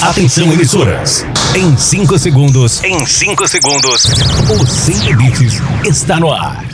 Atenção, 0.00 0.52
emissoras. 0.52 1.26
Em 1.56 1.76
5 1.76 2.18
segundos. 2.18 2.82
Em 2.84 3.04
5 3.04 3.48
segundos. 3.48 4.04
O 4.48 4.66
Sem 4.66 4.96
Limites 4.96 5.60
está 5.84 6.20
no 6.20 6.32
ar. 6.32 6.64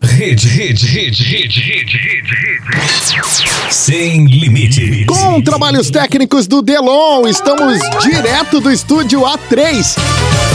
Rede, 0.00 0.48
rede, 0.48 0.86
rede, 0.86 1.22
rede, 1.24 1.60
rede, 1.60 1.96
rede, 1.96 2.34
rede. 2.34 3.74
Sem 3.74 4.26
limites. 4.26 5.06
Com 5.06 5.42
trabalhos 5.42 5.90
técnicos 5.90 6.46
do 6.46 6.62
Delon, 6.62 7.26
estamos 7.26 7.80
direto 8.00 8.60
do 8.60 8.70
estúdio 8.70 9.22
A3. 9.22 9.96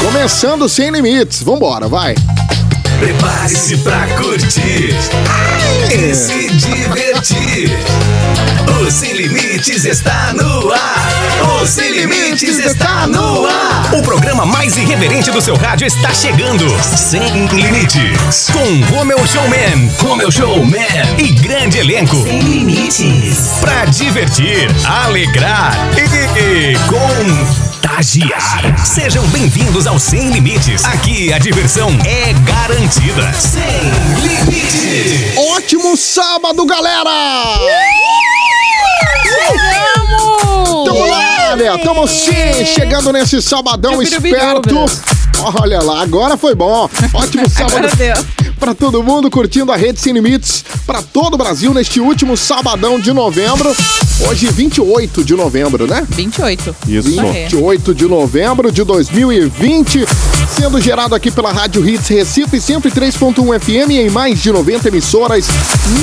Começando 0.04 0.68
sem 0.70 0.90
limites. 0.92 1.44
Vambora, 1.44 1.88
vai. 1.90 2.16
Prepare-se 3.02 3.78
pra 3.78 4.06
curtir 4.10 4.96
e 5.92 6.14
se 6.14 6.52
divertir. 6.52 7.76
O 8.80 8.92
Sem 8.92 9.14
Limites 9.14 9.86
está 9.86 10.32
no 10.34 10.72
ar. 10.72 11.60
O 11.60 11.66
Sem 11.66 11.92
Limites 11.94 12.60
está 12.60 13.08
no 13.08 13.48
ar. 13.48 13.96
O 13.96 14.04
programa 14.04 14.46
mais 14.46 14.78
irreverente 14.78 15.32
do 15.32 15.42
seu 15.42 15.56
rádio 15.56 15.88
está 15.88 16.14
chegando. 16.14 16.64
Sem 16.84 17.48
Limites. 17.48 18.52
Com 18.52 18.96
Romeu 18.96 19.26
Showman, 19.26 19.92
Romeu 20.00 20.32
Showman 20.32 21.16
e 21.18 21.30
grande 21.30 21.80
elenco. 21.80 22.22
Sem 22.22 22.40
limites. 22.40 23.58
Pra 23.60 23.86
divertir, 23.86 24.70
alegrar 24.86 25.76
e 26.38 26.76
contagiar. 26.88 28.78
Sejam 28.86 29.26
bem-vindos 29.30 29.88
ao 29.88 29.98
Sem 29.98 30.30
Limites. 30.30 30.86
Aqui 30.86 31.34
a 31.34 31.40
diversão 31.40 31.90
é 32.06 32.34
garantida. 32.34 32.91
Sem 32.92 33.62
Limites. 34.22 35.38
Ótimo 35.38 35.96
sábado, 35.96 36.66
galera! 36.66 37.10
Tamo 40.86 41.06
lá, 41.06 41.56
né? 41.56 41.78
Tamo 41.78 42.06
sim, 42.06 42.66
chegando 42.66 43.14
nesse 43.14 43.42
sabadão 43.42 44.02
esperto. 44.02 44.70
Birubiru. 44.70 44.86
Olha 45.62 45.82
lá, 45.82 46.02
agora 46.02 46.36
foi 46.36 46.54
bom. 46.54 46.90
Ótimo 47.14 47.50
sábado 47.50 47.88
pra 48.62 48.76
todo 48.76 49.02
mundo 49.02 49.28
curtindo 49.32 49.72
a 49.72 49.76
Rede 49.76 50.00
Sem 50.00 50.14
Limites 50.14 50.64
pra 50.86 51.02
todo 51.02 51.34
o 51.34 51.38
Brasil 51.38 51.74
neste 51.74 52.00
último 52.00 52.38
sabadão 52.38 53.00
de 53.00 53.12
novembro. 53.12 53.76
Hoje, 54.28 54.48
28 54.48 55.24
de 55.24 55.34
novembro, 55.34 55.88
né? 55.88 56.06
28. 56.08 56.76
Isso. 56.88 57.20
É. 57.20 57.46
28 57.46 57.96
de 57.96 58.06
novembro 58.06 58.72
de 58.72 58.84
2020, 58.84 60.06
sendo 60.56 60.80
gerado 60.82 61.16
aqui 61.16 61.32
pela 61.32 61.52
Rádio 61.52 61.88
Hits 61.88 62.08
Recife 62.08 62.58
103.1 62.58 63.60
FM 63.60 63.92
em 63.92 64.10
mais 64.10 64.40
de 64.42 64.52
90 64.52 64.90
emissoras 64.90 65.46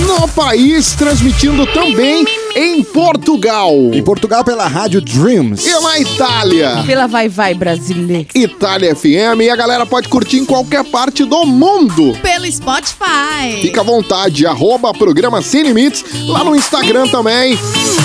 no 0.06 0.26
país, 0.28 0.92
transmitindo 0.92 1.66
também 1.66 2.26
em 2.56 2.82
Portugal 2.82 3.72
Em 3.92 4.02
Portugal 4.02 4.42
pela 4.42 4.66
Rádio 4.66 5.00
Dreams. 5.00 5.66
e 5.66 5.80
na 5.80 5.98
Itália. 6.00 6.82
Pela 6.86 7.06
Vai 7.06 7.28
Vai 7.28 7.54
Brasileira. 7.54 8.26
Itália 8.34 8.94
FM 8.96 9.42
e 9.42 9.50
a 9.50 9.56
galera 9.56 9.84
pode 9.86 10.08
curtir 10.08 10.38
em 10.38 10.44
qualquer 10.44 10.84
parte 10.84 11.24
do 11.24 11.44
mundo. 11.46 12.16
pelo 12.22 12.50
Spotify. 12.50 13.60
Fica 13.60 13.80
à 13.80 13.84
vontade, 13.84 14.46
arroba 14.46 14.92
programa 14.94 15.42
Sem 15.42 15.62
Limites, 15.62 16.04
lá 16.26 16.42
no 16.42 16.56
Instagram 16.56 17.06
também. 17.08 17.54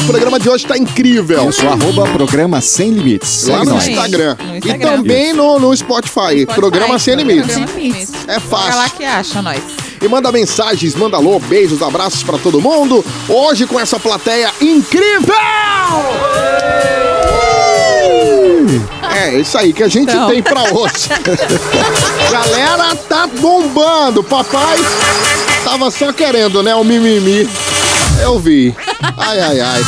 O 0.04 0.08
programa 0.08 0.40
de 0.40 0.50
hoje 0.50 0.66
tá 0.66 0.78
incrível. 0.78 1.50
Isso, 1.50 1.66
arroba 1.68 2.04
programa 2.12 2.60
Sem 2.62 2.92
Limites. 2.92 3.48
Lá 3.48 3.64
no. 3.64 3.78
Instagram. 3.78 4.36
No 4.46 4.54
E 4.56 4.58
Instagram. 4.58 4.90
também 4.98 5.34
no, 5.34 5.60
no 5.60 5.76
Spotify, 5.76 6.33
Spotify, 6.42 6.56
programa 6.60 7.00
Sem 7.00 7.16
programa 7.16 7.34
Limites. 7.42 7.56
Sem 7.56 7.66
Limites. 7.66 8.12
É 8.28 8.34
lá 8.34 8.40
fácil. 8.40 8.98
que 8.98 9.06
acha 9.06 9.42
nós. 9.42 9.62
E 10.02 10.08
manda 10.08 10.32
mensagens, 10.32 10.96
manda 10.96 11.16
alô, 11.18 11.40
beijos, 11.40 11.82
abraços 11.82 12.24
pra 12.24 12.38
todo 12.38 12.60
mundo. 12.62 13.04
Hoje 13.30 13.66
com 13.66 13.80
essa 13.80 13.98
plateia 14.00 14.52
incrível! 14.60 15.34
É, 19.16 19.36
isso 19.40 19.58
aí 19.58 19.72
que 19.72 19.84
a 19.84 19.88
gente 19.88 20.10
Então. 20.12 20.30
tem 20.30 20.42
pra 20.42 20.64
hoje. 20.74 21.08
Galera, 22.32 22.96
tá 23.08 23.28
bombando. 23.28 24.24
Papai 24.24 24.78
tava 25.64 25.90
só 25.92 26.12
querendo, 26.12 26.62
né, 26.62 26.76
o 26.76 26.84
mimimi. 26.84 27.48
Eu 28.22 28.40
vi. 28.40 28.76
Ai, 29.18 29.40
ai, 29.40 29.60
ai. 29.62 29.82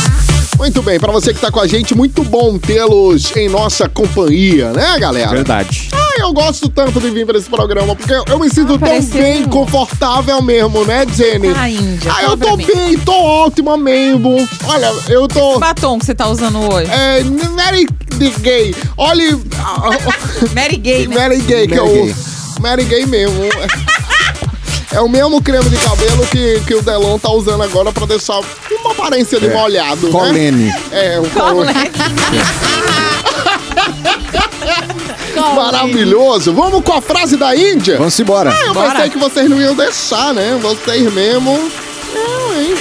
Muito 0.58 0.82
bem, 0.82 0.98
pra 1.00 1.12
você 1.12 1.34
que 1.34 1.40
tá 1.42 1.52
com 1.52 1.60
a 1.60 1.68
gente, 1.68 1.94
muito 1.96 2.24
bom 2.24 2.58
tê-los 2.58 3.36
em 3.36 3.50
nossa 3.50 3.90
companhia, 3.90 4.72
né, 4.72 4.98
galera? 5.00 5.30
Verdade. 5.32 5.90
Eu 6.26 6.34
gosto 6.34 6.68
tanto 6.70 7.00
de 7.00 7.12
vir 7.12 7.24
pra 7.24 7.38
esse 7.38 7.48
programa, 7.48 7.96
porque 7.96 8.12
eu, 8.12 8.24
eu 8.28 8.40
me 8.40 8.50
sinto 8.50 8.74
Ah, 8.74 8.80
tão 8.80 9.00
bem, 9.22 9.44
um- 9.44 9.48
confortável 9.48 10.42
mesmo, 10.42 10.84
né, 10.84 11.06
Jenny? 11.16 11.54
Ah, 11.56 11.70
Índia, 11.70 12.12
Ah, 12.12 12.24
eu 12.24 12.36
tô 12.36 12.58
mim. 12.58 12.66
bem, 12.66 12.98
tô 12.98 13.14
ótima 13.14 13.78
mesmo. 13.78 14.36
Olha, 14.66 14.92
eu 15.08 15.28
tô. 15.28 15.54
Que 15.54 15.60
batom 15.60 16.00
que 16.00 16.06
você 16.06 16.16
tá 16.16 16.28
usando 16.28 16.58
hoje? 16.74 16.90
É, 16.92 17.24
Mary 17.24 17.86
de 18.16 18.30
Gay. 18.42 18.76
Olha. 18.98 19.38
Mary 20.56 20.78
Gay, 20.78 21.06
né? 21.08 21.16
Mary 21.16 21.38
Gay 21.42 21.68
que 21.68 21.76
Mary 21.76 21.88
eu 21.90 21.94
Gay. 21.94 22.10
uso. 22.12 22.60
Mary 22.60 22.84
Gay 22.86 23.06
mesmo. 23.06 23.44
É 24.92 25.00
o 25.02 25.08
mesmo 25.10 25.40
creme 25.44 25.70
de 25.70 25.78
cabelo 25.78 26.26
que, 26.28 26.60
que 26.66 26.74
o 26.74 26.82
Delon 26.82 27.20
tá 27.20 27.30
usando 27.30 27.62
agora 27.62 27.92
pra 27.92 28.06
deixar 28.08 28.40
uma 28.82 28.92
aparência 28.94 29.40
de 29.40 29.46
É. 29.48 29.54
molhado. 29.54 30.08
Né? 30.08 30.12
Colene. 30.12 30.74
É, 30.92 31.20
o 31.20 31.26
Colé. 35.42 35.56
Maravilhoso. 35.56 36.54
Vamos 36.54 36.84
com 36.84 36.94
a 36.94 37.02
frase 37.02 37.38
da 37.38 37.56
Índia? 37.56 37.98
Vamos 37.98 38.20
embora. 38.20 38.52
Ah, 38.52 38.66
eu 38.68 38.74
Bora. 38.74 38.92
pensei 38.92 39.10
que 39.10 39.18
vocês 39.18 39.50
não 39.50 39.60
iam 39.62 39.76
deixar, 39.76 40.34
né? 40.34 40.58
Vocês 40.62 41.12
mesmo. 41.14 41.52
Não, 42.14 42.62
hein? 42.62 42.76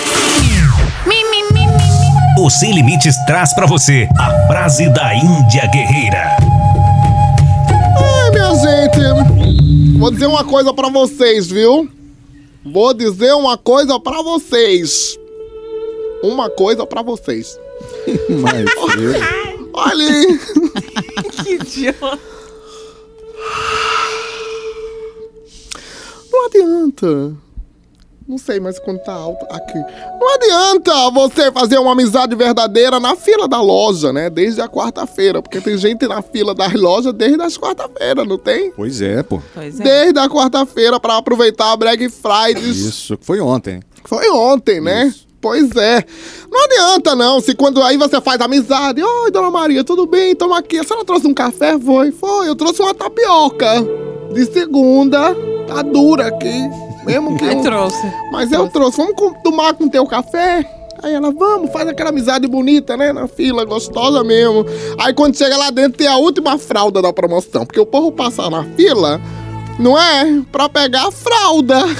O 2.36 2.50
Sem 2.50 2.74
Limites 2.74 3.14
traz 3.26 3.54
pra 3.54 3.64
você 3.64 4.08
a 4.18 4.46
frase 4.48 4.88
da 4.90 5.14
Índia 5.14 5.66
Guerreira. 5.72 6.36
Ai, 7.96 8.30
minha 8.32 8.54
gente. 8.54 9.98
Vou 9.98 10.10
dizer 10.10 10.26
uma 10.26 10.44
coisa 10.44 10.74
pra 10.74 10.88
vocês, 10.88 11.46
viu? 11.46 11.88
Vou 12.64 12.92
dizer 12.92 13.32
uma 13.34 13.56
coisa 13.56 14.00
pra 14.00 14.20
vocês. 14.22 15.16
Uma 16.24 16.50
coisa 16.50 16.84
pra 16.86 17.02
vocês. 17.02 17.56
Mas, 18.28 18.64
eu- 18.98 19.44
Olha. 19.72 20.04
Que 21.44 21.54
idiota. 21.54 22.18
Não 26.30 26.46
adianta. 26.46 27.36
Não 28.26 28.38
sei 28.38 28.58
mais 28.58 28.78
quando 28.78 29.00
tá 29.00 29.12
alto 29.12 29.44
aqui. 29.50 29.78
Não 30.18 30.34
adianta 30.34 31.10
você 31.10 31.52
fazer 31.52 31.76
uma 31.78 31.92
amizade 31.92 32.34
verdadeira 32.34 32.98
na 32.98 33.14
fila 33.14 33.46
da 33.46 33.60
loja, 33.60 34.14
né? 34.14 34.30
Desde 34.30 34.62
a 34.62 34.68
quarta-feira. 34.68 35.42
Porque 35.42 35.60
tem 35.60 35.76
gente 35.76 36.06
na 36.06 36.22
fila 36.22 36.54
das 36.54 36.72
lojas 36.72 37.12
desde 37.12 37.42
as 37.42 37.58
quarta-feira, 37.58 38.24
não 38.24 38.38
tem? 38.38 38.72
pois 38.72 39.02
é, 39.02 39.22
pô. 39.22 39.42
Pois 39.52 39.78
é. 39.78 39.84
Desde 39.84 40.18
a 40.18 40.28
quarta-feira 40.28 40.98
pra 40.98 41.18
aproveitar 41.18 41.72
a 41.72 41.76
Black 41.76 42.08
Friday. 42.08 42.70
Isso, 42.70 43.18
foi 43.20 43.40
ontem. 43.40 43.82
Foi 44.06 44.30
ontem, 44.30 44.80
né? 44.80 45.08
Isso. 45.08 45.23
Pois 45.44 45.76
é. 45.76 46.02
Não 46.50 46.64
adianta, 46.64 47.14
não. 47.14 47.38
Se 47.38 47.54
quando 47.54 47.82
aí 47.82 47.98
você 47.98 48.18
faz 48.18 48.40
amizade, 48.40 49.02
oi, 49.02 49.30
dona 49.30 49.50
Maria, 49.50 49.84
tudo 49.84 50.06
bem? 50.06 50.34
Toma 50.34 50.58
aqui. 50.58 50.78
A 50.78 50.84
senhora 50.84 51.04
trouxe 51.04 51.26
um 51.26 51.34
café? 51.34 51.78
Foi, 51.78 52.10
foi. 52.12 52.48
Eu 52.48 52.56
trouxe 52.56 52.80
uma 52.80 52.94
tapioca. 52.94 53.86
De 54.32 54.46
segunda. 54.46 55.36
Tá 55.66 55.82
dura 55.82 56.28
aqui. 56.28 56.62
Mesmo 57.04 57.36
que. 57.36 57.44
Eu- 57.52 57.60
trouxe. 57.60 58.10
Mas 58.32 58.50
eu 58.52 58.66
trouxe. 58.70 58.96
Vamos 58.96 59.14
tomar 59.44 59.74
com 59.74 59.86
teu 59.86 60.06
café? 60.06 60.64
Aí 61.02 61.12
ela, 61.12 61.30
vamos, 61.30 61.70
faz 61.70 61.86
aquela 61.86 62.08
amizade 62.08 62.48
bonita, 62.48 62.96
né? 62.96 63.12
Na 63.12 63.28
fila, 63.28 63.66
gostosa 63.66 64.24
mesmo. 64.24 64.64
Aí 64.98 65.12
quando 65.12 65.36
chega 65.36 65.58
lá 65.58 65.68
dentro 65.70 65.98
tem 65.98 66.06
a 66.06 66.16
última 66.16 66.56
fralda 66.56 67.02
da 67.02 67.12
promoção. 67.12 67.66
Porque 67.66 67.78
o 67.80 67.84
povo 67.84 68.10
passa 68.10 68.48
na 68.48 68.64
fila, 68.64 69.20
não 69.78 69.98
é? 69.98 70.40
Pra 70.52 70.68
pegar 70.68 71.08
a 71.08 71.12
fralda. 71.12 71.84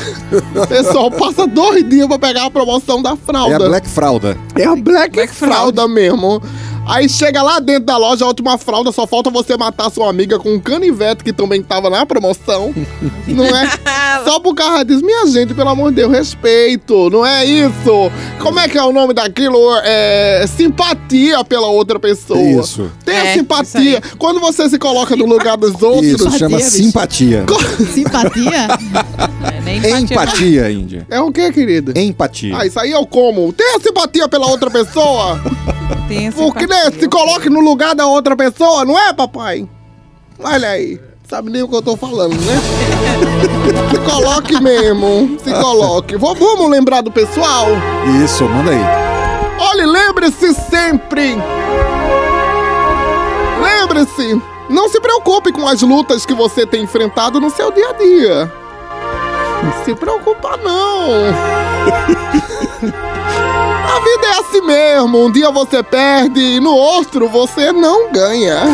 O 0.55 0.67
pessoal 0.67 1.11
passa 1.11 1.47
dois 1.47 1.89
dias 1.89 2.07
pra 2.07 2.19
pegar 2.19 2.47
a 2.47 2.51
promoção 2.51 3.01
da 3.03 3.13
É 3.13 3.17
fralda. 3.17 3.57
a 3.57 3.69
Black 3.69 3.89
Fralda. 3.89 4.37
É 4.57 4.65
a 4.65 4.75
Black, 4.77 5.11
Black 5.15 5.33
fralda 5.33 5.87
mesmo. 5.89 6.43
Aí 6.87 7.09
chega 7.09 7.43
lá 7.43 7.61
dentro 7.61 7.85
da 7.85 7.97
loja, 7.97 8.25
a 8.25 8.29
última 8.29 8.59
fralda, 8.59 8.93
só 8.93 9.07
falta 9.07 9.31
você 9.31 9.57
matar 9.57 9.91
sua 9.91 10.09
amiga 10.11 10.39
com 10.39 10.55
um 10.55 10.61
canivete 10.61 11.25
que 11.25 11.33
também 11.33 11.63
tava 11.63 11.89
na 11.89 12.05
promoção. 12.05 12.75
não 13.27 13.45
é? 13.45 13.71
Só 14.25 14.41
por 14.41 14.55
causa 14.55 14.85
disso. 14.85 15.05
Minha 15.05 15.27
gente, 15.27 15.53
pelo 15.55 15.69
amor 15.69 15.91
de 15.91 15.97
Deus, 15.97 16.11
respeito. 16.13 17.11
Não 17.11 17.25
é 17.27 17.45
isso. 17.45 18.11
Como 18.41 18.59
é 18.59 18.69
que 18.69 18.79
é 18.79 18.83
o 18.83 18.93
nome 18.93 19.13
daquilo? 19.13 19.59
É 19.83 20.47
simpatia 20.47 21.45
pela 21.45 21.67
outra 21.67 21.99
pessoa. 21.99 22.41
Isso. 22.41 22.91
Tenha 23.05 23.25
É, 23.25 23.35
simpatia. 23.35 23.99
isso 24.05 24.17
Quando 24.17 24.41
você 24.41 24.69
se 24.69 24.79
coloca 24.79 25.15
no 25.17 25.27
lugar 25.27 25.57
dos 25.57 25.83
outros. 25.83 26.05
Isso, 26.05 26.39
chama 26.39 26.59
simpatia. 26.61 27.45
Simpatia? 27.93 28.69
É, 29.45 29.61
nem 29.61 29.77
empatia. 29.77 29.99
Empatia, 30.01 30.71
Índia. 30.71 31.07
É 31.11 31.21
o 31.21 31.31
que, 31.31 31.53
querida? 31.53 31.99
Empatia. 32.01 32.57
Ah, 32.57 32.67
isso 32.67 32.81
aí 32.81 32.91
eu 32.93 33.07
como. 33.07 33.53
Tenha 33.53 33.79
simpatia 33.79 34.27
pela 34.27 34.47
outra 34.47 34.71
pessoa. 34.71 35.39
Tem 36.09 36.31
Porque, 36.31 36.67
né, 36.67 36.91
se 36.91 37.09
coloque 37.09 37.49
no 37.49 37.61
lugar 37.61 37.95
da 37.95 38.07
outra 38.07 38.37
pessoa, 38.37 38.85
não 38.85 38.99
é, 38.99 39.13
papai? 39.13 39.69
Olha 40.39 40.69
aí. 40.69 41.01
Sabe 41.29 41.51
nem 41.51 41.63
o 41.63 41.69
que 41.69 41.75
eu 41.75 41.83
tô 41.83 41.97
falando, 41.97 42.35
né? 42.35 42.61
se 43.91 43.99
coloque 43.99 44.61
mesmo. 44.61 45.39
Se 45.43 45.53
coloque. 45.53 46.17
Vamos 46.17 46.71
lembrar 46.71 47.01
do 47.01 47.11
pessoal? 47.11 47.69
Isso, 48.23 48.45
manda 48.45 48.71
aí. 48.71 49.05
Olha, 49.59 49.87
lembre-se 49.87 50.53
sempre. 50.55 51.37
Lembre-se, 53.63 54.41
não 54.69 54.89
se 54.89 55.01
preocupe 55.01 55.53
com 55.53 55.67
as 55.67 55.81
lutas 55.81 56.27
que 56.27 56.35
você 56.35 56.67
tem 56.67 56.85
enfrentado 56.85 57.41
no 57.41 57.49
seu 57.51 57.73
dia 57.73 57.89
a 57.89 57.93
dia. 57.95 58.53
Não 59.63 59.85
se 59.85 59.95
preocupa 59.95 60.59
não. 60.59 61.09
A 64.05 64.07
vida 64.07 64.27
é 64.27 64.39
assim 64.39 64.61
mesmo. 64.61 65.25
Um 65.25 65.33
dia 65.33 65.51
você 65.51 65.83
perde 65.83 66.39
e 66.39 66.61
no 66.61 66.75
outro 66.75 67.27
você 67.27 67.73
não 67.73 68.13
ganha. 68.13 68.59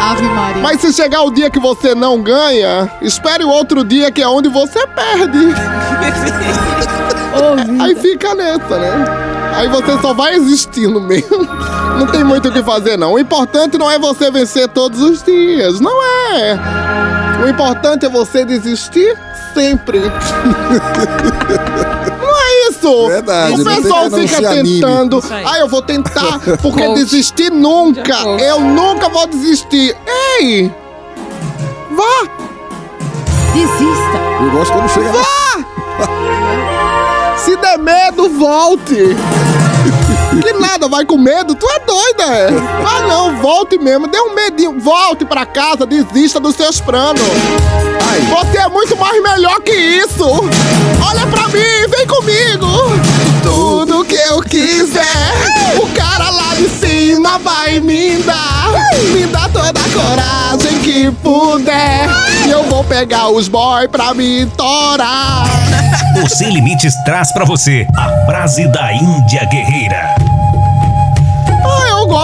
Ave 0.00 0.22
Maria. 0.22 0.62
Mas 0.62 0.80
se 0.80 0.90
chegar 0.90 1.20
o 1.24 1.30
dia 1.30 1.50
que 1.50 1.60
você 1.60 1.94
não 1.94 2.22
ganha, 2.22 2.90
espere 3.02 3.44
o 3.44 3.50
outro 3.50 3.84
dia 3.84 4.10
que 4.10 4.22
é 4.22 4.26
onde 4.26 4.48
você 4.48 4.86
perde. 4.86 5.54
Aí 7.78 7.94
fica 7.94 8.34
nessa, 8.34 8.78
né? 8.78 8.90
Aí 9.54 9.68
você 9.68 10.00
só 10.00 10.14
vai 10.14 10.36
existindo 10.36 10.98
mesmo. 10.98 11.46
Não 11.98 12.06
tem 12.06 12.24
muito 12.24 12.48
o 12.48 12.52
que 12.52 12.62
fazer, 12.62 12.96
não. 12.96 13.12
O 13.12 13.18
importante 13.18 13.76
não 13.76 13.90
é 13.90 13.98
você 13.98 14.30
vencer 14.30 14.66
todos 14.68 15.02
os 15.02 15.22
dias. 15.22 15.78
Não 15.78 16.02
é. 16.02 16.58
O 17.44 17.48
importante 17.50 18.06
é 18.06 18.08
você 18.08 18.46
desistir 18.46 19.14
sempre. 19.52 20.00
Isso. 22.80 23.06
Verdade, 23.08 23.60
O 23.60 23.64
tem 23.64 23.82
pessoal 23.82 24.10
fica 24.10 24.40
tentando. 24.50 25.22
Ah, 25.44 25.58
eu 25.58 25.68
vou 25.68 25.82
tentar, 25.82 26.40
porque 26.62 26.82
Coach. 26.84 26.94
desistir 27.04 27.50
nunca. 27.52 28.14
Eu 28.40 28.60
nunca 28.60 29.08
vou 29.08 29.26
desistir. 29.26 29.96
Ei! 30.40 30.72
Vá! 31.90 32.28
Desista. 33.52 34.18
Eu 34.42 34.50
gosto 34.52 34.72
quando 34.72 34.88
chega 34.88 35.10
lá. 35.12 35.24
Se 37.36 37.56
der 37.56 37.78
medo, 37.78 38.28
volte. 38.30 39.16
Que 40.42 40.52
nada, 40.54 40.88
vai 40.88 41.04
com 41.04 41.18
medo? 41.18 41.54
Tu 41.54 41.66
é 41.66 41.78
doida, 41.80 42.24
é? 42.24 42.48
Ah, 42.84 43.06
não, 43.06 43.36
volte 43.40 43.78
mesmo. 43.78 44.06
Dê 44.06 44.18
um 44.20 44.34
medinho. 44.34 44.80
Volte 44.80 45.24
pra 45.24 45.44
casa, 45.44 45.86
desista 45.86 46.40
dos 46.40 46.56
seus 46.56 46.80
planos. 46.80 47.22
Você 48.28 48.58
é 48.58 48.68
muito 48.68 48.96
mais 48.96 49.22
melhor 49.22 49.60
que 49.60 49.72
isso. 49.72 50.24
Olha 50.24 51.26
pra 51.26 51.48
mim, 51.48 51.88
vem 51.88 52.06
comigo. 52.06 52.66
Tudo 53.42 54.04
que 54.04 54.14
eu 54.14 54.40
quiser, 54.42 55.32
o 55.80 55.86
cara 55.94 56.30
lá 56.30 56.54
de 56.54 56.68
cima 56.68 57.38
vai 57.38 57.80
me 57.80 58.16
dar. 58.22 58.72
Me 59.12 59.26
dá 59.26 59.48
toda 59.48 59.80
a 59.80 60.54
coragem 60.54 60.78
que 60.80 61.10
puder. 61.22 62.08
E 62.46 62.50
eu 62.50 62.64
vou 62.64 62.84
pegar 62.84 63.28
os 63.28 63.48
boy 63.48 63.88
pra 63.88 64.12
me 64.14 64.46
torar. 64.46 65.44
O 66.22 66.28
Sem 66.28 66.52
Limites 66.52 66.94
traz 67.04 67.32
pra 67.32 67.44
você 67.44 67.86
a 67.96 68.26
frase 68.26 68.66
da 68.68 68.92
Índia 68.92 69.44
Guerreira. 69.46 70.29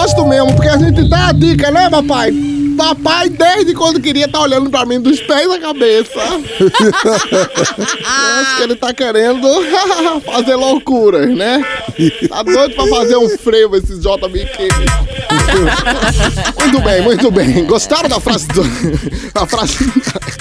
Gosto 0.07 0.25
mesmo, 0.25 0.53
porque 0.53 0.69
a 0.69 0.77
gente 0.77 1.03
dá 1.03 1.27
a 1.27 1.31
dica, 1.33 1.69
né, 1.69 1.89
papai? 1.89 2.56
Papai, 2.77 3.27
desde 3.27 3.73
quando 3.73 3.99
queria, 3.99 4.27
tá 4.27 4.39
olhando 4.39 4.69
pra 4.69 4.85
mim 4.85 5.01
dos 5.01 5.19
pés 5.19 5.49
à 5.49 5.59
cabeça. 5.59 6.19
Eu 6.59 6.71
Acho 8.07 8.57
que 8.57 8.63
ele 8.63 8.75
tá 8.75 8.93
querendo 8.93 9.47
fazer 10.23 10.55
loucuras, 10.55 11.35
né? 11.35 11.65
Tá 12.29 12.43
doido 12.43 12.75
pra 12.75 12.85
fazer 12.87 13.17
um 13.17 13.27
frevo 13.37 13.75
esse 13.77 13.97
JBQ. 13.97 14.67
Muito 16.59 16.81
bem, 16.81 17.01
muito 17.01 17.31
bem. 17.31 17.65
Gostaram 17.65 18.09
da 18.09 18.19
frase 18.19 18.47
do... 18.49 18.61
da 19.33 19.47
frase... 19.47 19.77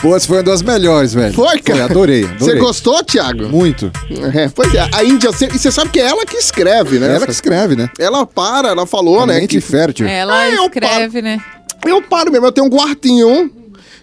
Pô, 0.03 0.17
essa 0.17 0.27
foi 0.27 0.39
uma 0.39 0.43
das 0.43 0.61
melhores, 0.63 1.15
velho. 1.15 1.33
Foi, 1.33 1.61
cara? 1.61 1.85
adorei, 1.85 2.25
Você 2.39 2.57
gostou, 2.57 3.03
Thiago? 3.05 3.49
Muito. 3.49 3.91
É, 4.35 4.49
pois 4.49 4.75
é, 4.75 4.89
a 4.93 5.05
Índia... 5.05 5.31
E 5.55 5.59
você 5.59 5.71
sabe 5.71 5.91
que 5.91 6.01
é 6.01 6.07
ela 6.07 6.27
que 6.27 6.37
escreve, 6.37 6.99
né? 6.99 7.15
Ela 7.15 7.27
que 7.27 7.33
escreve, 7.33 7.77
né? 7.77 7.89
Ela 7.99 8.27
para, 8.27 8.69
ela 8.69 8.87
falou, 8.87 9.25
né? 9.25 9.41
Mente 9.41 9.57
Que... 9.57 9.61
fértil. 9.61 10.07
Ela 10.07 10.49
eu 10.51 10.65
escreve, 10.65 11.23
né? 11.23 11.41
Eu 11.89 12.03
paro 12.03 12.31
mesmo, 12.31 12.47
eu 12.47 12.53
tenho 12.53 12.67
um 12.67 12.71
quartinho 12.71 13.51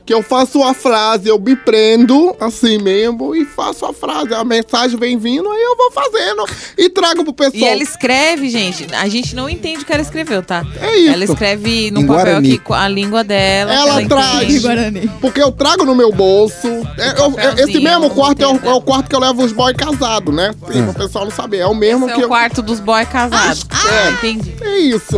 que 0.05 0.13
eu 0.13 0.21
faço 0.21 0.61
a 0.63 0.73
frase, 0.73 1.29
eu 1.29 1.39
me 1.39 1.55
prendo 1.55 2.35
assim 2.39 2.77
mesmo 2.77 3.35
e 3.35 3.45
faço 3.45 3.85
a 3.85 3.93
frase. 3.93 4.33
A 4.33 4.43
mensagem 4.43 4.97
vem 4.99 5.17
vindo, 5.17 5.49
aí 5.49 5.61
eu 5.61 5.77
vou 5.77 5.91
fazendo 5.91 6.45
e 6.77 6.89
trago 6.89 7.23
pro 7.23 7.33
pessoal. 7.33 7.61
E 7.61 7.63
ela 7.65 7.83
escreve, 7.83 8.49
gente. 8.49 8.87
A 8.93 9.07
gente 9.07 9.35
não 9.35 9.49
entende 9.49 9.83
o 9.83 9.85
que 9.85 9.93
ela 9.93 10.01
escreveu, 10.01 10.43
tá? 10.43 10.65
É 10.81 10.97
isso. 10.97 11.13
Ela 11.13 11.23
escreve 11.23 11.89
no 11.91 12.01
Em 12.01 12.07
papel 12.07 12.23
Guarani. 12.25 12.49
aqui 12.49 12.57
com 12.59 12.73
a 12.73 12.87
língua 12.87 13.23
dela. 13.23 13.73
Ela 13.73 14.01
que 14.01 14.07
traz. 14.09 14.61
Guarani. 14.61 15.09
Porque 15.21 15.41
eu 15.41 15.51
trago 15.51 15.85
no 15.85 15.95
meu 15.95 16.11
bolso. 16.11 16.67
É, 16.97 17.19
eu- 17.19 17.39
é- 17.39 17.63
esse 17.63 17.79
mesmo 17.79 18.09
quarto 18.09 18.41
é 18.43 18.47
o, 18.47 18.55
é 18.57 18.73
o 18.73 18.81
quarto 18.81 19.09
que 19.09 19.15
eu 19.15 19.19
levo 19.19 19.43
os 19.43 19.51
boys 19.53 19.75
casados, 19.77 20.33
né? 20.35 20.51
Sim, 20.71 20.83
pro 20.83 20.93
pessoal 20.93 21.25
não 21.25 21.31
saber. 21.31 21.59
É 21.59 21.65
o 21.67 21.73
mesmo 21.75 22.05
Esse 22.05 22.15
que 22.15 22.21
é 22.21 22.23
o 22.23 22.25
eu. 22.25 22.29
quarto 22.29 22.61
dos 22.61 22.79
boys 22.79 23.07
casados. 23.07 23.65
É. 23.89 24.11
entendi. 24.11 24.53
É 24.61 24.77
isso. 24.79 25.17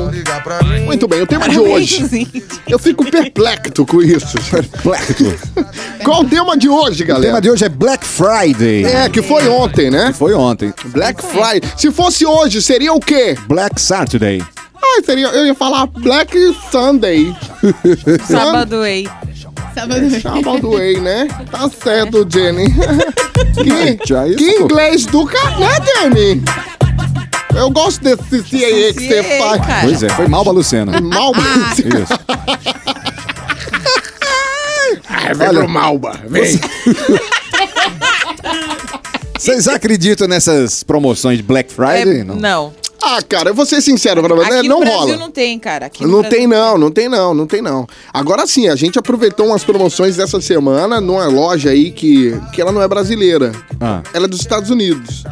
Muito 0.85 1.07
bem, 1.07 1.21
o 1.21 1.27
tema 1.27 1.49
de 1.49 1.59
hoje. 1.59 1.97
Parabéns. 2.01 2.43
Eu 2.67 2.77
fico 2.77 3.03
perplexo 3.09 3.85
com 3.85 4.01
isso. 4.01 4.37
Perplexo. 4.75 5.33
Qual 6.03 6.21
o 6.21 6.25
tema 6.25 6.57
de 6.57 6.67
hoje, 6.67 7.03
O 7.03 7.07
galera? 7.07 7.27
tema 7.27 7.41
de 7.41 7.49
hoje 7.49 7.65
é 7.65 7.69
Black 7.69 8.05
Friday. 8.05 8.83
É, 8.85 9.09
que 9.09 9.21
foi 9.21 9.47
ontem, 9.47 9.89
né? 9.89 10.13
Foi 10.13 10.33
ontem. 10.33 10.73
Black 10.85 11.21
Friday. 11.21 11.61
Se 11.77 11.91
fosse 11.91 12.25
hoje, 12.25 12.61
seria 12.61 12.93
o 12.93 12.99
quê? 12.99 13.37
Black 13.47 13.79
Saturday. 13.79 14.43
Ah, 14.75 15.01
seria, 15.03 15.27
eu 15.27 15.45
ia 15.45 15.55
falar 15.55 15.87
Black 15.87 16.37
Sunday. 16.71 17.35
Sábado 18.27 18.81
aí. 18.81 19.07
Sábado. 19.73 20.21
Sábado 20.21 20.71
Way, 20.71 20.99
né? 21.01 21.27
Tá 21.51 21.69
certo, 21.69 22.25
Jenny. 22.29 22.67
que, 23.55 24.07
Já 24.07 24.27
isso, 24.27 24.37
que 24.37 24.51
inglês 24.51 25.05
do 25.05 25.25
cara, 25.25 25.57
né, 25.59 25.69
Jenny? 25.85 26.43
Eu 27.55 27.69
gosto 27.71 28.01
desse 28.01 28.23
CCA 28.23 28.93
que 28.93 29.07
você 29.07 29.23
faz. 29.37 29.61
Pois 29.83 30.03
é, 30.03 30.09
foi 30.09 30.27
mal, 30.27 30.43
Luciana. 30.43 30.99
Malba. 31.01 31.41
Isso. 31.77 31.85
Vem 35.33 35.49
pro 35.49 35.69
Malba, 35.69 36.19
vem. 36.27 36.59
Vocês 39.37 39.67
acreditam 39.67 40.27
nessas 40.27 40.83
promoções 40.83 41.37
de 41.37 41.43
Black 41.43 41.71
Friday? 41.71 42.19
É, 42.21 42.23
não. 42.23 42.35
não. 42.35 42.73
Ah, 43.01 43.21
cara, 43.21 43.49
eu 43.51 43.53
vou 43.53 43.65
ser 43.67 43.81
sincero 43.81 44.23
pra 44.23 44.33
você, 44.33 44.51
Aqui 44.55 44.67
não 44.67 44.79
no 44.79 44.85
Brasil 44.85 44.99
rola. 45.01 45.17
não 45.17 45.29
tem, 45.29 45.59
cara. 45.59 45.85
Aqui 45.85 46.03
Não 46.03 46.21
Brasil 46.21 46.29
tem 46.31 46.47
não, 46.47 46.77
não 46.77 46.89
tem 46.89 47.07
não, 47.07 47.33
não 47.35 47.45
tem 47.45 47.61
não. 47.61 47.85
Agora 48.11 48.47
sim, 48.47 48.67
a 48.67 48.75
gente 48.75 48.97
aproveitou 48.97 49.45
umas 49.47 49.63
promoções 49.63 50.15
dessa 50.15 50.41
semana 50.41 50.99
numa 50.99 51.27
loja 51.27 51.69
aí 51.69 51.91
que, 51.91 52.33
que 52.51 52.59
ela 52.61 52.71
não 52.71 52.81
é 52.81 52.87
brasileira. 52.87 53.51
Ah. 53.79 54.01
Ela 54.11 54.25
é 54.25 54.27
dos 54.27 54.39
Estados 54.39 54.71
Unidos. 54.71 55.23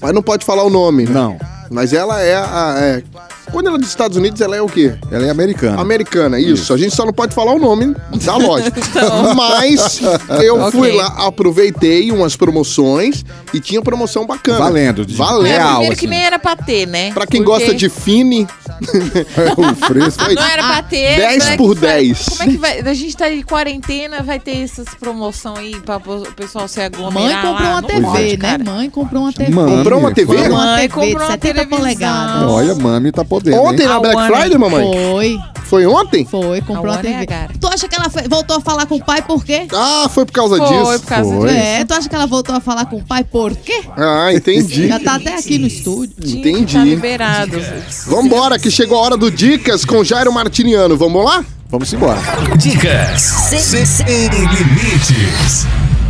Mas 0.00 0.12
não 0.12 0.22
pode 0.22 0.44
falar 0.44 0.64
o 0.64 0.70
nome. 0.70 1.04
Não. 1.04 1.38
Mas 1.70 1.92
ela 1.92 2.20
é 2.20 2.34
a. 2.34 2.74
é- 2.80 3.02
Quando 3.50 3.66
ela 3.66 3.76
é 3.76 3.80
dos 3.80 3.88
Estados 3.88 4.16
Unidos, 4.16 4.40
ela 4.40 4.54
é 4.56 4.62
o 4.62 4.66
quê? 4.66 4.94
Ela 5.10 5.26
é 5.26 5.30
americana. 5.30 5.80
Americana, 5.80 6.38
isso. 6.38 6.72
A 6.72 6.76
gente 6.78 6.94
só 6.94 7.04
não 7.04 7.12
pode 7.12 7.34
falar 7.34 7.52
o 7.52 7.58
nome 7.58 7.94
da 8.24 8.36
loja. 8.36 8.72
Mas 9.34 10.00
eu 10.42 10.56
Ok. 10.60 10.70
fui 10.80 10.92
lá, 10.92 11.06
aproveitei 11.26 12.10
umas 12.12 12.36
promoções 12.36 13.24
e 13.52 13.60
tinha 13.60 13.82
promoção 13.82 14.26
bacana. 14.26 14.58
Valendo, 14.58 15.04
de- 15.04 15.14
É, 15.14 15.16
Valendo. 15.16 15.46
real, 15.52 15.68
primeiro 15.72 15.92
assim. 15.92 16.00
que 16.00 16.06
nem 16.06 16.20
era 16.22 16.38
pra 16.38 16.56
ter, 16.56 16.86
né? 16.86 17.12
Pra 17.12 17.26
quem 17.26 17.42
Porque 17.42 17.58
gosta 17.58 17.74
de 17.74 17.88
fine, 17.88 18.46
o 19.56 19.74
fresco. 19.86 20.24
foi 20.24 20.34
Não 20.34 20.42
era 20.46 20.62
pra 20.62 20.82
ter. 20.82 21.16
10 21.16 21.44
Black 21.44 21.56
por 21.58 21.76
Friday. 21.76 22.02
10. 22.08 22.28
Como 22.28 22.42
é 22.42 22.46
que 22.52 22.56
vai? 22.58 22.80
A 22.80 22.94
gente 22.94 23.16
tá 23.16 23.28
de 23.28 23.42
quarentena, 23.42 24.22
vai 24.22 24.38
ter 24.38 24.62
essas 24.62 24.86
promoção 24.94 25.56
aí 25.56 25.74
pra 25.80 25.96
o 25.96 26.32
pessoal 26.34 26.68
se 26.68 26.80
aglomerar 26.80 27.42
Mãe 27.44 27.52
comprou 27.52 27.68
lá. 27.68 27.72
uma 27.74 27.82
TV, 27.82 28.00
pode, 28.02 28.22
né? 28.30 28.36
cara. 28.36 28.64
Mãe 28.64 28.90
comprou 28.90 29.22
uma 29.22 29.32
TV. 29.32 29.50
Mãe, 29.50 29.76
Comprou 29.76 29.98
uma 29.98 30.12
TV? 30.14 30.36
fala. 30.36 30.48
Uma 30.48 30.64
Mãe 30.64 30.76
TV 30.76 30.88
de 30.88 30.94
comprou 30.94 31.28
uma 31.28 31.32
70 31.32 31.54
televisão. 31.54 31.78
polegadas. 31.78 32.50
Olha, 32.50 32.74
mami 32.74 33.12
tá 33.12 33.24
podendo, 33.30 33.62
Ontem 33.62 33.84
hein? 33.84 33.88
na 33.88 34.00
Black 34.00 34.26
Friday, 34.26 34.58
mamãe? 34.58 34.82
Foi, 34.92 35.38
Foi 35.64 35.86
ontem? 35.86 36.26
foi, 36.26 36.60
comprou 36.62 36.88
A 36.92 36.96
uma 36.96 37.02
TV. 37.02 37.26
Gara. 37.26 37.50
Tu 37.60 37.66
acha 37.68 37.88
que 37.88 37.94
ela 37.94 38.10
foi- 38.10 38.24
voltou 38.28 38.56
a 38.56 38.60
falar 38.60 38.86
com 38.86 38.96
o 38.96 39.04
pai 39.04 39.22
por 39.22 39.44
quê? 39.44 39.68
Ah, 39.72 40.08
foi 40.12 40.26
por 40.26 40.32
causa 40.32 40.56
Foi 40.56 40.66
disso. 40.68 40.98
por 41.00 41.06
causa 41.06 41.30
Foi. 41.36 41.48
disso. 41.48 41.60
É, 41.60 41.84
tu 41.84 41.94
acha 41.94 42.08
que 42.08 42.14
ela 42.16 42.26
voltou 42.26 42.54
a 42.56 42.60
falar 42.60 42.86
com 42.86 42.96
o 42.96 43.04
pai 43.04 43.22
por 43.22 43.54
quê? 43.54 43.84
Ah, 43.96 44.32
entendi. 44.34 44.88
Já 44.88 44.98
tá 44.98 45.14
até 45.14 45.38
aqui 45.38 45.58
no 45.58 45.68
estúdio. 45.68 46.16
Que 46.20 46.38
Entendi. 46.40 46.74
Tá 46.76 46.82
liberado. 46.84 47.56
Vambora, 48.08 48.58
que 48.58 48.68
chegou 48.70 48.98
a 48.98 49.02
hora 49.02 49.16
do 49.16 49.30
Dicas 49.30 49.84
com 49.84 50.02
Jairo 50.02 50.32
Martiniano. 50.32 50.96
Vamos 50.96 51.24
lá? 51.24 51.44
Vamos 51.70 51.92
embora. 51.92 52.18
Dicas 52.58 53.22
sem, 53.22 53.60
sem 53.86 54.28
limites. 54.28 55.66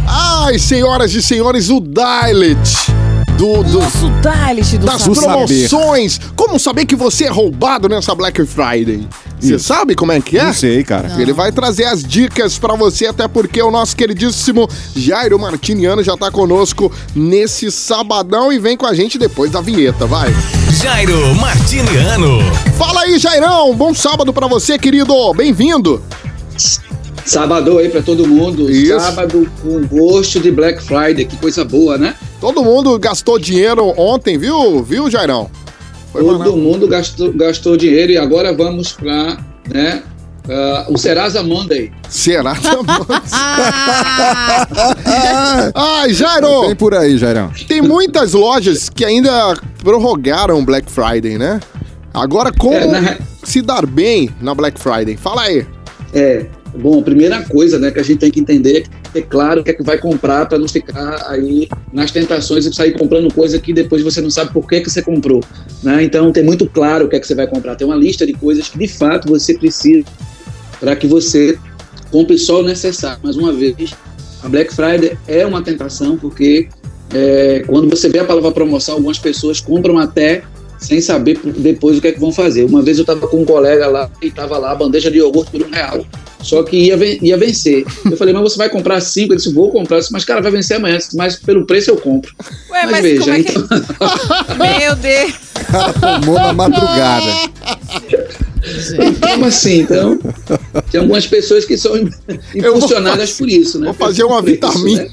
Ai, 0.09 0.59
senhoras 0.59 1.13
e 1.15 1.21
senhores, 1.21 1.69
o 1.69 1.81
Dilet 1.81 2.59
do, 3.41 3.63
do- 3.63 3.79
Nosso 3.81 4.11
Dalit 4.21 4.77
do 4.77 4.85
das 4.85 5.03
Do 5.05 5.15
Saber. 5.15 5.47
promoções. 5.47 6.21
Como 6.37 6.59
saber 6.59 6.85
que 6.85 6.95
você 6.95 7.25
é 7.25 7.31
roubado 7.31 7.89
nessa 7.89 8.15
Black 8.15 8.45
Friday? 8.45 9.09
Você 9.41 9.55
Isso. 9.55 9.65
sabe 9.65 9.95
como 9.95 10.13
é 10.13 10.21
que 10.21 10.37
é? 10.37 10.45
Não 10.45 10.53
sei, 10.53 10.85
cara. 10.85 11.11
Ele 11.19 11.33
vai 11.33 11.51
trazer 11.51 11.85
as 11.85 12.05
dicas 12.05 12.59
pra 12.59 12.75
você, 12.75 13.07
até 13.07 13.27
porque 13.27 13.63
o 13.63 13.71
nosso 13.71 13.97
queridíssimo 13.97 14.69
Jairo 14.95 15.39
Martiniano 15.39 16.03
já 16.03 16.15
tá 16.19 16.31
conosco 16.31 16.93
nesse 17.17 17.71
sabadão 17.71 18.53
e 18.53 18.59
vem 18.59 18.77
com 18.77 18.85
a 18.85 18.93
gente 18.93 19.19
depois 19.19 19.51
da 19.51 19.63
vinheta, 19.63 20.05
vai. 20.05 20.29
Jairo 20.83 21.35
Martiniano. 21.37 22.41
Fala 22.77 23.01
aí, 23.03 23.19
Jairão! 23.19 23.75
Bom 23.75 23.95
sábado 23.95 24.35
pra 24.35 24.47
você, 24.47 24.79
querido! 24.79 25.33
Bem-vindo! 25.33 26.03
Sábado 27.25 27.79
aí 27.79 27.89
pra 27.89 28.03
todo 28.03 28.27
mundo. 28.27 28.71
Isso. 28.71 28.99
Sábado 29.01 29.51
com 29.63 29.87
gosto 29.87 30.39
de 30.41 30.51
Black 30.51 30.83
Friday, 30.83 31.25
que 31.25 31.37
coisa 31.39 31.65
boa, 31.65 31.97
né? 31.97 32.15
Todo 32.41 32.63
mundo 32.65 32.99
gastou 32.99 33.39
dinheiro 33.39 33.93
ontem, 33.97 34.39
viu, 34.39 34.83
viu, 34.83 35.11
Jairão? 35.11 35.51
Foi 36.13 36.23
Todo 36.23 36.39
barato. 36.39 36.57
mundo 36.57 36.89
gastou, 36.89 37.33
gastou 37.33 37.77
dinheiro 37.77 38.13
e 38.13 38.19
agora 38.19 38.53
vamos 38.53 38.93
para 38.93 39.37
né, 39.69 40.03
ah, 40.49 40.87
o 40.89 40.97
Serasa 40.99 41.43
Monday. 41.43 41.93
Será? 42.09 42.55
Tá 42.55 42.77
bom. 42.77 43.05
Ah, 45.75 46.01
Ai, 46.03 46.13
Jairo, 46.15 46.67
Vem 46.67 46.77
por 46.77 46.95
aí, 46.95 47.17
Jairão. 47.19 47.51
tem 47.69 47.81
muitas 47.83 48.33
lojas 48.33 48.89
que 48.89 49.05
ainda 49.05 49.55
prorrogaram 49.83 50.65
Black 50.65 50.91
Friday, 50.91 51.37
né? 51.39 51.61
Agora, 52.13 52.51
como 52.53 52.75
É, 52.75 52.87
na 52.87 53.19
se 53.45 53.63
dar 53.63 53.87
bem 53.87 54.31
na 54.41 54.55
Black 54.55 54.81
Friday? 54.81 55.17
Fala 55.17 55.43
aí. 55.43 55.65
É, 56.13 56.47
bom, 56.75 56.99
a 56.99 57.03
primeira 57.03 57.43
coisa 57.43 57.79
né, 57.79 57.91
que 57.91 58.01
a 58.01 58.03
gente 58.03 58.19
tem 58.19 58.31
que 58.31 58.41
entender 58.41 58.79
é 58.79 58.81
que 58.83 58.91
ter 59.13 59.23
claro 59.23 59.61
o 59.61 59.65
que 59.65 59.71
é 59.71 59.75
que 59.75 59.83
vai 59.83 59.99
comprar 59.99 60.47
para 60.47 60.59
não 60.59 60.69
ficar 60.69 61.27
aí 61.29 61.69
nas 61.93 62.11
tentações 62.11 62.67
e 62.67 62.75
sair 62.75 62.93
comprando 62.93 63.33
coisa 63.33 63.59
que 63.59 63.73
depois 63.73 64.03
você 64.03 64.21
não 64.21 64.31
sabe 64.31 64.53
por 64.53 64.67
que, 64.69 64.81
que 64.81 64.91
você 64.91 65.03
comprou. 65.03 65.43
Né? 65.83 66.03
Então, 66.05 66.33
ter 66.33 66.43
muito 66.43 66.67
claro 66.67 67.07
o 67.07 67.09
que 67.09 67.17
é 67.17 67.21
que 67.21 67.27
você 67.27 67.35
vai 67.35 67.47
comprar. 67.47 67.77
Tem 67.77 67.87
uma 67.87 67.97
lista 67.97 68.27
de 68.27 68.33
coisas 68.33 68.69
que 68.69 68.79
de 68.79 68.89
fato 68.89 69.29
você 69.29 69.55
precisa 69.55 70.05
para 70.79 70.97
que 70.97 71.07
você 71.07 71.59
compre 72.11 72.39
só 72.39 72.61
o 72.61 72.63
necessário. 72.63 73.21
Mais 73.23 73.37
uma 73.37 73.53
vez, 73.53 73.95
a 74.43 74.49
Black 74.49 74.75
Friday 74.75 75.17
é 75.29 75.47
uma 75.47 75.63
tentação 75.63 76.17
porque 76.17 76.69
é, 77.13 77.63
quando 77.67 77.89
você 77.89 78.09
vê 78.09 78.21
a 78.21 78.25
palavra 78.25 78.53
promoção, 78.53 78.95
algumas 78.95 79.19
pessoas 79.19 79.61
compram 79.61 79.99
até 79.99 80.43
sem 80.81 81.01
saber 81.01 81.39
depois 81.45 81.99
o 81.99 82.01
que 82.01 82.09
é 82.09 82.13
que 82.13 82.21
vão 82.21 82.33
fazer. 82.33 82.65
Uma 82.65 82.83
vez 82.83 82.99
eu 82.99 83.03
estava 83.03 83.27
com 83.29 83.43
um 83.43 83.45
colega 83.45 83.87
lá 83.87 84.11
e 84.23 84.27
estava 84.29 84.57
lá 84.59 84.73
a 84.73 84.75
bandeja 84.75 85.11
de 85.11 85.19
iogurte 85.19 85.51
por 85.51 85.63
um 85.63 85.71
real. 85.71 86.05
Só 86.43 86.63
que 86.63 86.75
ia, 86.75 86.97
ven- 86.97 87.19
ia 87.21 87.37
vencer. 87.37 87.85
Eu 88.11 88.17
falei, 88.17 88.33
mas 88.33 88.43
você 88.43 88.57
vai 88.57 88.71
comprar 88.71 88.99
cinco? 89.03 89.33
Ele 89.35 89.37
disse, 89.37 89.53
vou 89.53 89.71
comprar. 89.71 89.97
Eu 89.99 90.01
disse, 90.01 90.13
mas 90.13 90.25
cara, 90.25 90.41
vai 90.41 90.51
vencer 90.51 90.79
amanhã. 90.79 90.97
Disse, 90.97 91.15
Mas 91.15 91.37
pelo 91.37 91.67
preço 91.67 91.91
eu 91.91 91.97
compro. 91.99 92.35
Ué, 92.71 92.83
Mas 92.85 92.91
mas, 92.93 93.03
veja, 93.03 93.21
como 93.25 93.35
é 93.37 93.43
que. 93.43 93.51
então- 93.51 93.69
Meu 94.57 94.97
Deus. 94.97 95.33
Cara, 95.71 95.93
tomou 95.93 96.35
na 96.37 96.53
madrugada. 96.55 97.27
Como 99.21 99.45
assim? 99.47 99.81
Então, 99.81 100.19
tem 100.91 101.01
algumas 101.01 101.27
pessoas 101.27 101.65
que 101.65 101.77
são 101.77 101.93
impulsionadas 102.55 103.33
por 103.33 103.49
isso, 103.49 103.79
né? 103.79 103.87
Vou 103.87 103.95
fazer 103.95 104.25
uma 104.25 104.43
preço, 104.43 104.55
vitamina. 104.61 105.03
né? 105.05 105.11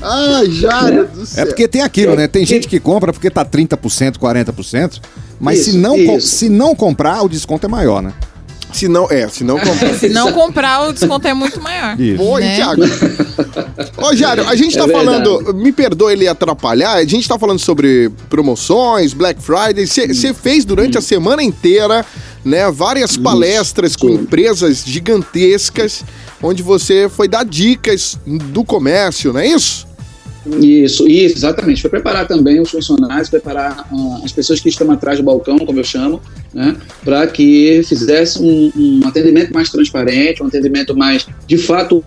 Ai, 0.00 0.50
Jairo 0.50 1.06
do 1.08 1.26
céu. 1.26 1.42
É 1.44 1.46
porque 1.46 1.68
tem 1.68 1.82
aquilo, 1.82 2.14
né? 2.16 2.26
Tem 2.26 2.44
gente 2.44 2.66
que 2.68 2.80
compra 2.80 3.12
porque 3.12 3.30
tá 3.30 3.44
30%, 3.44 4.16
40%, 4.18 5.00
mas 5.40 5.60
se, 5.60 5.70
Isso, 5.70 5.78
não 5.78 5.94
com- 6.06 6.16
isso. 6.18 6.26
se 6.28 6.48
não 6.48 6.74
comprar, 6.74 7.22
o 7.22 7.28
desconto 7.28 7.66
é 7.66 7.68
maior, 7.68 8.02
né? 8.02 8.12
Se 8.72 8.88
não, 8.88 9.06
é, 9.10 9.28
se 9.28 9.44
não 9.44 9.58
comprar. 9.58 9.94
Se 9.94 10.08
não 10.08 10.32
comprar, 10.32 10.88
o 10.88 10.92
desconto 10.94 11.28
é 11.28 11.34
muito 11.34 11.60
maior. 11.60 12.00
Isso. 12.00 12.22
Oi, 12.22 12.40
Né? 12.40 12.56
Thiago. 12.56 12.82
Ô, 13.98 14.16
Jário, 14.16 14.48
a 14.48 14.56
gente 14.56 14.76
É 14.78 14.80
tá 14.80 14.86
verdade. 14.86 15.04
falando, 15.24 15.54
me 15.54 15.70
perdoe 15.72 16.14
ele 16.14 16.26
atrapalhar, 16.26 16.94
a 16.94 17.04
gente 17.04 17.28
tá 17.28 17.38
falando 17.38 17.58
sobre 17.58 18.10
promoções, 18.30 19.12
Black 19.12 19.42
Friday. 19.42 19.86
Você 19.86 20.32
fez 20.32 20.64
durante 20.64 20.96
a 20.96 21.02
semana 21.02 21.42
inteira, 21.42 22.02
né, 22.44 22.70
várias 22.70 23.16
palestras 23.16 23.96
com 23.96 24.10
empresas 24.10 24.84
gigantescas, 24.84 26.04
onde 26.42 26.62
você 26.62 27.08
foi 27.08 27.28
dar 27.28 27.44
dicas 27.44 28.18
do 28.26 28.64
comércio, 28.64 29.32
não 29.32 29.40
é 29.40 29.48
isso? 29.48 29.86
Isso, 30.60 31.06
isso, 31.06 31.36
exatamente. 31.36 31.80
Foi 31.80 31.90
preparar 31.90 32.26
também 32.26 32.60
os 32.60 32.70
funcionários, 32.70 33.30
preparar 33.30 33.86
ah, 33.90 34.20
as 34.24 34.32
pessoas 34.32 34.58
que 34.58 34.68
estão 34.68 34.90
atrás 34.90 35.18
do 35.18 35.24
balcão, 35.24 35.58
como 35.58 35.78
eu 35.78 35.84
chamo, 35.84 36.20
né, 36.52 36.76
para 37.04 37.26
que 37.28 37.82
fizesse 37.84 38.42
um, 38.42 38.72
um 38.74 39.06
atendimento 39.06 39.52
mais 39.52 39.70
transparente, 39.70 40.42
um 40.42 40.46
atendimento 40.46 40.96
mais, 40.96 41.26
de 41.46 41.56
fato, 41.56 42.04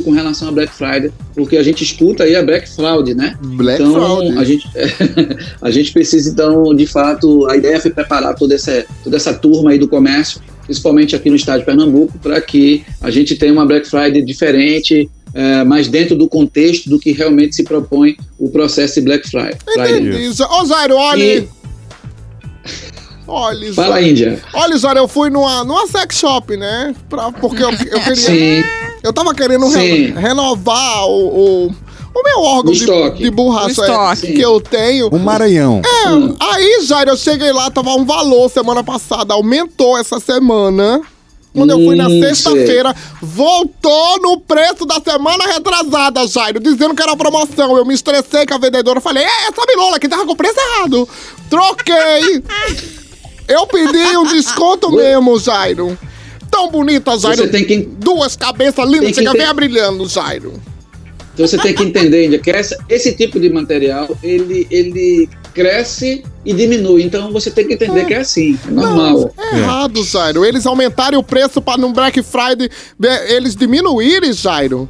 com 0.00 0.10
relação 0.10 0.48
a 0.48 0.52
Black 0.52 0.72
Friday, 0.74 1.10
porque 1.34 1.56
a 1.56 1.62
gente 1.62 1.84
escuta 1.84 2.24
aí 2.24 2.34
a 2.34 2.42
Black 2.42 2.68
Fraud, 2.68 3.14
né? 3.14 3.36
Black 3.42 3.82
então, 3.82 3.94
Fraud. 3.94 4.38
A 4.38 4.44
gente, 4.44 4.68
a 5.60 5.70
gente 5.70 5.92
precisa, 5.92 6.30
então, 6.30 6.74
de 6.74 6.86
fato, 6.86 7.46
a 7.50 7.56
ideia 7.56 7.80
foi 7.80 7.90
preparar 7.90 8.34
toda 8.34 8.54
essa, 8.54 8.84
toda 9.04 9.16
essa 9.16 9.34
turma 9.34 9.70
aí 9.70 9.78
do 9.78 9.88
comércio, 9.88 10.40
principalmente 10.64 11.14
aqui 11.14 11.28
no 11.28 11.36
estado 11.36 11.60
de 11.60 11.66
Pernambuco, 11.66 12.18
para 12.18 12.40
que 12.40 12.84
a 13.00 13.10
gente 13.10 13.36
tenha 13.36 13.52
uma 13.52 13.66
Black 13.66 13.88
Friday 13.88 14.22
diferente, 14.22 15.10
é, 15.34 15.64
mas 15.64 15.88
dentro 15.88 16.16
do 16.16 16.28
contexto 16.28 16.88
do 16.88 16.98
que 16.98 17.12
realmente 17.12 17.56
se 17.56 17.64
propõe 17.64 18.16
o 18.38 18.48
processo 18.50 18.94
de 18.94 19.02
Black 19.02 19.28
Friday. 19.28 19.56
Entendi. 19.68 20.42
Ô, 20.42 20.64
Zairo, 20.64 20.96
olha. 20.96 21.46
Olha, 23.24 23.72
Fala. 23.72 24.02
Índia. 24.02 24.42
Olha, 24.52 24.76
Zairo, 24.76 24.98
eu 24.98 25.08
fui 25.08 25.30
numa, 25.30 25.64
numa 25.64 25.86
sex 25.86 26.18
shop, 26.18 26.54
né? 26.56 26.94
Pra, 27.08 27.30
porque 27.32 27.62
eu, 27.62 27.70
eu 27.70 28.00
queria. 28.00 28.16
Sim, 28.16 28.62
Eu 29.02 29.12
tava 29.12 29.34
querendo 29.34 29.66
re- 29.68 30.12
renovar 30.12 31.06
o, 31.06 31.66
o, 31.66 31.66
o 32.14 32.22
meu 32.22 32.40
órgão 32.40 32.72
O 32.72 32.74
de, 32.76 33.10
de 33.24 33.30
borracha 33.30 33.82
é, 33.84 34.16
que 34.32 34.40
eu 34.40 34.60
tenho. 34.60 35.08
O 35.08 35.18
Maranhão. 35.18 35.82
É, 35.84 36.44
aí, 36.54 36.80
Jair, 36.84 37.08
eu 37.08 37.16
cheguei 37.16 37.52
lá, 37.52 37.70
tava 37.70 37.90
um 37.94 38.04
valor 38.04 38.48
semana 38.50 38.84
passada, 38.84 39.34
aumentou 39.34 39.98
essa 39.98 40.20
semana. 40.20 41.00
Quando 41.54 41.70
eu 41.70 41.84
fui 41.84 41.94
na 41.96 42.08
Hum, 42.08 42.20
sexta-feira, 42.22 42.96
voltou 43.20 44.18
no 44.22 44.40
preço 44.40 44.86
da 44.86 44.98
semana 45.00 45.44
retrasada, 45.46 46.26
Jairo, 46.26 46.58
dizendo 46.58 46.94
que 46.94 47.02
era 47.02 47.14
promoção. 47.14 47.76
Eu 47.76 47.84
me 47.84 47.92
estressei 47.92 48.46
com 48.46 48.54
a 48.54 48.58
vendedora, 48.58 49.02
falei, 49.02 49.22
é, 49.22 49.48
essa 49.48 49.66
bilola 49.66 49.96
aqui 49.96 50.08
tava 50.08 50.24
com 50.24 50.32
o 50.32 50.36
preço 50.36 50.58
errado. 50.58 51.06
Troquei. 51.50 52.42
eu 53.48 53.66
pedi 53.66 54.16
um 54.16 54.24
desconto 54.28 54.90
mesmo, 54.92 55.38
Jairo. 55.38 55.98
Tão 56.52 56.70
bonita, 56.70 57.18
Jairo. 57.18 57.38
Você 57.38 57.48
tem 57.48 57.64
que- 57.64 57.88
Duas 57.98 58.36
cabeças 58.36 58.88
lindas, 58.88 59.14
chega 59.16 59.32
ter- 59.32 59.38
bem 59.38 59.54
brilhando, 59.54 60.06
Jairo. 60.06 60.52
Então 61.34 61.46
você 61.46 61.56
tem 61.56 61.74
que 61.74 61.82
entender, 61.82 62.26
Índia, 62.26 62.38
que 62.38 62.50
essa- 62.50 62.76
esse 62.90 63.12
tipo 63.16 63.40
de 63.40 63.48
material, 63.48 64.14
ele, 64.22 64.66
ele 64.70 65.28
cresce 65.54 66.22
e 66.44 66.52
diminui. 66.52 67.02
Então 67.04 67.32
você 67.32 67.50
tem 67.50 67.66
que 67.66 67.72
entender 67.72 68.04
que 68.04 68.12
é 68.12 68.18
assim, 68.18 68.58
é 68.68 68.70
normal. 68.70 69.32
É 69.38 69.58
errado, 69.58 70.04
Jairo. 70.04 70.44
Eles 70.44 70.66
aumentarem 70.66 71.18
o 71.18 71.22
preço 71.22 71.62
para 71.62 71.78
no 71.80 71.90
Black 71.90 72.22
Friday, 72.22 72.68
eles 73.28 73.56
diminuírem, 73.56 74.32
Jairo. 74.34 74.86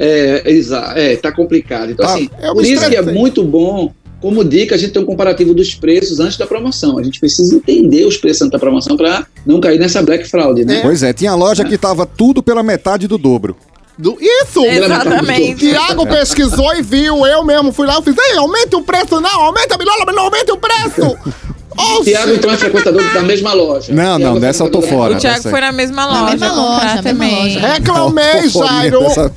É, 0.00 0.42
exa 0.46 0.92
é, 0.96 1.16
tá 1.16 1.30
complicado. 1.32 1.90
Então, 1.90 2.06
Ah, 2.06 2.14
assim, 2.14 2.28
por 2.28 2.64
isso 2.64 2.88
que 2.88 2.96
é 2.96 3.02
muito 3.02 3.42
bom, 3.44 3.92
como 4.20 4.44
dica, 4.44 4.74
a 4.74 4.78
gente 4.78 4.92
ter 4.92 4.98
um 4.98 5.04
comparativo 5.04 5.54
dos 5.54 5.74
preços 5.74 6.18
antes 6.20 6.36
da 6.36 6.46
promoção. 6.46 6.98
A 6.98 7.02
gente 7.02 7.20
precisa 7.20 7.54
entender 7.54 8.04
os 8.04 8.16
preços 8.16 8.42
antes 8.42 8.52
da 8.52 8.58
promoção 8.58 8.96
para 8.96 9.26
não 9.46 9.60
cair 9.60 9.78
nessa 9.78 10.02
Black 10.02 10.28
Fraud, 10.28 10.64
né? 10.64 10.80
Pois 10.82 11.02
é, 11.02 11.12
tinha 11.12 11.34
loja 11.34 11.64
que 11.64 11.78
tava 11.78 12.04
tudo 12.04 12.42
pela 12.42 12.62
metade 12.62 13.06
do 13.06 13.16
dobro. 13.16 13.56
Do- 13.96 14.16
Isso! 14.20 14.64
Exatamente. 14.64 15.56
Tiago 15.68 16.06
pesquisou 16.08 16.74
e 16.74 16.82
viu, 16.82 17.26
eu 17.26 17.44
mesmo 17.44 17.72
fui 17.72 17.86
lá, 17.86 17.94
eu 17.96 18.02
fiz, 18.02 18.14
ei, 18.16 18.36
aumente 18.36 18.74
o 18.76 18.82
preço 18.82 19.20
não, 19.20 19.40
aumenta 19.40 19.74
a 19.74 19.78
bilola, 19.78 20.04
mas 20.06 20.14
não 20.14 20.24
aumente 20.24 20.52
o 20.52 20.56
preço! 20.56 21.16
Tiago, 22.02 22.32
então, 22.32 22.50
é 22.50 22.56
frequentador 22.56 23.00
da 23.14 23.22
mesma 23.22 23.52
loja. 23.52 23.92
Não, 23.92 24.16
Thiago 24.18 24.22
não, 24.24 24.36
é 24.36 24.40
dessa 24.40 24.64
eu 24.64 24.70
tô 24.70 24.82
fora. 24.82 25.14
O 25.16 25.26
aí. 25.26 25.40
foi 25.42 25.60
na 25.60 25.70
mesma 25.70 26.06
Na 26.06 26.22
loja 26.22 26.30
mesma 26.32 26.48
comprar 26.48 26.62
loja, 26.62 26.86
mesma 26.86 27.02
também. 27.02 27.42
loja. 27.54 27.60
Reclamei, 27.68 28.48
Jairo! 28.48 28.98
dessa- 29.00 29.32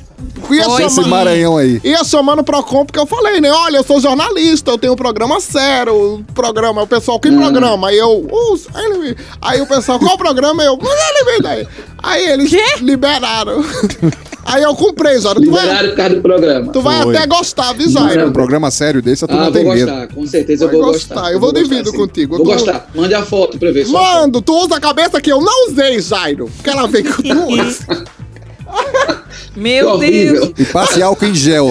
Ia 0.50 0.68
Oi, 0.68 0.82
Esse 0.84 1.00
Maranhão 1.02 1.56
aí. 1.56 1.80
ia 1.84 2.04
chamando 2.04 2.42
pro 2.44 2.52
Procon 2.62 2.84
porque 2.84 2.98
eu 2.98 3.06
falei, 3.06 3.40
né? 3.40 3.50
Olha, 3.50 3.78
eu 3.78 3.84
sou 3.84 4.00
jornalista, 4.00 4.70
eu 4.70 4.78
tenho 4.78 4.92
um 4.92 4.96
programa 4.96 5.40
sério, 5.40 5.94
o 5.94 6.24
programa, 6.34 6.82
o 6.82 6.86
pessoal, 6.86 7.18
que 7.18 7.30
programa? 7.30 7.88
Aí 7.88 7.96
eu, 7.98 8.10
uh, 8.10 8.60
aí, 8.74 8.84
ele- 8.84 9.16
aí 9.40 9.60
o 9.60 9.66
pessoal, 9.66 9.98
qual 9.98 10.18
programa? 10.18 10.62
Eu, 10.62 10.76
mas 10.80 10.90
ele 10.92 11.24
vem 11.24 11.40
daí. 11.40 11.68
Aí 12.02 12.26
eles 12.28 12.52
liberaram. 12.80 13.64
aí 14.44 14.62
eu 14.62 14.74
comprei, 14.74 15.18
Jairo. 15.20 15.40
Tu 15.40 15.50
vai, 15.50 15.62
Liberaram 15.62 15.88
por 15.90 15.96
causa 15.96 16.14
do 16.16 16.22
programa. 16.22 16.72
tu 16.72 16.80
vai 16.82 17.02
Foi. 17.02 17.16
até 17.16 17.26
gostar, 17.26 17.72
viu, 17.72 17.88
Um 18.28 18.32
programa 18.32 18.70
sério 18.70 19.00
desse, 19.00 19.24
a 19.24 19.28
turma 19.28 19.46
Ah, 19.46 19.50
tem 19.52 19.64
vou 19.64 19.74
medo. 19.74 19.86
gostar, 19.90 20.08
com 20.08 20.26
certeza 20.26 20.66
Vai 20.66 20.74
eu 20.74 20.80
vou 20.82 20.92
gostar, 20.92 21.14
gostar. 21.14 21.32
eu 21.32 21.40
vou 21.40 21.52
sim. 21.92 21.96
contigo, 21.96 22.36
Vou 22.36 22.46
eu 22.46 22.58
tô- 22.58 22.64
gostar. 22.64 22.90
Mande 22.94 23.14
a 23.14 23.22
foto 23.22 23.58
pra 23.58 23.70
ver. 23.70 23.86
só 23.86 23.96
a 23.96 24.00
foto. 24.02 24.14
Mano, 24.20 24.42
tu 24.42 24.54
usa 24.64 24.76
a 24.76 24.80
cabeça 24.80 25.20
que 25.20 25.32
eu 25.32 25.40
não 25.40 25.68
usei, 25.68 26.00
Jairo. 26.00 26.50
Porque 26.56 26.68
ela 26.70 26.86
vem 26.88 27.04
com 27.04 27.22
duas. 27.22 27.80
Meu. 29.54 29.98
Deus. 29.98 30.52
E 30.58 30.64
passe 30.64 31.02
álcool 31.02 31.26
em 31.26 31.34
gel 31.34 31.68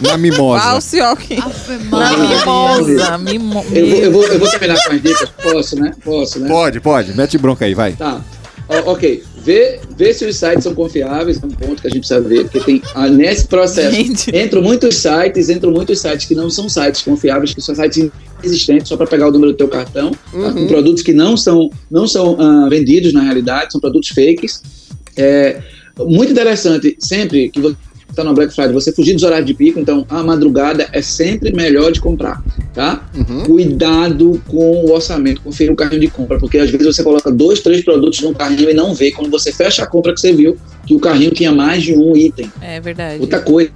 na 0.00 0.16
mimosa. 0.18 0.62
Falso 0.62 1.02
aqui. 1.02 1.38
Ave 1.40 1.84
Na 1.90 2.16
mimosa. 2.16 3.18
Mimo... 3.18 3.64
Eu 3.72 3.86
vou, 3.86 3.98
eu, 3.98 4.12
vou, 4.12 4.24
eu 4.24 4.38
vou 4.38 4.50
terminar 4.50 4.82
com 4.84 4.92
as 4.92 5.02
dicas. 5.02 5.30
Posso, 5.42 5.76
né? 5.76 5.92
Posso, 6.04 6.40
né? 6.40 6.48
Pode, 6.48 6.80
pode. 6.80 7.16
Mete 7.16 7.38
bronca 7.38 7.64
aí, 7.64 7.74
vai. 7.74 7.92
Tá. 7.92 8.20
Ó, 8.68 8.92
ok. 8.92 9.22
Vê, 9.36 9.78
vê 9.96 10.12
se 10.12 10.24
os 10.24 10.36
sites 10.36 10.64
são 10.64 10.74
confiáveis, 10.74 11.40
é 11.40 11.46
um 11.46 11.50
ponto 11.50 11.80
que 11.80 11.86
a 11.86 11.90
gente 11.90 12.00
precisa 12.00 12.20
ver, 12.20 12.48
porque 12.48 12.58
tem 12.58 12.82
ah, 12.96 13.06
nesse 13.06 13.46
processo 13.46 13.94
Gente. 13.94 14.36
entram 14.36 14.60
muitos 14.60 14.96
sites, 14.96 15.48
entram 15.48 15.70
muitos 15.70 16.00
sites 16.00 16.26
que 16.26 16.34
não 16.34 16.50
são 16.50 16.68
sites 16.68 17.02
confiáveis, 17.02 17.54
que 17.54 17.60
são 17.60 17.72
sites 17.76 18.10
existentes 18.42 18.88
só 18.88 18.96
para 18.96 19.06
pegar 19.06 19.28
o 19.28 19.30
número 19.30 19.52
do 19.52 19.56
teu 19.56 19.68
cartão, 19.68 20.10
tá? 20.10 20.52
com 20.52 20.66
produtos 20.66 21.00
que 21.04 21.12
não 21.12 21.36
são, 21.36 21.70
não 21.88 22.08
são 22.08 22.36
ah, 22.40 22.68
vendidos 22.68 23.12
na 23.12 23.22
realidade, 23.22 23.70
são 23.70 23.80
produtos 23.80 24.08
fakes. 24.08 24.60
É 25.16 25.62
muito 26.00 26.32
interessante 26.32 26.96
sempre 26.98 27.48
que 27.48 27.60
você 27.60 27.76
está 28.08 28.24
no 28.24 28.34
Black 28.34 28.54
Friday, 28.54 28.72
você 28.72 28.92
fugir 28.92 29.12
dos 29.12 29.22
horários 29.22 29.46
de 29.46 29.54
pico, 29.54 29.78
então 29.78 30.06
a 30.08 30.22
madrugada 30.22 30.88
é 30.92 31.02
sempre 31.02 31.52
melhor 31.52 31.92
de 31.92 32.00
comprar, 32.00 32.42
tá? 32.72 33.06
Cuidado 33.44 34.40
com 34.48 34.84
o 34.84 34.92
orçamento, 34.92 35.42
confira 35.42 35.72
o 35.72 35.76
carrinho 35.76 36.00
de 36.00 36.08
compra, 36.08 36.38
porque 36.38 36.58
às 36.58 36.70
vezes 36.70 36.96
você 36.96 37.02
coloca 37.02 37.30
dois, 37.30 37.60
três 37.60 37.84
produtos 37.84 38.20
no 38.22 38.34
carrinho 38.34 38.70
e 38.70 38.74
não 38.74 38.94
vê 38.94 39.10
quando 39.10 39.30
você 39.30 39.52
fecha 39.52 39.82
a 39.82 39.86
compra 39.86 40.14
que 40.14 40.20
você 40.20 40.32
viu 40.32 40.56
que 40.86 40.94
o 40.94 41.00
carrinho 41.00 41.30
tinha 41.30 41.52
mais 41.52 41.82
de 41.82 41.94
um 41.94 42.16
item. 42.16 42.50
É 42.60 42.80
verdade. 42.80 43.20
Outra 43.20 43.40
coisa, 43.40 43.70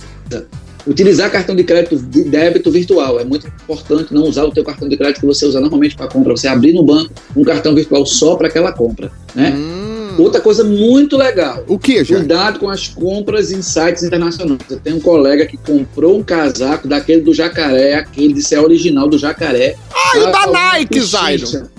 Utilizar 0.87 1.31
cartão 1.31 1.55
de 1.55 1.63
crédito 1.63 1.97
de 1.97 2.25
débito 2.25 2.71
virtual. 2.71 3.21
É 3.21 3.25
muito 3.25 3.47
importante 3.47 4.15
não 4.15 4.23
usar 4.23 4.45
o 4.45 4.51
teu 4.51 4.65
cartão 4.65 4.89
de 4.89 4.97
crédito 4.97 5.21
que 5.21 5.27
você 5.27 5.45
usa 5.45 5.61
normalmente 5.61 5.95
para 5.95 6.09
compra. 6.09 6.35
Você 6.35 6.49
abrir 6.49 6.73
no 6.73 6.83
banco 6.83 7.13
um 7.37 7.45
cartão 7.45 7.75
virtual 7.75 8.07
só 8.07 8.35
para 8.35 8.49
aquela 8.49 8.73
compra. 8.73 9.13
Né? 9.35 9.55
Outra 10.23 10.41
coisa 10.41 10.63
muito 10.65 11.17
legal. 11.17 11.65
O 11.67 11.79
que, 11.79 12.05
já? 12.05 12.17
Cuidado 12.17 12.59
com 12.59 12.69
as 12.69 12.89
compras 12.89 13.51
em 13.51 13.63
sites 13.63 14.03
internacionais. 14.03 14.61
Eu 14.71 14.79
tenho 14.79 14.97
um 14.97 15.01
colega 15.01 15.47
que 15.47 15.57
comprou 15.57 16.19
um 16.19 16.23
casaco 16.23 16.87
daquele 16.89 17.23
do 17.23 17.33
jacaré, 17.35 17.95
aquele 17.95 18.33
de 18.35 18.43
ser 18.43 18.59
original 18.59 19.09
do 19.09 19.19
jacaré. 19.19 19.77
Ah, 19.93 20.17
e 20.17 20.21
o 20.21 20.27
da 20.33 20.47
Nike, 20.47 20.87
pechincha. 21.01 21.07
Zairo? 21.47 21.71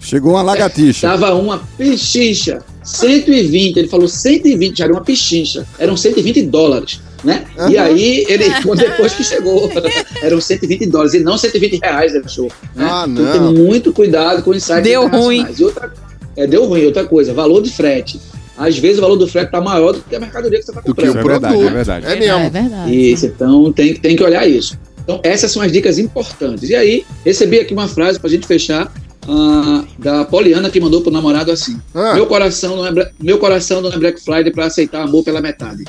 Chegou 0.00 0.32
uma 0.32 0.42
lagartixa. 0.42 1.08
Tava 1.08 1.34
uma 1.34 1.62
pechincha. 1.78 2.60
120, 2.82 3.76
ele 3.76 3.88
falou 3.88 4.08
120, 4.08 4.78
já 4.78 4.84
era 4.84 4.92
uma 4.92 5.02
pechincha. 5.04 5.64
Eram 5.78 5.96
120 5.96 6.42
dólares, 6.42 7.00
né? 7.22 7.44
E 7.70 7.76
Aham. 7.78 7.84
aí, 7.86 8.26
ele, 8.28 8.44
depois 8.76 9.12
que 9.14 9.22
chegou, 9.22 9.70
eram 10.20 10.40
120 10.40 10.86
dólares, 10.86 11.14
e 11.14 11.20
não 11.20 11.38
120 11.38 11.78
reais, 11.80 12.14
ele 12.14 12.24
achou. 12.24 12.50
Né? 12.74 12.88
Ah, 12.90 13.06
Então 13.08 13.24
não. 13.24 13.54
tem 13.54 13.62
muito 13.64 13.92
cuidado 13.92 14.42
com 14.42 14.50
os 14.50 14.62
sites 14.64 14.82
Deu 14.82 15.04
internacionais. 15.04 15.60
E 15.60 15.64
outra, 15.64 15.92
é, 16.36 16.46
deu 16.46 16.66
ruim. 16.66 16.84
Outra 16.86 17.04
coisa, 17.04 17.32
valor 17.34 17.62
de 17.62 17.70
frete. 17.70 18.20
Às 18.56 18.78
vezes 18.78 18.98
o 18.98 19.00
valor 19.00 19.16
do 19.16 19.26
frete 19.26 19.50
tá 19.50 19.60
maior 19.60 19.92
do 19.92 20.00
que 20.02 20.14
a 20.14 20.20
mercadoria 20.20 20.58
que 20.58 20.64
você 20.66 20.70
está 20.72 20.82
comprando. 20.82 21.14
o 21.14 21.18
é 21.18 21.22
verdade, 21.22 21.40
produto. 21.54 21.68
é 21.68 21.70
verdade. 21.74 22.06
É 22.06 22.12
É 22.12 22.18
mesmo. 22.20 22.50
verdade. 22.50 23.10
Isso, 23.12 23.26
então 23.26 23.72
tem, 23.72 23.94
tem 23.94 24.14
que 24.16 24.22
olhar 24.22 24.46
isso. 24.46 24.78
Então, 25.02 25.20
essas 25.24 25.50
são 25.50 25.62
as 25.62 25.72
dicas 25.72 25.98
importantes. 25.98 26.68
E 26.70 26.76
aí, 26.76 27.04
recebi 27.24 27.58
aqui 27.58 27.72
uma 27.72 27.88
frase 27.88 28.20
pra 28.20 28.30
gente 28.30 28.46
fechar, 28.46 28.92
ah, 29.28 29.82
da 29.98 30.24
Poliana, 30.24 30.70
que 30.70 30.78
mandou 30.80 31.00
pro 31.00 31.10
namorado 31.10 31.50
assim: 31.50 31.76
Ah. 31.94 32.14
meu, 32.14 32.26
coração 32.26 32.76
não 32.76 32.86
é, 32.86 33.10
meu 33.20 33.38
coração 33.38 33.80
não 33.80 33.90
é 33.90 33.98
Black 33.98 34.20
Friday 34.22 34.52
pra 34.52 34.66
aceitar 34.66 35.02
amor 35.02 35.24
pela 35.24 35.40
metade. 35.40 35.82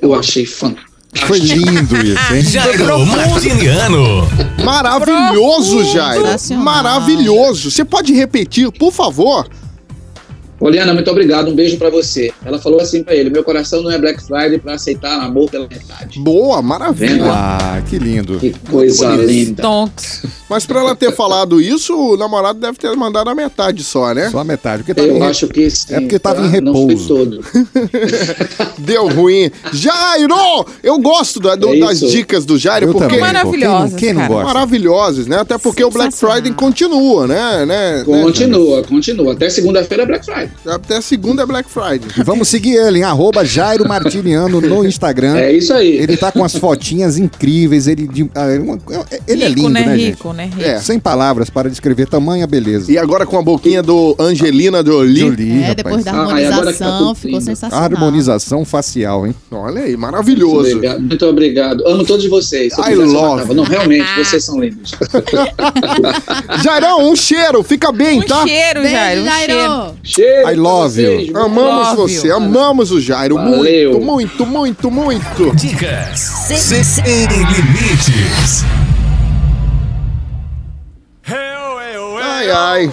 Eu 0.00 0.14
achei 0.14 0.46
fantástico. 0.46 0.90
Foi 1.26 1.38
lindo 1.40 1.96
isso, 2.06 2.34
hein? 2.34 2.42
Jairo 2.42 3.04
Martiniano. 3.06 4.28
Maravilhoso, 4.64 5.84
Jairo. 5.92 6.24
Maravilhoso. 6.58 7.70
Você 7.70 7.84
pode 7.84 8.12
repetir, 8.12 8.70
por 8.72 8.92
favor? 8.92 9.48
Poliana, 10.60 10.92
muito 10.92 11.10
obrigado. 11.10 11.50
Um 11.50 11.54
beijo 11.54 11.78
pra 11.78 11.88
você. 11.88 12.30
Ela 12.44 12.58
falou 12.58 12.80
assim 12.80 13.02
pra 13.02 13.14
ele: 13.14 13.30
meu 13.30 13.42
coração 13.42 13.82
não 13.82 13.90
é 13.90 13.98
Black 13.98 14.22
Friday 14.22 14.58
pra 14.58 14.74
aceitar 14.74 15.18
amor 15.18 15.50
pela 15.50 15.66
metade. 15.66 16.20
Boa, 16.20 16.60
maravilha. 16.60 17.24
Ah, 17.24 17.82
que 17.88 17.98
lindo. 17.98 18.38
Que 18.38 18.54
coisa 18.70 19.16
linda. 19.16 19.62
Tonks. 19.62 20.22
Mas 20.50 20.66
pra 20.66 20.80
ela 20.80 20.96
ter 20.96 21.12
falado 21.14 21.60
isso, 21.60 21.96
o 21.96 22.16
namorado 22.16 22.58
deve 22.58 22.76
ter 22.76 22.94
mandado 22.96 23.30
a 23.30 23.34
metade 23.34 23.84
só, 23.84 24.12
né? 24.12 24.28
Só 24.30 24.40
a 24.40 24.44
metade. 24.44 24.82
Porque 24.82 24.92
tava 24.94 25.08
Eu 25.08 25.16
em... 25.16 25.22
acho 25.22 25.46
que 25.48 25.70
sim. 25.70 25.94
É 25.94 26.00
porque 26.00 26.18
tava 26.18 26.42
tá? 26.42 26.56
em 26.56 26.60
Não 26.60 26.72
foi 26.74 26.86
repouso. 26.88 27.08
todo. 27.08 27.40
Deu 28.78 29.08
ruim. 29.08 29.50
Jairo! 29.72 30.66
Eu 30.82 30.98
gosto 30.98 31.38
da- 31.40 31.54
do- 31.54 31.74
É 31.74 31.78
das 31.80 32.00
dicas 32.00 32.44
do 32.44 32.58
Jairo, 32.58 32.86
Eu 32.86 32.92
porque 32.92 33.06
também. 33.08 33.20
Maravilhosas, 33.20 33.94
Quem 33.94 34.12
não, 34.12 34.20
quem 34.20 34.28
não 34.28 34.34
gosta? 34.36 34.44
maravilhosas, 34.54 35.26
né? 35.26 35.36
Até 35.38 35.56
porque 35.58 35.84
o 35.84 35.90
Black. 35.90 36.16
Friday 36.16 36.52
continua, 36.52 37.26
né? 37.26 37.64
né? 37.66 38.02
Continua, 38.04 38.82
continua. 38.82 39.32
Até 39.32 39.48
segunda-feira 39.48 40.02
é 40.02 40.06
Black 40.06 40.24
Friday. 40.24 40.50
né? 40.64 40.72
Até 40.74 41.00
segunda 41.00 41.42
é 41.42 41.46
Black 41.46 41.70
Friday. 41.70 42.08
E 42.18 42.22
vamos 42.22 42.48
seguir 42.48 42.74
ele 42.74 42.98
em 42.98 43.02
arroba 43.02 43.44
Jairo 43.44 43.86
Martiniano 43.88 44.60
no 44.60 44.84
Instagram. 44.84 45.36
É 45.36 45.52
isso 45.52 45.72
aí. 45.72 45.92
Ele 45.98 46.16
tá 46.16 46.32
com 46.32 46.42
as 46.44 46.56
fotinhas 46.56 47.16
incríveis. 47.18 47.86
Ele, 47.86 48.06
de- 48.08 48.30
ah, 48.34 48.46
é 48.50 48.58
uma- 48.58 48.78
ele 49.28 49.44
é 49.44 49.48
Rico, 49.48 49.60
lindo, 49.60 49.68
né? 49.70 49.86
né, 49.86 49.96
gente? 49.98 50.10
Rico, 50.10 50.32
né? 50.32 50.39
Rico. 50.46 50.60
É. 50.62 50.78
Sem 50.80 50.98
palavras 50.98 51.48
para 51.50 51.68
descrever 51.70 52.06
tamanha 52.06 52.46
beleza. 52.46 52.90
E 52.90 52.98
agora 52.98 53.24
com 53.26 53.38
a 53.38 53.42
boquinha 53.42 53.82
do 53.82 54.14
Angelina 54.18 54.84
Jolie. 54.84 55.20
Jolie, 55.20 55.62
É, 55.64 55.74
depois 55.74 56.04
rapaz. 56.04 56.04
da 56.04 56.10
Ah, 56.10 56.14
tá 56.14 56.20
harmonização, 56.20 56.98
tudo 56.98 57.14
ficou 57.14 57.30
lindo. 57.38 57.44
sensacional. 57.44 57.84
Harmonização 57.84 58.64
facial, 58.64 59.26
hein? 59.26 59.34
Olha 59.50 59.80
aí, 59.82 59.88
Muito 59.90 60.00
maravilhoso. 60.00 60.70
obrigado. 60.76 61.00
Muito 61.00 61.26
obrigado. 61.26 61.86
Amo 61.86 62.04
todos 62.04 62.26
vocês. 62.26 62.72
Se 62.74 62.80
eu 62.80 62.84
I 62.84 62.90
pudesse, 62.94 63.14
eu 63.14 63.20
love. 63.20 63.54
Não, 63.54 63.64
realmente, 63.64 64.06
vocês 64.16 64.44
são 64.44 64.60
lindos. 64.60 64.92
Jairão, 66.62 67.10
um 67.10 67.16
cheiro, 67.16 67.62
fica 67.62 67.92
bem, 67.92 68.20
Um 68.20 68.22
tá? 68.22 68.46
cheiro, 68.46 68.80
Beijo, 68.82 68.94
Jairo. 68.96 69.20
Um 69.22 69.24
cheiro. 69.26 69.52
Jairo. 69.52 69.94
Cheiro 70.02 70.50
I 70.50 70.54
love 70.56 70.94
vocês, 71.02 71.28
you. 71.28 71.38
Amamos 71.38 71.88
Love 71.88 71.96
você, 71.96 72.28
you. 72.28 72.36
amamos 72.36 72.90
o 72.92 73.00
Jairo. 73.00 73.34
Valeu. 73.36 74.00
Muito, 74.00 74.46
muito, 74.46 74.90
muito, 74.90 74.90
muito. 74.90 75.56
Dicas 75.56 76.20
sem, 76.20 76.82
sem 76.84 77.04
limites. 77.26 78.64
Ai, 82.40 82.50
ai. 82.50 82.92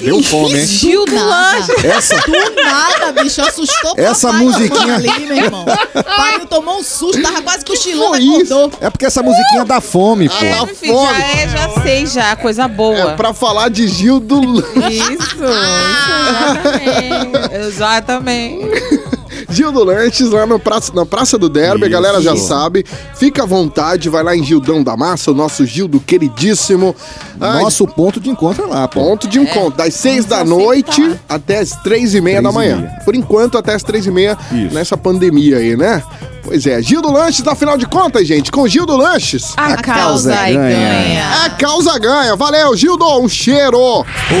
Deu 0.00 0.22
fome, 0.22 0.56
hein? 0.60 0.64
Gil 0.64 1.04
do 1.06 1.12
nada. 1.14 1.58
lanche. 1.58 1.86
Essa, 1.88 2.14
Do 2.18 2.54
nada, 2.62 3.10
bicho, 3.20 3.42
assustou 3.42 3.94
Essa 3.96 4.28
papai 4.28 4.44
musiquinha- 4.44 4.94
ali, 4.94 5.26
meu 5.26 5.36
irmão. 5.36 5.64
Pai 5.64 6.46
tomou 6.48 6.78
um 6.78 6.84
susto, 6.84 7.20
tava 7.20 7.42
quase 7.42 7.64
cochilando, 7.64 8.16
isso? 8.16 8.54
acordou. 8.54 8.78
é 8.80 8.90
porque 8.90 9.06
essa 9.06 9.24
musiquinha 9.24 9.64
dá 9.64 9.80
fome, 9.80 10.28
pô. 10.28 10.36
Ah, 10.36 10.44
dá 10.44 10.64
Meu 10.66 10.76
filho, 10.76 10.94
fome. 10.94 11.18
já, 11.18 11.26
é, 11.26 11.48
já 11.48 11.68
sei, 11.82 12.06
já. 12.06 12.36
Coisa 12.36 12.68
boa. 12.68 12.96
É 12.96 13.16
pra 13.16 13.34
falar 13.34 13.70
de 13.70 13.88
Gil 13.88 14.20
do 14.20 14.40
Isso, 14.88 15.36
exatamente. 15.42 17.54
exatamente. 17.66 18.68
Gil 19.50 19.72
do 19.72 19.82
Lanches, 19.82 20.30
lá 20.30 20.44
no 20.46 20.58
praça, 20.58 20.92
na 20.94 21.06
Praça 21.06 21.38
do 21.38 21.48
Derby, 21.48 21.86
a 21.86 21.88
galera 21.88 22.20
já 22.20 22.34
Isso. 22.34 22.46
sabe. 22.48 22.84
Fica 23.14 23.44
à 23.44 23.46
vontade, 23.46 24.08
vai 24.08 24.22
lá 24.22 24.36
em 24.36 24.44
Gildão 24.44 24.82
da 24.82 24.96
Massa, 24.96 25.30
o 25.30 25.34
nosso 25.34 25.64
Gildo 25.64 25.98
queridíssimo. 26.00 26.94
Ai, 27.40 27.62
Nosso 27.62 27.86
ponto 27.86 28.20
de 28.20 28.28
encontro 28.28 28.64
é 28.64 28.66
lá, 28.66 28.86
pô. 28.88 29.00
Ponto 29.00 29.26
de 29.26 29.38
encontro, 29.38 29.76
das 29.78 29.94
seis 29.94 30.24
da 30.24 30.38
Vamos 30.44 30.58
noite 30.64 31.00
aceitar. 31.00 31.20
até 31.28 31.58
as 31.60 31.70
três 31.82 32.14
e 32.14 32.20
meia 32.20 32.40
Três 32.40 32.44
da 32.44 32.50
e 32.50 32.52
manhã. 32.52 32.76
meia. 32.76 33.00
Por 33.04 33.14
enquanto, 33.14 33.56
até 33.56 33.74
as 33.74 33.82
três 33.82 34.04
e 34.06 34.10
meia 34.10 34.36
Isso. 34.52 34.74
nessa 34.74 34.96
pandemia 34.96 35.56
aí, 35.58 35.76
né? 35.76 36.02
Pois 36.42 36.66
é, 36.66 36.80
Gil 36.82 37.00
do 37.02 37.10
Lanches, 37.12 37.46
afinal 37.46 37.76
de 37.76 37.86
contas, 37.86 38.26
gente, 38.26 38.50
com 38.50 38.66
Gil 38.66 38.86
do 38.86 38.96
Lanches, 38.96 39.52
A, 39.56 39.76
causa 39.76 39.82
causa 39.82 40.34
aí 40.40 40.54
ganha. 40.54 40.68
ganha. 40.78 41.44
a 41.44 41.50
causa 41.50 41.98
ganha. 41.98 42.36
Valeu, 42.36 42.74
Gildo, 42.76 43.04
um 43.20 43.28
cheiro. 43.28 43.78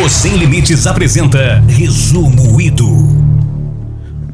O 0.04 0.08
Sem 0.08 0.36
Limites 0.36 0.86
apresenta 0.86 1.62
Resumo 1.68 2.60
Ido. 2.60 3.17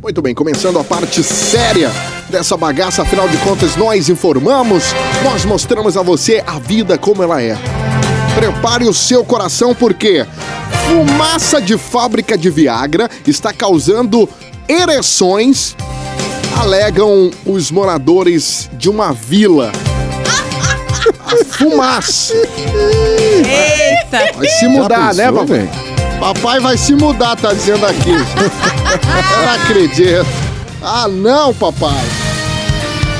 Muito 0.04 0.20
bem, 0.20 0.34
começando 0.34 0.78
a 0.78 0.84
parte 0.84 1.22
séria 1.22 1.90
dessa 2.28 2.58
bagaça, 2.58 3.00
afinal 3.00 3.26
de 3.26 3.38
contas, 3.38 3.74
nós 3.74 4.10
informamos, 4.10 4.92
nós 5.22 5.46
mostramos 5.46 5.96
a 5.96 6.02
você 6.02 6.44
a 6.46 6.58
vida 6.58 6.98
como 6.98 7.22
ela 7.22 7.40
é. 7.40 7.56
Prepare 8.34 8.84
o 8.84 8.92
seu 8.92 9.24
coração, 9.24 9.74
porque 9.74 10.26
fumaça 10.86 11.58
de 11.58 11.78
fábrica 11.78 12.36
de 12.36 12.50
Viagra 12.50 13.08
está 13.26 13.50
causando 13.50 14.28
ereções, 14.68 15.74
alegam 16.60 17.30
os 17.46 17.70
moradores 17.70 18.68
de 18.74 18.90
uma 18.90 19.10
vila. 19.10 19.72
A 21.26 21.44
fumaça. 21.46 22.34
Eita! 22.34 24.36
Vai 24.36 24.48
se 24.48 24.68
mudar, 24.68 25.14
Já 25.14 25.32
né, 25.32 25.32
pensou, 25.32 25.46
papai? 25.46 25.83
Papai 26.24 26.58
vai 26.58 26.78
se 26.78 26.94
mudar, 26.94 27.36
tá 27.36 27.52
dizendo 27.52 27.84
aqui. 27.84 28.08
Eu 28.08 28.16
não 29.44 29.52
acredito. 29.52 30.26
Ah, 30.80 31.06
não, 31.06 31.52
papai. 31.52 32.02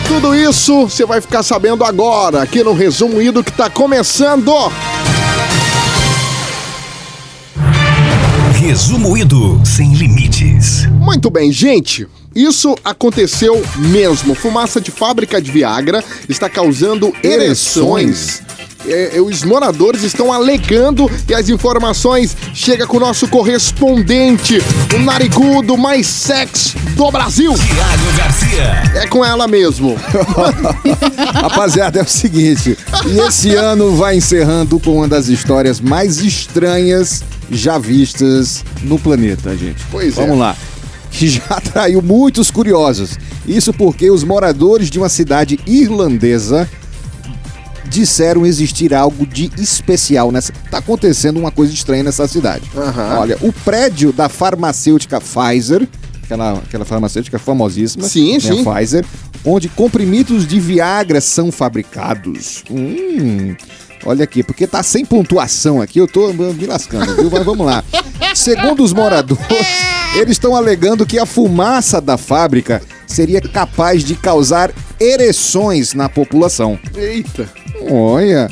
Tudo 0.08 0.34
isso 0.34 0.88
você 0.88 1.04
vai 1.04 1.20
ficar 1.20 1.42
sabendo 1.42 1.84
agora, 1.84 2.40
aqui 2.40 2.64
no 2.64 2.72
Resumo 2.72 3.20
Ido 3.20 3.44
que 3.44 3.52
tá 3.52 3.68
começando. 3.68 4.50
Resumo 8.54 9.18
Ido 9.18 9.60
Sem 9.66 9.92
Limites. 9.92 10.86
Muito 10.86 11.28
bem, 11.28 11.52
gente. 11.52 12.08
Isso 12.34 12.74
aconteceu 12.82 13.62
mesmo. 13.76 14.34
Fumaça 14.34 14.80
de 14.80 14.90
fábrica 14.90 15.42
de 15.42 15.50
Viagra 15.50 16.02
está 16.26 16.48
causando 16.48 17.12
ereções. 17.22 18.40
É, 18.40 18.63
é, 18.86 19.20
os 19.20 19.42
moradores 19.42 20.02
estão 20.02 20.32
alegando 20.32 21.10
e 21.28 21.34
as 21.34 21.48
informações 21.48 22.36
chegam 22.52 22.86
com 22.86 22.96
o 22.96 23.00
nosso 23.00 23.28
correspondente, 23.28 24.58
o 24.94 24.98
narigudo 24.98 25.76
mais 25.76 26.06
sexy 26.06 26.76
do 26.94 27.10
Brasil. 27.10 27.54
Tiago 27.54 28.12
Garcia. 28.16 29.02
É 29.02 29.06
com 29.06 29.24
ela 29.24 29.48
mesmo. 29.48 29.96
Rapaziada, 31.34 32.00
é 32.00 32.02
o 32.02 32.08
seguinte. 32.08 32.76
E 33.06 33.18
esse 33.18 33.54
ano 33.54 33.96
vai 33.96 34.16
encerrando 34.16 34.78
com 34.78 34.96
uma 34.96 35.08
das 35.08 35.28
histórias 35.28 35.80
mais 35.80 36.18
estranhas 36.18 37.22
já 37.50 37.78
vistas 37.78 38.64
no 38.82 38.98
planeta, 38.98 39.56
gente. 39.56 39.82
Pois 39.90 40.16
é. 40.16 40.20
Vamos 40.20 40.38
lá. 40.38 40.56
Que 41.10 41.28
já 41.28 41.44
atraiu 41.50 42.02
muitos 42.02 42.50
curiosos. 42.50 43.18
Isso 43.46 43.72
porque 43.72 44.10
os 44.10 44.24
moradores 44.24 44.90
de 44.90 44.98
uma 44.98 45.08
cidade 45.08 45.58
irlandesa 45.66 46.68
disseram 47.88 48.44
existir 48.46 48.94
algo 48.94 49.26
de 49.26 49.50
especial 49.58 50.30
nessa. 50.32 50.52
Tá 50.70 50.78
acontecendo 50.78 51.38
uma 51.38 51.50
coisa 51.50 51.72
estranha 51.72 52.02
nessa 52.02 52.26
cidade. 52.26 52.70
Aham. 52.76 53.18
Olha, 53.20 53.38
o 53.40 53.52
prédio 53.52 54.12
da 54.12 54.28
farmacêutica 54.28 55.20
Pfizer, 55.20 55.86
aquela, 56.22 56.54
aquela 56.54 56.84
farmacêutica 56.84 57.38
famosíssima, 57.38 58.08
Sim, 58.08 58.34
né, 58.34 58.40
sim. 58.40 58.64
Pfizer, 58.64 59.04
onde 59.44 59.68
comprimidos 59.68 60.46
de 60.46 60.58
Viagra 60.58 61.20
são 61.20 61.52
fabricados. 61.52 62.62
Hum, 62.70 63.54
Olha 64.06 64.24
aqui, 64.24 64.42
porque 64.42 64.66
tá 64.66 64.82
sem 64.82 65.02
pontuação 65.04 65.80
aqui, 65.80 65.98
eu 65.98 66.06
tô 66.06 66.30
me 66.32 66.66
lascando, 66.66 67.14
viu? 67.16 67.30
Mas 67.30 67.42
vamos 67.42 67.64
lá. 67.64 67.82
Segundo 68.34 68.82
os 68.82 68.92
moradores, 68.92 69.42
eles 70.14 70.32
estão 70.32 70.54
alegando 70.54 71.06
que 71.06 71.18
a 71.18 71.24
fumaça 71.24 72.02
da 72.02 72.18
fábrica 72.18 72.82
seria 73.06 73.40
capaz 73.40 74.04
de 74.04 74.14
causar 74.14 74.70
ereções 75.00 75.94
na 75.94 76.08
população. 76.08 76.78
Eita. 76.94 77.48
Olha, 77.90 78.50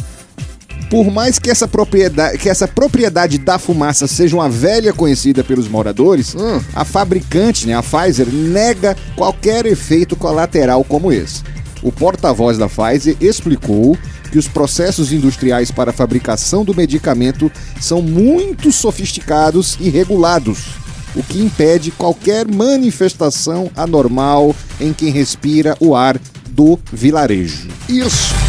por 0.90 1.10
mais 1.10 1.38
que 1.38 1.50
essa 1.50 1.66
propriedade, 1.66 2.38
que 2.38 2.48
essa 2.48 2.68
propriedade 2.68 3.38
da 3.38 3.58
fumaça 3.58 4.06
seja 4.06 4.36
uma 4.36 4.48
velha 4.48 4.92
conhecida 4.92 5.42
pelos 5.42 5.68
moradores, 5.68 6.34
Hum. 6.34 6.60
a 6.74 6.84
fabricante, 6.84 7.66
né, 7.66 7.74
a 7.74 7.82
Pfizer, 7.82 8.26
nega 8.28 8.96
qualquer 9.16 9.64
efeito 9.66 10.14
colateral 10.14 10.84
como 10.84 11.10
esse. 11.12 11.42
O 11.82 11.90
porta-voz 11.90 12.58
da 12.58 12.68
Pfizer 12.68 13.16
explicou 13.20 13.96
que 14.30 14.38
os 14.38 14.48
processos 14.48 15.12
industriais 15.12 15.70
para 15.70 15.90
a 15.90 15.94
fabricação 15.94 16.64
do 16.64 16.74
medicamento 16.74 17.50
são 17.80 18.00
muito 18.00 18.70
sofisticados 18.70 19.76
e 19.80 19.90
regulados, 19.90 20.66
o 21.14 21.22
que 21.22 21.40
impede 21.40 21.90
qualquer 21.90 22.46
manifestação 22.46 23.70
anormal 23.76 24.54
em 24.80 24.92
quem 24.92 25.10
respira 25.10 25.76
o 25.80 25.94
ar 25.94 26.18
do 26.50 26.78
vilarejo. 26.92 27.68
Isso. 27.88 28.41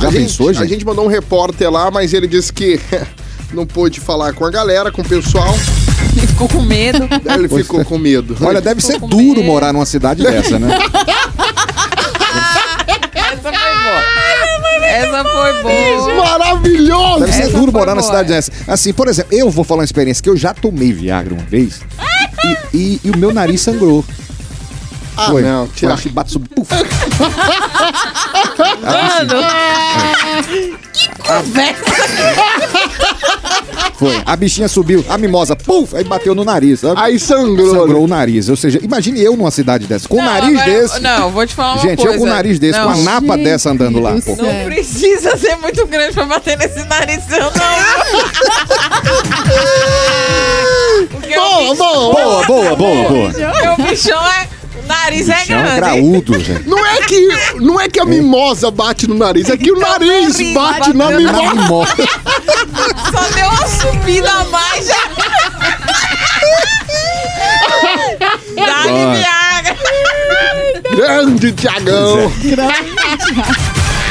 Já 0.00 0.08
a 0.08 0.12
pensou, 0.12 0.52
gente, 0.52 0.62
A 0.62 0.66
gente? 0.66 0.84
mandou 0.84 1.04
um 1.04 1.08
repórter 1.08 1.70
lá, 1.70 1.90
mas 1.90 2.12
ele 2.12 2.26
disse 2.26 2.52
que 2.52 2.78
não 3.52 3.66
pôde 3.66 4.00
falar 4.00 4.32
com 4.34 4.44
a 4.44 4.50
galera, 4.50 4.90
com 4.92 5.02
o 5.02 5.04
pessoal. 5.04 5.54
Ele 6.16 6.26
ficou 6.26 6.48
com 6.48 6.60
medo. 6.62 7.08
Ele 7.24 7.48
ficou 7.48 7.84
com 7.84 7.98
medo. 7.98 8.36
Olha, 8.42 8.60
deve 8.60 8.80
ser 8.82 8.98
duro 9.00 9.16
medo. 9.40 9.42
morar 9.44 9.72
numa 9.72 9.86
cidade 9.86 10.22
dessa, 10.22 10.58
né? 10.58 10.68
Essa 13.14 13.42
foi 13.42 13.52
boa. 13.52 14.02
Essa 14.86 15.24
foi 15.24 15.62
boa. 15.62 16.14
Maravilhoso! 16.38 17.20
Deve 17.20 17.32
ser 17.32 17.42
Essa 17.42 17.52
duro 17.52 17.72
foi 17.72 17.80
morar 17.80 17.94
numa 17.94 18.02
boa, 18.02 18.12
cidade 18.12 18.32
é. 18.32 18.36
dessa. 18.36 18.52
Assim, 18.66 18.92
por 18.92 19.08
exemplo, 19.08 19.34
eu 19.36 19.50
vou 19.50 19.64
falar 19.64 19.80
uma 19.80 19.84
experiência 19.84 20.22
que 20.22 20.28
eu 20.30 20.36
já 20.36 20.52
tomei 20.54 20.92
Viagra 20.92 21.34
uma 21.34 21.44
vez 21.44 21.80
e, 22.44 22.76
e- 22.76 23.00
e 23.04 23.10
o 23.10 23.16
meu 23.16 23.32
nariz 23.32 23.60
sangrou. 23.60 24.04
Ah, 25.18 25.30
Foi. 25.30 25.40
não, 25.42 25.66
Foi 25.66 25.74
tira. 25.76 25.94
um 25.94 25.96
chibato 25.96 26.38
puf. 26.40 26.70
Mano. 28.82 29.42
Que 30.92 31.08
conversa. 31.22 31.84
Foi. 33.98 34.20
A 34.26 34.36
bichinha 34.36 34.68
subiu, 34.68 35.02
a 35.08 35.16
mimosa, 35.16 35.56
puf, 35.56 35.96
aí 35.96 36.04
bateu 36.04 36.34
no 36.34 36.44
nariz. 36.44 36.80
sabe? 36.80 37.00
Aí 37.00 37.18
sangrou. 37.18 37.70
Sangrou 37.74 38.04
o 38.04 38.06
nariz. 38.06 38.48
Ou 38.50 38.56
seja, 38.56 38.78
imagine 38.82 39.22
eu 39.22 39.34
numa 39.36 39.50
cidade 39.50 39.86
dessa, 39.86 40.06
com 40.06 40.16
um 40.16 40.22
Não, 40.24 40.26
nariz 40.32 40.60
agora- 40.60 40.80
desse. 40.82 41.00
Não, 41.00 41.30
vou 41.30 41.46
te 41.46 41.54
falar 41.54 41.72
uma 41.74 41.82
Gente, 41.82 41.96
coisa. 42.02 42.12
eu 42.14 42.18
com 42.18 42.26
um 42.26 42.28
nariz 42.28 42.58
desse, 42.58 42.78
não, 42.78 42.92
com 42.92 42.92
a 42.92 42.96
napa 43.02 43.34
Gente 43.36 43.44
dessa 43.44 43.70
andando 43.70 43.98
lá. 44.00 44.14
pô. 44.24 44.36
Não 44.36 44.64
precisa 44.66 45.34
ser 45.38 45.56
muito 45.56 45.86
grande 45.86 46.12
pra 46.12 46.26
bater 46.26 46.58
nesse 46.58 46.84
narizão, 46.84 47.50
não. 47.50 47.76
Porque 51.08 51.34
Boa, 51.34 51.56
o 51.56 51.60
bicho- 51.60 51.76
boa, 51.76 52.14
Boa, 52.14 52.46
boa, 52.46 52.76
boa, 52.76 53.08
boa. 53.08 53.74
O 53.78 53.82
bichão 53.82 54.26
é. 54.26 54.48
O 54.86 54.88
nariz 54.88 55.28
é 55.28 55.34
Bichão 55.40 55.62
grande. 55.62 55.76
graúdo, 55.76 56.38
gente. 56.38 56.68
Não 56.68 56.86
é 56.86 56.96
que 57.02 57.28
não 57.56 57.80
é 57.80 57.88
que 57.88 57.98
a 57.98 58.04
mimosa 58.04 58.70
bate 58.70 59.08
no 59.08 59.16
nariz, 59.16 59.50
é 59.50 59.56
que 59.56 59.72
o 59.72 59.78
nariz 59.78 60.38
nariz 60.38 60.54
bate 60.54 60.92
na 60.94 61.10
mimosa. 61.10 61.54
mimosa. 61.54 61.96
Só 63.10 63.34
deu 63.34 63.48
uma 63.48 63.66
subida 63.66 64.30
a 64.30 64.44
mais 64.44 64.86
já. 64.86 64.94
Dá-lhe 68.54 69.16
Viagra. 69.18 69.76
Grande 70.96 71.52
Tiagão. 71.52 72.32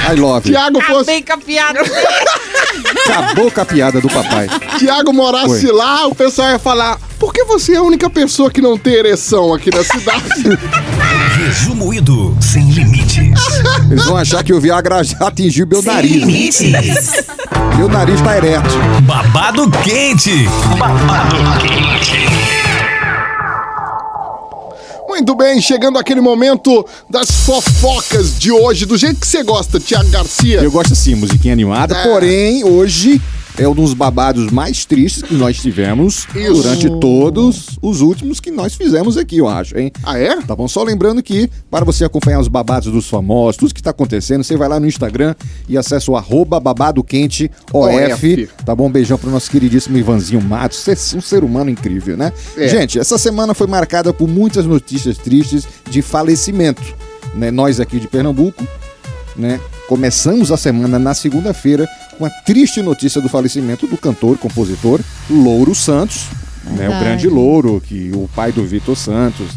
I 0.08 0.16
love. 0.16 0.50
Tiago 0.50 0.82
fosse, 0.82 1.12
Acabei 1.12 1.22
com 1.24 1.34
a 1.34 1.38
piada. 1.38 1.80
Acabou 3.10 3.52
com 3.52 3.62
a 3.62 3.66
piada 3.66 4.02
do 4.02 4.08
papai. 4.10 4.48
Tiago 4.78 5.12
morasse 5.14 5.62
Foi. 5.68 5.72
lá, 5.72 6.08
o 6.08 6.14
pessoal 6.16 6.52
ia 6.52 6.60
falar: 6.60 7.00
por 7.20 7.34
que 7.34 7.44
você 7.46 7.74
é 7.74 7.78
a 7.78 7.82
única 7.82 8.10
pessoa 8.10 8.52
que 8.52 8.62
não 8.62 8.78
tem 8.78 8.94
ereção 8.94 9.54
aqui 9.54 9.70
na 9.74 9.84
cidade? 9.84 10.58
Resumoído 11.46 12.36
sem 12.40 12.70
limites. 12.72 13.40
Eles 13.90 14.06
vão 14.06 14.18
achar 14.18 14.44
que 14.44 14.54
o 14.54 14.60
Viagra 14.60 15.04
já 15.04 15.18
atingiu 15.28 15.68
meu 15.68 15.82
nariz. 15.82 16.12
né? 16.12 16.18
limites. 16.18 17.26
Meu 17.78 17.90
nariz 17.90 18.22
tá 18.22 18.38
ereto. 18.38 18.70
Babado 19.04 19.70
quente. 19.84 20.46
Babado 20.78 21.36
quente. 21.60 22.55
Muito 25.16 25.34
bem, 25.34 25.62
chegando 25.62 25.98
aquele 25.98 26.20
momento 26.20 26.86
das 27.10 27.32
fofocas 27.32 28.38
de 28.38 28.52
hoje, 28.52 28.86
do 28.86 28.98
jeito 28.98 29.18
que 29.18 29.26
você 29.26 29.44
gosta, 29.44 29.80
Tiago 29.80 30.10
Garcia. 30.10 30.60
Eu 30.62 30.70
gosto 30.70 30.92
assim, 30.92 31.16
musiquinha 31.16 31.54
animada, 31.54 31.96
É. 31.96 32.04
porém, 32.04 32.66
hoje 32.66 33.22
é 33.58 33.68
um 33.68 33.74
dos 33.74 33.94
babados 33.94 34.52
mais 34.52 34.84
tristes 34.86 35.22
que 35.24 35.34
nós 35.34 35.58
tivemos 35.60 36.28
Isso. 36.36 36.54
durante 36.62 36.90
todos 37.00 37.78
os 37.82 38.02
últimos 38.02 38.40
que 38.40 38.52
nós 38.52 38.76
fizemos 38.76 39.18
aqui, 39.18 39.38
eu 39.38 39.48
acho, 39.48 39.78
hein? 39.78 39.92
Ah, 40.04 40.18
é? 40.18 40.42
Tá 40.42 40.56
bom? 40.56 40.68
Só 40.68 40.84
lembrando 40.84 41.24
que, 41.24 41.50
para 41.72 41.86
você 41.86 42.04
acompanhar 42.04 42.40
os 42.40 42.48
babados 42.48 42.92
dos 42.92 43.08
famosos, 43.08 43.58
tudo 43.58 43.74
que 43.74 43.82
tá 43.82 43.92
acontecendo, 43.92 44.44
você 44.44 44.58
vai 44.58 44.68
lá 44.68 44.80
no 44.80 44.88
Instagram 44.88 45.36
e 45.70 45.78
acessa 45.78 46.12
o 46.12 46.18
arroba 46.18 46.60
babado 46.60 47.04
quente 47.04 47.50
OF. 47.72 48.14
OF. 48.14 48.50
Tá 48.66 48.76
bom? 48.76 48.88
Um 48.88 48.92
beijão 48.92 49.18
pro 49.18 49.30
nosso 49.32 49.50
queridíssimo 49.50 49.98
Ivanzinho 49.98 50.42
Matos, 50.42 50.78
ser- 50.80 51.18
um 51.18 51.22
ser 51.22 51.44
humano 51.44 51.70
incrível, 51.70 52.18
né? 52.18 52.34
É. 52.58 52.68
Gente, 52.68 53.00
essa 53.00 53.18
semana 53.18 53.54
foi 53.54 53.68
marcada 53.68 54.12
por 54.14 54.28
muitas 54.28 54.66
notícias 54.66 55.18
tristes 55.18 55.66
de 55.90 56.02
falecimento. 56.02 56.84
Né? 57.34 57.52
Nós 57.52 57.80
aqui 57.80 58.00
de 58.00 58.08
Pernambuco, 58.08 58.66
né? 59.36 59.60
Começamos 59.88 60.52
a 60.52 60.58
semana 60.58 60.98
na 60.98 61.14
segunda-feira 61.14 61.88
com 62.18 62.26
a 62.26 62.30
triste 62.30 62.82
notícia 62.82 63.22
do 63.22 63.30
falecimento 63.30 63.86
do 63.86 63.98
cantor 63.98 64.36
e 64.36 64.40
compositor 64.40 65.00
Louro 65.30 65.76
Santos, 65.76 66.26
né? 66.72 66.88
O 66.90 67.00
grande 67.00 67.28
Louro, 67.28 67.80
que 67.86 68.10
o 68.14 68.28
pai 68.36 68.52
do 68.52 68.66
Vitor 68.66 68.96
Santos, 68.96 69.48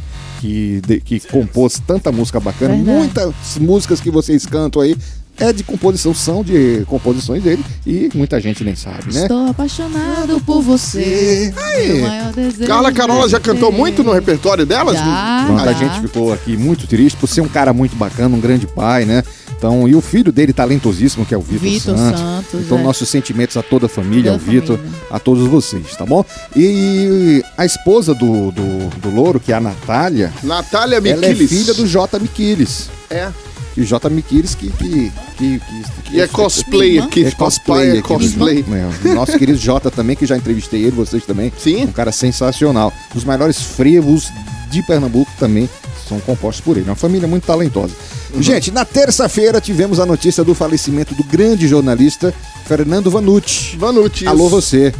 que, 0.41 0.83
de- 0.87 1.01
que 1.01 1.21
compôs 1.21 1.81
tanta 1.85 2.13
música 2.13 2.39
bacana, 2.39 2.75
Verdade. 2.75 2.99
muitas 2.99 3.35
músicas 3.59 4.01
que 4.01 4.11
vocês 4.11 4.45
cantam 4.45 4.83
aí 4.83 4.95
é 5.41 5.53
de 5.53 5.63
composição, 5.63 6.13
são 6.13 6.43
de 6.43 6.85
composições 6.89 7.43
dele 7.43 7.65
e 7.87 8.11
muita 8.13 8.41
gente 8.41 8.63
nem 8.65 8.75
sabe, 8.75 9.15
né? 9.15 9.23
Estou 9.23 9.47
apaixonado 9.49 10.41
por 10.41 10.61
você. 10.61 11.55
Aí. 11.57 12.67
Carla 12.67 12.93
Carola 12.93 13.29
já 13.29 13.37
é 13.37 13.41
cantou 13.41 13.71
muito 13.73 14.03
no 14.03 14.13
repertório 14.13 14.67
delas? 14.67 14.97
Já. 14.97 15.45
Pronto, 15.47 15.63
a 15.63 15.73
já. 15.73 15.79
gente 15.79 16.01
ficou 16.03 16.33
aqui 16.33 16.57
muito 16.57 16.87
triste 16.89 17.17
por 17.17 17.29
ser 17.29 17.41
um 17.41 17.49
cara 17.49 17.73
muito 17.73 17.95
bacana, 17.97 18.35
um 18.37 18.41
grande 18.41 18.67
pai, 18.67 19.05
né? 19.05 19.23
Então, 19.59 19.89
e 19.89 19.95
o 19.97 20.01
filho 20.01 20.31
dele 20.31 20.53
talentosíssimo, 20.53 21.27
que 21.27 21.35
é 21.35 21.37
o 21.37 21.41
Vitor 21.41 21.59
Vitor 21.69 21.97
Santos. 21.99 22.21
Santos, 22.21 22.61
Então, 22.65 22.79
é. 22.79 22.83
nossos 22.83 23.09
sentimentos 23.09 23.57
a 23.57 23.63
toda 23.63 23.87
a 23.87 23.89
família, 23.89 24.31
Toda 24.31 24.45
ao 24.45 24.53
Vitor, 24.53 24.79
a 25.11 25.19
todos 25.19 25.49
vocês, 25.49 25.97
tá 25.97 26.07
bom? 26.07 26.25
E 26.55 27.43
a 27.57 27.67
esposa 27.67 28.15
do, 28.15 28.53
do, 28.53 28.89
do 29.01 29.11
Louro, 29.11 29.41
que 29.41 29.53
é 29.53 29.57
a 29.57 29.61
Natália, 29.61 30.33
Natália 30.45 30.97
ela 30.99 31.07
é 31.27 31.31
Miquiles. 31.31 31.51
filha 31.51 31.75
do 31.75 31.87
J. 31.89 32.21
Miquiles. 32.21 32.89
É. 33.11 33.31
E 33.77 33.81
o 33.81 33.85
J. 33.85 34.09
Miquiles 34.11 34.55
que. 34.55 34.71
que, 34.71 35.13
que, 35.37 35.61
que- 36.05 36.17
E 36.17 36.21
é 36.21 36.27
cosplay 36.29 36.99
aqui. 37.01 37.25
é 37.25 37.31
cosplay, 37.33 37.89
é 37.89 37.93
aqui, 37.99 38.03
cosplay. 38.03 38.65
né? 38.67 38.89
O 39.05 39.15
nosso 39.15 39.37
querido 39.39 39.59
Jota 39.59 39.91
também, 39.91 40.15
que 40.17 40.25
já 40.27 40.37
entrevistei 40.37 40.83
ele, 40.83 40.93
vocês 40.93 41.25
também. 41.27 41.53
Sim. 41.59 41.83
Um 41.85 41.93
cara 41.93 42.11
sensacional. 42.13 42.93
Os 43.15 43.25
maiores 43.25 43.61
frevos 43.61 44.29
de 44.71 44.83
Pernambuco 44.85 45.31
também 45.39 45.69
são 46.09 46.19
compostos 46.21 46.65
por 46.65 46.77
ele. 46.77 46.87
Uma 46.89 46.97
família 46.97 47.29
muito 47.29 47.45
talentosa. 47.47 47.93
Uhum. 48.35 48.43
Gente, 48.43 48.71
na 48.71 48.85
terça-feira 48.85 49.61
tivemos 49.61 50.01
a 50.01 50.07
notícia 50.07 50.43
do 50.45 50.55
falecimento 50.55 51.15
do 51.15 51.23
grande 51.25 51.69
jornalista 51.69 52.35
Fernando 52.67 53.11
Vanucci. 53.11 53.77
Vanucci. 53.77 54.27
Alô 54.27 54.49
você. 54.49 54.93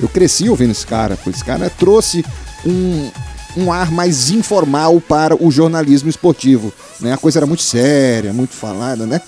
Eu 0.00 0.08
cresci 0.08 0.48
ouvindo 0.48 0.72
esse 0.72 0.86
cara, 0.86 1.16
pois 1.22 1.36
esse 1.36 1.44
cara 1.44 1.70
trouxe 1.70 2.24
um, 2.66 3.08
um 3.56 3.72
ar 3.72 3.90
mais 3.90 4.30
informal 4.30 5.00
para 5.00 5.34
o 5.42 5.50
jornalismo 5.50 6.10
esportivo. 6.10 6.72
Né? 7.00 7.12
A 7.12 7.16
coisa 7.16 7.38
era 7.38 7.46
muito 7.46 7.62
séria, 7.62 8.32
muito 8.32 8.52
falada, 8.54 9.06
né? 9.06 9.20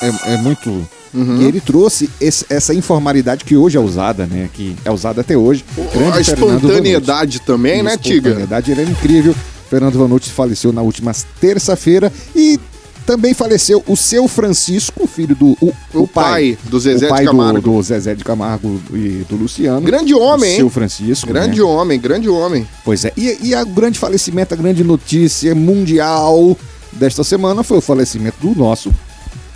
É, 0.00 0.34
é 0.34 0.36
muito. 0.36 0.86
Uhum. 1.14 1.42
E 1.42 1.44
ele 1.44 1.60
trouxe 1.60 2.08
esse- 2.20 2.46
essa 2.48 2.72
informalidade 2.72 3.44
que 3.44 3.54
hoje 3.54 3.76
é 3.76 3.80
usada, 3.80 4.24
né? 4.26 4.48
Que 4.54 4.74
é 4.84 4.90
usada 4.90 5.20
até 5.20 5.36
hoje. 5.36 5.62
Grande 5.92 6.16
A 6.18 6.20
espontaneidade 6.20 7.40
também, 7.40 7.82
Vanucci. 7.82 7.96
né, 7.96 8.02
Tiga? 8.02 8.28
espontaneidade, 8.28 8.70
ele 8.70 8.80
era 8.82 8.90
incrível. 8.90 9.34
Fernando 9.72 9.98
Vanucci 9.98 10.30
faleceu 10.30 10.70
na 10.70 10.82
última 10.82 11.12
terça-feira 11.40 12.12
e 12.36 12.60
também 13.06 13.32
faleceu 13.32 13.82
o 13.86 13.96
seu 13.96 14.28
Francisco, 14.28 15.06
filho 15.06 15.34
do 15.34 15.56
o, 15.62 15.72
O 15.94 16.06
pai 16.06 16.58
do 16.64 16.78
Zezé 16.78 17.06
o 17.06 17.08
pai 17.08 17.20
de 17.20 17.26
Camargo. 17.26 17.60
Do, 17.62 17.70
do 17.72 17.82
Zezé 17.82 18.14
de 18.14 18.22
Camargo 18.22 18.78
e 18.92 19.24
do 19.26 19.34
Luciano. 19.36 19.80
Grande 19.80 20.14
homem, 20.14 20.52
o 20.52 20.56
seu? 20.56 20.68
Francisco. 20.68 21.26
Grande 21.26 21.56
né? 21.60 21.64
homem, 21.64 21.98
grande 21.98 22.28
homem. 22.28 22.68
Pois 22.84 23.06
é. 23.06 23.14
E, 23.16 23.38
e 23.44 23.54
a 23.54 23.64
grande 23.64 23.98
falecimento, 23.98 24.52
a 24.52 24.58
grande 24.58 24.84
notícia 24.84 25.54
mundial 25.54 26.54
desta 26.92 27.24
semana 27.24 27.62
foi 27.62 27.78
o 27.78 27.80
falecimento 27.80 28.36
do 28.46 28.54
nosso 28.54 28.92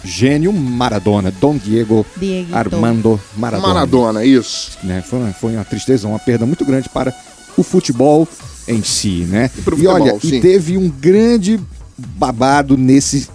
gênio 0.03 0.51
Maradona, 0.51 1.31
Dom 1.31 1.59
Diego 1.59 2.07
Dieguito. 2.17 2.57
Armando 2.57 3.21
Maradona. 3.37 3.69
Maradona, 3.75 4.25
isso. 4.25 4.79
Né? 4.83 5.05
Foi, 5.07 5.19
uma- 5.19 5.33
foi 5.35 5.53
uma 5.57 5.65
tristeza, 5.67 6.09
uma 6.09 6.19
perda 6.19 6.47
muito 6.47 6.65
grande 6.65 6.89
para 6.89 7.15
o 7.55 7.63
futebol 7.63 8.27
em 8.69 8.83
si, 8.83 9.27
né? 9.29 9.51
E 9.57 9.83
e 9.83 9.87
olha, 9.87 10.19
sim. 10.21 10.37
e 10.37 10.41
teve 10.41 10.77
um 10.77 10.89
grande 10.89 11.61
babado 11.97 12.77
nesse, 12.77 13.29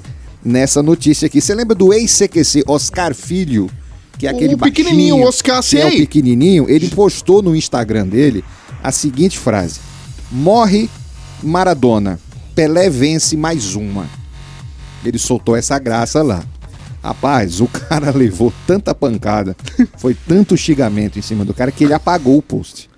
nessa 0.44 0.84
notícia 0.84 1.26
aqui. 1.26 1.42
Você 1.42 1.54
lembra 1.56 1.76
do 1.76 1.94
ex-CQC 1.94 2.64
Oscar 2.68 3.14
Filho, 3.14 3.70
que 4.18 4.28
é 4.28 4.30
aquele 4.30 4.56
O 4.56 4.58
pequenininho, 4.58 5.16
baixinho, 5.16 5.26
o 5.26 5.28
Oscar, 5.28 5.64
que 5.64 5.78
é 5.78 5.88
o 5.88 5.92
pequenininho, 5.92 6.70
ele 6.70 6.90
postou 6.90 7.42
no 7.42 7.56
Instagram 7.56 8.08
dele 8.08 8.44
a 8.84 8.92
seguinte 8.92 9.38
frase: 9.38 9.80
Morre 10.32 10.90
Maradona, 11.42 12.20
Pelé 12.54 12.90
vence 12.90 13.36
mais 13.36 13.76
uma. 13.76 14.08
Ele 15.04 15.18
soltou 15.18 15.56
essa 15.56 15.80
graça 15.80 16.22
lá. 16.22 16.44
Rapaz, 17.04 17.60
o 17.60 17.68
cara 17.90 18.12
levou 18.12 18.54
tanta 18.68 18.94
pancada, 18.94 19.56
foi 19.98 20.16
tanto 20.28 20.56
xingamento 20.56 21.18
em 21.18 21.22
cima 21.22 21.44
do 21.44 21.54
cara 21.54 21.72
que 21.72 21.84
ele 21.84 21.94
apagou 21.94 22.38
o 22.38 22.42
post. 22.42 22.91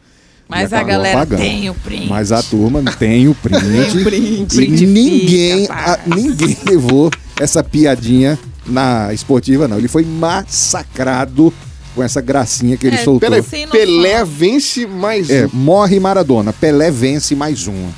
Mas 0.56 0.74
a 0.74 0.84
galera 0.84 1.18
apagando. 1.22 1.40
tem 1.40 1.70
o 1.70 1.74
print. 1.74 2.08
Mas 2.08 2.32
a 2.32 2.42
turma 2.44 2.84
tem 3.00 3.28
o 3.28 3.36
print. 3.42 4.04
print. 4.04 4.54
e 4.54 4.56
Print 4.56 4.86
ninguém, 4.86 5.62
fica, 5.62 5.74
a- 5.74 6.00
ninguém 6.08 6.58
levou 6.66 7.10
essa 7.40 7.64
piadinha 7.64 8.38
na 8.66 9.14
esportiva, 9.14 9.68
não. 9.68 9.78
Ele 9.78 9.88
foi 9.88 10.04
massacrado 10.06 11.54
com 11.96 12.02
essa 12.02 12.22
gracinha 12.22 12.76
que 12.78 12.88
ele 12.88 12.96
É, 12.96 13.04
soltou. 13.04 13.30
Peraí. 13.30 13.44
Pelé 13.72 14.24
vence 14.26 14.86
mais 14.88 15.30
É, 15.30 15.46
um. 15.46 15.50
morre 15.54 16.00
Maradona, 16.00 16.52
Pelé 16.54 16.90
vence 16.90 17.36
mais 17.36 17.68
uma. 17.68 17.90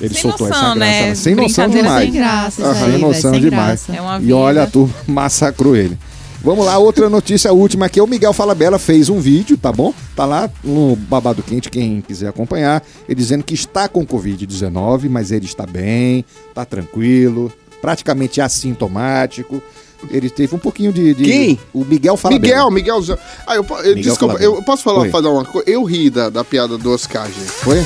Ele 0.00 0.14
Sem 0.14 0.22
soltou 0.22 0.48
noção, 0.48 0.62
essa 0.72 0.74
graça. 0.74 0.78
né? 1.00 1.08
lá. 1.08 1.14
Sem 1.14 1.34
noção 1.34 1.68
demais. 1.68 2.02
Sem 2.04 2.12
graça, 2.12 2.62
Aham. 2.64 2.84
aí, 2.86 2.90
Sem 2.92 3.00
noção 3.00 3.30
sem 3.32 3.40
demais. 3.40 3.84
graça. 3.86 3.96
É 3.96 4.00
uma 4.00 4.20
E 4.20 4.32
olha, 4.32 4.62
a 4.64 4.66
turma 4.66 4.92
massacrou 5.06 5.76
ele. 5.76 5.96
Vamos 6.44 6.66
lá, 6.66 6.76
outra 6.76 7.08
notícia, 7.08 7.52
última 7.52 7.86
aqui. 7.86 8.00
O 8.00 8.06
Miguel 8.06 8.32
Falabella 8.32 8.76
fez 8.78 9.08
um 9.08 9.20
vídeo, 9.20 9.56
tá 9.56 9.70
bom? 9.70 9.94
Tá 10.16 10.24
lá 10.26 10.50
no 10.64 10.96
Babado 10.96 11.40
Quente, 11.42 11.70
quem 11.70 12.00
quiser 12.00 12.28
acompanhar. 12.28 12.82
Ele 13.08 13.14
dizendo 13.14 13.44
que 13.44 13.54
está 13.54 13.88
com 13.88 14.04
Covid-19, 14.04 15.08
mas 15.08 15.30
ele 15.30 15.44
está 15.46 15.64
bem, 15.64 16.24
tá 16.52 16.64
tranquilo, 16.64 17.52
praticamente 17.80 18.40
assintomático. 18.40 19.62
Ele 20.10 20.28
teve 20.28 20.56
um 20.56 20.58
pouquinho 20.58 20.92
de. 20.92 21.14
de- 21.14 21.24
Quem? 21.24 21.60
O 21.72 21.84
Miguel 21.84 22.16
Falabella. 22.16 22.42
Miguel, 22.56 22.70
Miguelzão. 22.72 23.18
Ah, 23.46 23.54
eu, 23.54 23.64
eu- 23.64 23.76
Miguel 23.76 23.94
desculpa, 23.94 24.34
Falabella. 24.34 24.54
eu 24.56 24.62
posso 24.64 24.82
falar, 24.82 25.08
fazer 25.10 25.28
uma 25.28 25.44
coisa? 25.44 25.70
Eu 25.70 25.84
ri 25.84 26.10
da, 26.10 26.28
da 26.28 26.42
piada 26.42 26.76
do 26.76 26.90
Oscar, 26.92 27.26
gente. 27.28 27.50
Foi? 27.52 27.78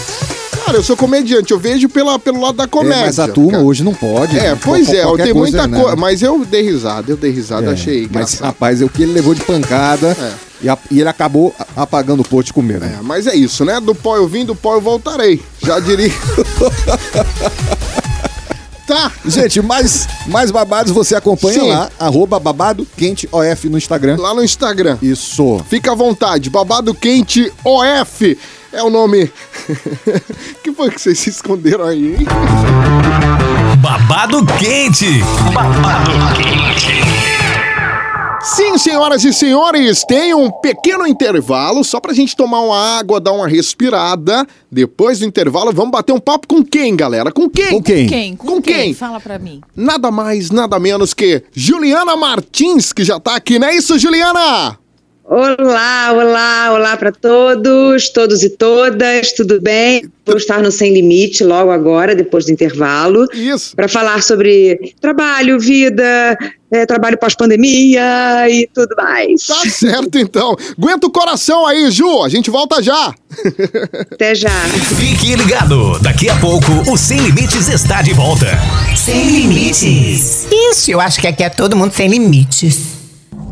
Cara, 0.67 0.79
eu 0.79 0.83
sou 0.83 0.97
comediante, 0.97 1.53
eu 1.53 1.61
vejo 1.61 1.89
pela, 1.89 2.19
pelo 2.19 2.41
lado 2.41 2.57
da 2.57 2.65
É, 2.65 2.67
comédia. 2.67 3.07
mas 3.07 3.19
a 3.21 3.29
turma 3.29 3.53
cara. 3.53 3.63
hoje 3.65 3.85
não 3.85 3.95
pode. 3.95 4.37
É, 4.37 4.51
né? 4.51 4.59
pois 4.63 4.89
é, 4.93 5.03
Qualquer 5.03 5.23
tenho 5.25 5.37
coisa, 5.37 5.59
muita 5.59 5.69
né? 5.77 5.81
coisa. 5.81 5.97
Mas 5.97 6.23
eu 6.23 6.45
dei 6.45 6.63
risada, 6.63 7.13
eu 7.13 7.17
dei 7.17 7.31
risada, 7.31 7.71
É, 7.71 7.73
achei 7.73 8.01
Mas, 8.03 8.09
engraçado. 8.11 8.47
rapaz, 8.47 8.83
o 8.83 8.89
que 8.89 9.03
ele 9.05 9.13
levou 9.13 9.33
de 9.33 9.43
pancada 9.43 10.17
É. 10.21 10.33
e, 10.63 10.69
a- 10.69 10.77
e 10.91 10.99
ele 11.01 11.09
acabou 11.09 11.55
apagando 11.77 12.23
o 12.23 12.29
pote 12.29 12.53
com 12.53 12.63
medo. 12.63 12.85
É, 12.85 12.99
mas 13.01 13.29
é 13.29 13.37
isso, 13.37 13.65
né? 13.65 13.79
Do 13.81 13.95
pó 13.95 14.17
eu 14.17 14.27
vim, 14.27 14.45
do 14.45 14.57
pó 14.57 14.75
eu 14.75 14.81
voltarei. 14.81 15.41
Já 15.65 15.79
diria. 15.79 16.11
tá. 18.89 19.13
Gente, 19.25 19.63
mais, 19.63 20.09
mais 20.27 20.51
babados 20.51 20.91
você 20.93 21.15
acompanha 21.15 21.61
Sim. 21.61 21.69
lá, 21.69 21.91
arroba 21.99 22.41
babado 22.41 22.85
quente 22.97 23.29
OF 23.31 23.69
no 23.69 23.79
Instagram. 23.79 24.17
Lá 24.19 24.35
no 24.35 24.43
Instagram. 24.43 24.99
Isso. 25.01 25.61
Fica 25.69 25.93
à 25.93 25.95
vontade, 25.95 26.51
Babado 26.51 26.93
Quente 26.95 27.53
OF 27.65 28.37
é 28.77 28.83
o 28.83 28.91
nome. 28.91 29.31
que 30.63 30.73
foi 30.73 30.91
que 30.91 31.01
vocês 31.01 31.19
se 31.19 31.31
esconderam 31.31 31.85
aí, 31.85 32.17
hein? 32.17 32.27
Babado 33.81 34.45
quente. 34.59 35.21
Babado 35.53 36.11
quente. 36.37 37.27
Sim, 38.43 38.79
senhoras 38.79 39.25
e 39.25 39.33
senhores, 39.33 40.05
tem 40.05 40.33
um 40.33 40.49
pequeno 40.51 41.05
intervalo 41.05 41.83
só 41.83 41.99
pra 41.99 42.13
gente 42.13 42.37
tomar 42.37 42.61
uma 42.61 42.99
água, 42.99 43.21
dar 43.21 43.33
uma 43.33 43.49
respirada. 43.49 44.47
Depois 44.71 45.19
do 45.19 45.25
intervalo, 45.25 45.73
vamos 45.73 45.91
bater 45.91 46.13
um 46.13 46.21
papo 46.21 46.47
com 46.47 46.63
quem, 46.65 46.95
galera? 46.95 47.33
Com 47.33 47.51
quem? 47.51 47.71
Com 47.71 47.83
quem? 47.83 48.07
Quem? 48.07 48.37
Com, 48.37 48.47
Com 48.47 48.63
quem? 48.63 48.75
quem? 48.75 48.95
Fala 48.95 49.19
pra 49.19 49.37
mim. 49.37 49.61
Nada 49.75 50.13
mais, 50.13 50.51
nada 50.51 50.79
menos 50.79 51.13
que 51.13 51.43
Juliana 51.53 52.15
Martins, 52.15 52.93
que 52.93 53.03
já 53.03 53.19
tá 53.19 53.35
aqui, 53.35 53.59
não 53.59 53.67
é 53.67 53.75
isso, 53.75 53.99
Juliana? 53.99 54.79
Olá, 55.29 56.13
olá, 56.13 56.73
olá 56.73 56.97
para 56.97 57.11
todos, 57.11 58.11
todos 58.11 58.45
e 58.45 58.51
todas, 58.51 59.33
tudo 59.33 59.61
bem? 59.61 60.05
Vou 60.25 60.37
estar 60.37 60.63
no 60.63 60.71
Sem 60.71 60.93
Limite 60.95 61.43
logo 61.43 61.73
agora, 61.73 62.15
depois 62.15 62.45
do 62.47 62.53
intervalo, 62.53 63.27
Isso. 63.35 63.75
para 63.75 63.89
falar 63.89 64.23
sobre 64.23 64.95
trabalho, 65.01 65.59
vida, 65.59 66.39
eh, 66.71 66.87
trabalho 66.87 67.19
pós-pandemia 67.19 68.49
e 68.49 68.69
tudo 68.73 68.95
mais. 68.97 69.45
Tá 69.45 69.69
certo, 69.69 70.17
então. 70.17 70.55
Aguenta 70.79 71.09
o 71.09 71.11
coração 71.11 71.67
aí, 71.67 71.91
Ju. 71.91 72.23
A 72.23 72.29
gente 72.29 72.49
volta 72.49 72.81
já. 72.81 73.13
Até 74.13 74.33
já. 74.33 74.51
Fique 74.97 75.35
ligado. 75.35 75.99
Daqui 75.99 76.29
a 76.29 76.37
pouco, 76.39 76.71
o 76.89 76.97
Sem 76.97 77.19
Limites 77.19 77.67
está 77.69 78.01
de 78.01 78.13
volta. 78.13 78.47
Sem 78.97 79.29
limites. 79.29 80.47
Isso, 80.71 80.89
eu 80.89 81.01
acho 81.01 81.21
que 81.21 81.27
aqui 81.27 81.43
é 81.43 81.49
todo 81.49 81.75
mundo 81.77 81.93
sem 81.93 82.09
limites. 82.09 82.96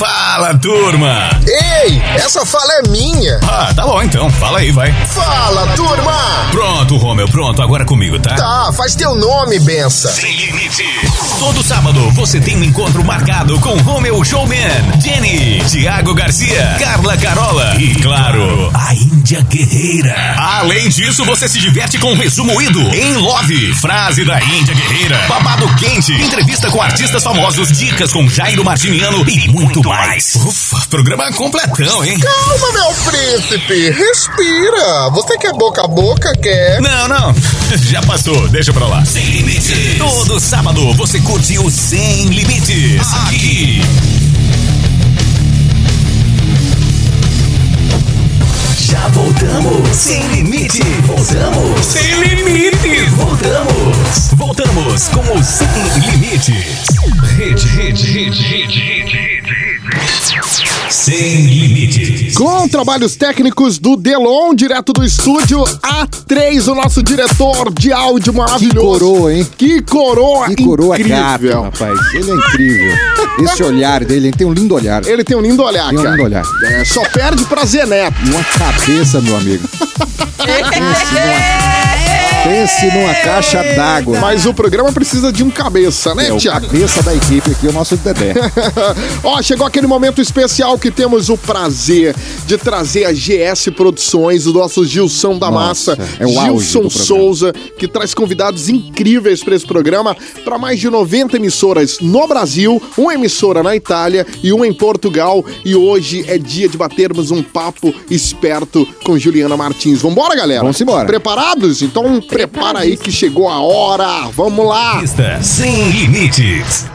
Fala, 0.00 0.56
turma. 0.56 1.28
Ei, 1.46 2.00
essa 2.16 2.46
fala 2.46 2.72
é 2.78 2.88
minha. 2.88 3.38
Ah, 3.42 3.70
tá 3.76 3.84
bom 3.84 4.02
então. 4.02 4.30
Fala 4.30 4.60
aí, 4.60 4.72
vai. 4.72 4.90
Fala, 5.08 5.66
turma. 5.76 6.48
Pronto, 6.50 6.96
Romeu, 6.96 7.28
pronto. 7.28 7.60
Agora 7.60 7.84
comigo, 7.84 8.18
tá? 8.18 8.34
Tá, 8.34 8.72
faz 8.72 8.94
teu 8.94 9.14
nome, 9.14 9.58
benção. 9.58 10.10
Sem 10.10 10.34
limite. 10.36 10.84
Todo 11.38 11.62
sábado 11.62 12.10
você 12.12 12.40
tem 12.40 12.56
um 12.56 12.64
encontro 12.64 13.04
marcado 13.04 13.60
com 13.60 13.76
Romeu 13.82 14.24
Showman, 14.24 14.56
Jenny, 15.02 15.62
Thiago 15.70 16.14
Garcia, 16.14 16.76
Carla 16.80 17.18
Carola 17.18 17.74
e, 17.78 17.94
claro, 17.96 18.70
a 18.72 18.94
Índia 18.94 19.42
Guerreira. 19.42 20.34
Além 20.38 20.88
disso, 20.88 21.26
você 21.26 21.46
se 21.46 21.58
diverte 21.60 21.98
com 21.98 22.12
o 22.12 22.16
resumo 22.16 22.58
ido 22.62 22.80
em 22.94 23.16
Love, 23.16 23.74
frase 23.74 24.24
da 24.24 24.42
Índia 24.42 24.74
Guerreira, 24.74 25.18
babado 25.28 25.68
quente, 25.76 26.12
entrevista 26.12 26.70
com 26.70 26.80
artistas 26.80 27.22
famosos, 27.22 27.68
dicas 27.68 28.12
com 28.12 28.26
Jairo 28.28 28.64
Martiniano 28.64 29.28
e 29.28 29.48
muito 29.48 29.89
mais. 29.90 30.36
Ufa, 30.36 30.86
programa 30.88 31.32
completão, 31.32 32.04
hein? 32.04 32.16
Calma, 32.20 32.72
meu 32.72 32.94
príncipe. 33.10 33.90
Respira. 33.90 35.10
Você 35.10 35.36
quer 35.36 35.52
boca 35.52 35.82
a 35.82 35.88
boca, 35.88 36.32
quer? 36.40 36.80
Não, 36.80 37.08
não. 37.08 37.34
Já 37.90 38.00
passou, 38.02 38.48
deixa 38.50 38.72
pra 38.72 38.86
lá. 38.86 39.04
Sem 39.04 39.24
limites. 39.24 39.98
Todo 39.98 40.38
sábado 40.38 40.94
você 40.94 41.18
curte 41.20 41.58
o 41.58 41.68
Sem 41.68 42.26
Limites. 42.26 43.02
Aqui. 43.26 43.82
Já 48.78 49.08
voltamos. 49.08 49.88
Sem 49.96 50.22
limite. 50.28 50.84
Voltamos. 51.02 51.84
Sem 51.84 52.14
limites. 52.22 53.10
Voltamos. 53.14 54.30
Voltamos 54.36 55.08
com 55.08 55.36
o 55.36 55.42
Sem 55.42 55.66
Limites. 56.12 56.54
Rede, 57.36 57.66
rede, 57.66 58.06
rede, 58.06 58.42
rede, 58.42 58.78
rede, 58.78 59.10
rede. 59.10 59.29
Sem 60.90 61.46
limites. 61.46 62.34
Com 62.34 62.68
trabalhos 62.68 63.16
técnicos 63.16 63.78
do 63.78 63.96
Delon, 63.96 64.54
direto 64.54 64.92
do 64.92 65.04
estúdio 65.04 65.62
A3, 65.82 66.66
o 66.70 66.74
nosso 66.74 67.02
diretor 67.02 67.72
de 67.72 67.92
áudio 67.92 68.34
maravilhoso. 68.34 68.98
Coroa, 68.98 69.34
hein? 69.34 69.46
Que 69.56 69.80
coroa 69.82 70.48
Que 70.48 70.64
coroa 70.64 70.98
incrível. 70.98 71.62
gato, 71.62 71.62
rapaz. 71.62 71.98
Ele 72.14 72.30
é 72.30 72.34
incrível. 72.34 72.96
Esse 73.44 73.62
olhar 73.62 74.04
dele, 74.04 74.28
ele 74.28 74.36
tem 74.36 74.46
um 74.46 74.52
lindo 74.52 74.74
olhar. 74.74 75.06
Ele 75.06 75.24
tem 75.24 75.36
um 75.36 75.40
lindo 75.40 75.62
olhar, 75.62 75.88
Tem 75.88 75.98
um 75.98 76.02
cara. 76.02 76.10
lindo 76.16 76.24
olhar. 76.24 76.44
É, 76.64 76.84
só 76.84 77.02
perde 77.10 77.44
pra 77.44 77.64
Zeneto. 77.64 78.16
Uma 78.26 78.44
cabeça, 78.44 79.20
meu 79.20 79.36
amigo. 79.36 79.66
Pense 82.42 82.86
numa 82.86 83.14
caixa 83.14 83.62
d'água. 83.76 84.18
Mas 84.18 84.46
o 84.46 84.54
programa 84.54 84.92
precisa 84.92 85.32
de 85.32 85.42
um 85.42 85.50
cabeça, 85.50 86.14
né, 86.14 86.28
É 86.28 86.36
Tiago? 86.36 86.66
cabeça 86.66 87.02
da 87.02 87.14
equipe 87.14 87.50
aqui, 87.50 87.66
o 87.66 87.72
nosso 87.72 87.96
Dedé. 87.96 88.34
Ó, 89.22 89.40
chegou 89.42 89.66
aquele 89.66 89.86
momento 89.86 90.20
especial 90.20 90.78
que 90.78 90.90
temos 90.90 91.28
o 91.28 91.36
prazer 91.36 92.14
de 92.46 92.56
trazer 92.56 93.04
a 93.04 93.12
GS 93.12 93.70
Produções, 93.76 94.46
o 94.46 94.52
nosso 94.52 94.84
Gilson 94.84 95.38
da 95.38 95.50
Nossa, 95.50 95.96
Massa, 95.96 96.08
é 96.18 96.26
Gilson. 96.26 96.88
Souza, 96.88 97.52
que 97.78 97.86
traz 97.86 98.14
convidados 98.14 98.68
incríveis 98.68 99.44
para 99.44 99.54
esse 99.54 99.66
programa, 99.66 100.16
para 100.44 100.58
mais 100.58 100.80
de 100.80 100.88
90 100.88 101.36
emissoras 101.36 101.98
no 102.00 102.26
Brasil, 102.26 102.80
uma 102.96 103.14
emissora 103.14 103.62
na 103.62 103.76
Itália 103.76 104.26
e 104.42 104.52
uma 104.52 104.66
em 104.66 104.72
Portugal. 104.72 105.44
E 105.64 105.74
hoje 105.76 106.24
é 106.26 106.38
dia 106.38 106.68
de 106.68 106.76
batermos 106.76 107.30
um 107.30 107.42
papo 107.42 107.92
esperto 108.10 108.86
com 109.04 109.18
Juliana 109.18 109.56
Martins. 109.56 110.00
Vambora, 110.00 110.34
galera? 110.34 110.60
Vamos 110.62 110.80
embora. 110.80 111.06
Preparados? 111.06 111.82
Então 111.82 112.20
prepara 112.30 112.78
aí 112.80 112.96
que 112.96 113.10
chegou 113.10 113.48
a 113.48 113.60
hora. 113.60 114.28
Vamos 114.34 114.66
lá. 114.66 115.02
Sem 115.42 115.90
Limites. 115.90 116.86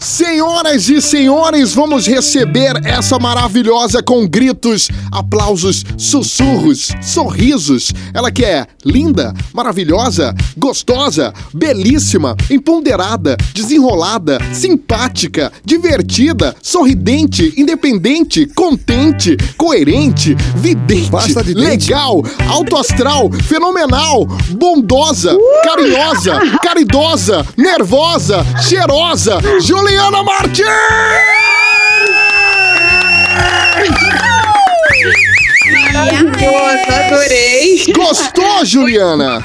Senhoras 0.00 0.88
e 0.88 0.98
senhores, 1.02 1.74
vamos 1.74 2.06
receber 2.06 2.80
essa 2.86 3.18
maravilhosa 3.18 4.02
com 4.02 4.26
gritos, 4.26 4.88
aplausos, 5.12 5.84
sussurros, 5.98 6.88
sorrisos. 7.02 7.92
Ela 8.14 8.30
que 8.30 8.42
é 8.42 8.66
linda, 8.82 9.34
maravilhosa, 9.52 10.34
gostosa, 10.56 11.34
belíssima, 11.52 12.34
empoderada, 12.50 13.36
desenrolada, 13.54 14.38
simpática, 14.54 15.52
divertida, 15.62 16.56
sorridente, 16.62 17.52
independente, 17.58 18.46
contente, 18.46 19.36
coerente, 19.58 20.34
vidente, 20.56 21.10
de 21.44 21.52
legal, 21.52 22.22
alto 22.48 22.78
astral, 22.78 23.30
fenomenal, 23.30 24.26
bondosa, 24.52 25.36
carinhosa, 25.62 26.40
caridosa, 26.62 27.46
nervosa, 27.54 28.42
cheirosa, 28.62 29.38
Juliana 29.90 30.22
Martins! 30.22 30.66
Adorei. 36.88 37.92
Gostou, 37.92 38.64
Juliana? 38.64 39.44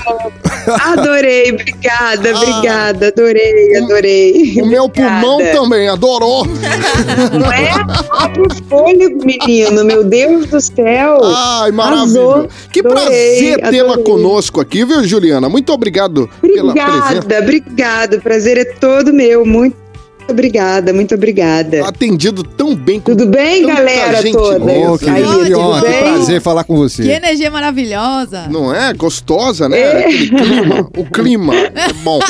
Adorei, 0.82 1.52
obrigada, 1.52 2.36
obrigada. 2.36 3.08
Adorei, 3.08 3.78
adorei. 3.78 4.62
O 4.62 4.68
meu 4.68 4.88
pulmão 4.88 5.36
Obrigada. 5.36 5.60
também 5.60 5.88
adorou. 5.88 6.46
Não 6.46 7.52
é? 7.52 7.72
Abre 8.12 8.42
o 8.42 8.70
fôlego, 8.70 9.26
menino. 9.26 9.84
Meu 9.84 10.04
Deus 10.04 10.46
do 10.46 10.62
céu. 10.62 11.22
Ai, 11.24 11.72
maravilha. 11.72 12.02
Arrasou. 12.02 12.48
Que 12.72 12.82
Adorei, 12.82 13.58
prazer 13.58 13.70
tê-la 13.72 13.98
conosco 13.98 14.62
aqui, 14.62 14.86
viu, 14.86 15.04
Juliana? 15.04 15.50
Muito 15.50 15.74
obrigado 15.74 16.30
pela 16.40 16.74
presença. 16.74 17.16
Obrigada, 17.18 17.40
obrigada. 17.40 18.18
O 18.18 18.22
prazer 18.22 18.58
é 18.58 18.66
todo 18.66 19.12
meu. 19.12 19.44
Muito 19.46 19.85
obrigada, 20.32 20.94
muito 20.94 21.16
obrigada. 21.16 21.88
Atendido 21.88 22.44
tão 22.44 22.76
bem 22.76 23.00
com 23.00 23.16
Tudo 23.16 23.28
bem, 23.28 23.62
tanta 23.62 23.76
galera 23.76 24.22
gente 24.22 24.34
toda? 24.34 24.60
Boa. 24.60 24.98
que, 25.00 25.10
Aí, 25.10 25.24
que 25.46 25.56
honra, 25.56 25.82
que 25.82 25.88
prazer 25.88 26.42
falar 26.42 26.64
com 26.64 26.74
Que 26.76 26.80
você. 26.80 27.12
energia 27.12 27.52
maravilhosa. 27.52 28.48
Não 28.50 28.74
é? 28.74 28.94
Gostosa, 28.94 29.70
né? 29.70 29.80
É. 29.80 30.04
Clima. 30.08 30.90
O 30.98 31.06
clima 31.06 31.56
é 31.56 31.94
bom. 32.04 32.20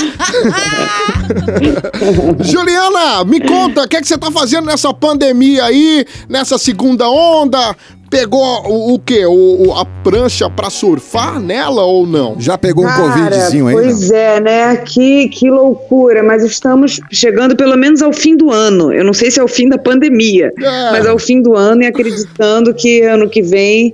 Juliana, 2.41 3.23
me 3.25 3.39
conta, 3.39 3.84
o 3.84 3.88
que, 3.88 3.97
é 3.97 4.01
que 4.01 4.08
você 4.08 4.17
tá 4.17 4.31
fazendo 4.31 4.65
nessa 4.65 4.93
pandemia 4.93 5.65
aí, 5.65 6.05
nessa 6.29 6.58
segunda 6.58 7.10
onda? 7.10 7.75
Pegou 8.17 8.41
o, 8.65 8.93
o 8.93 8.99
quê? 8.99 9.25
O, 9.25 9.67
o- 9.67 9.73
a 9.73 9.84
prancha 9.86 10.49
pra 10.49 10.69
surfar 10.69 11.38
nela 11.39 11.84
ou 11.84 12.08
não? 12.08 12.36
Já 12.39 12.58
pegou 12.58 12.86
um 12.86 12.88
Cara, 12.88 13.01
covidzinho 13.04 13.67
aí? 13.67 13.75
não? 13.75 13.82
Pois 13.84 14.10
é, 14.10 14.39
né? 14.39 14.78
Que, 14.78 15.28
que 15.28 15.49
loucura. 15.49 16.23
Mas 16.23 16.41
estamos 16.43 16.99
chegando 17.12 17.56
pelo 17.58 17.75
menos 17.75 18.01
ao 18.01 18.13
fim 18.13 18.38
do 18.38 18.51
ano. 18.51 18.93
Eu 18.93 19.04
não 19.04 19.13
sei 19.13 19.30
se 19.30 19.39
é 19.39 19.43
o 19.43 19.47
fim 19.49 19.67
da 19.67 19.78
pandemia, 19.78 20.54
É. 20.58 20.91
mas 20.91 21.06
ao 21.06 21.19
fim 21.19 21.41
do 21.41 21.56
ano 21.56 21.84
e 21.84 21.88
acreditando 21.88 22.73
que 22.73 23.01
ano 23.01 23.28
que 23.30 23.41
vem 23.41 23.93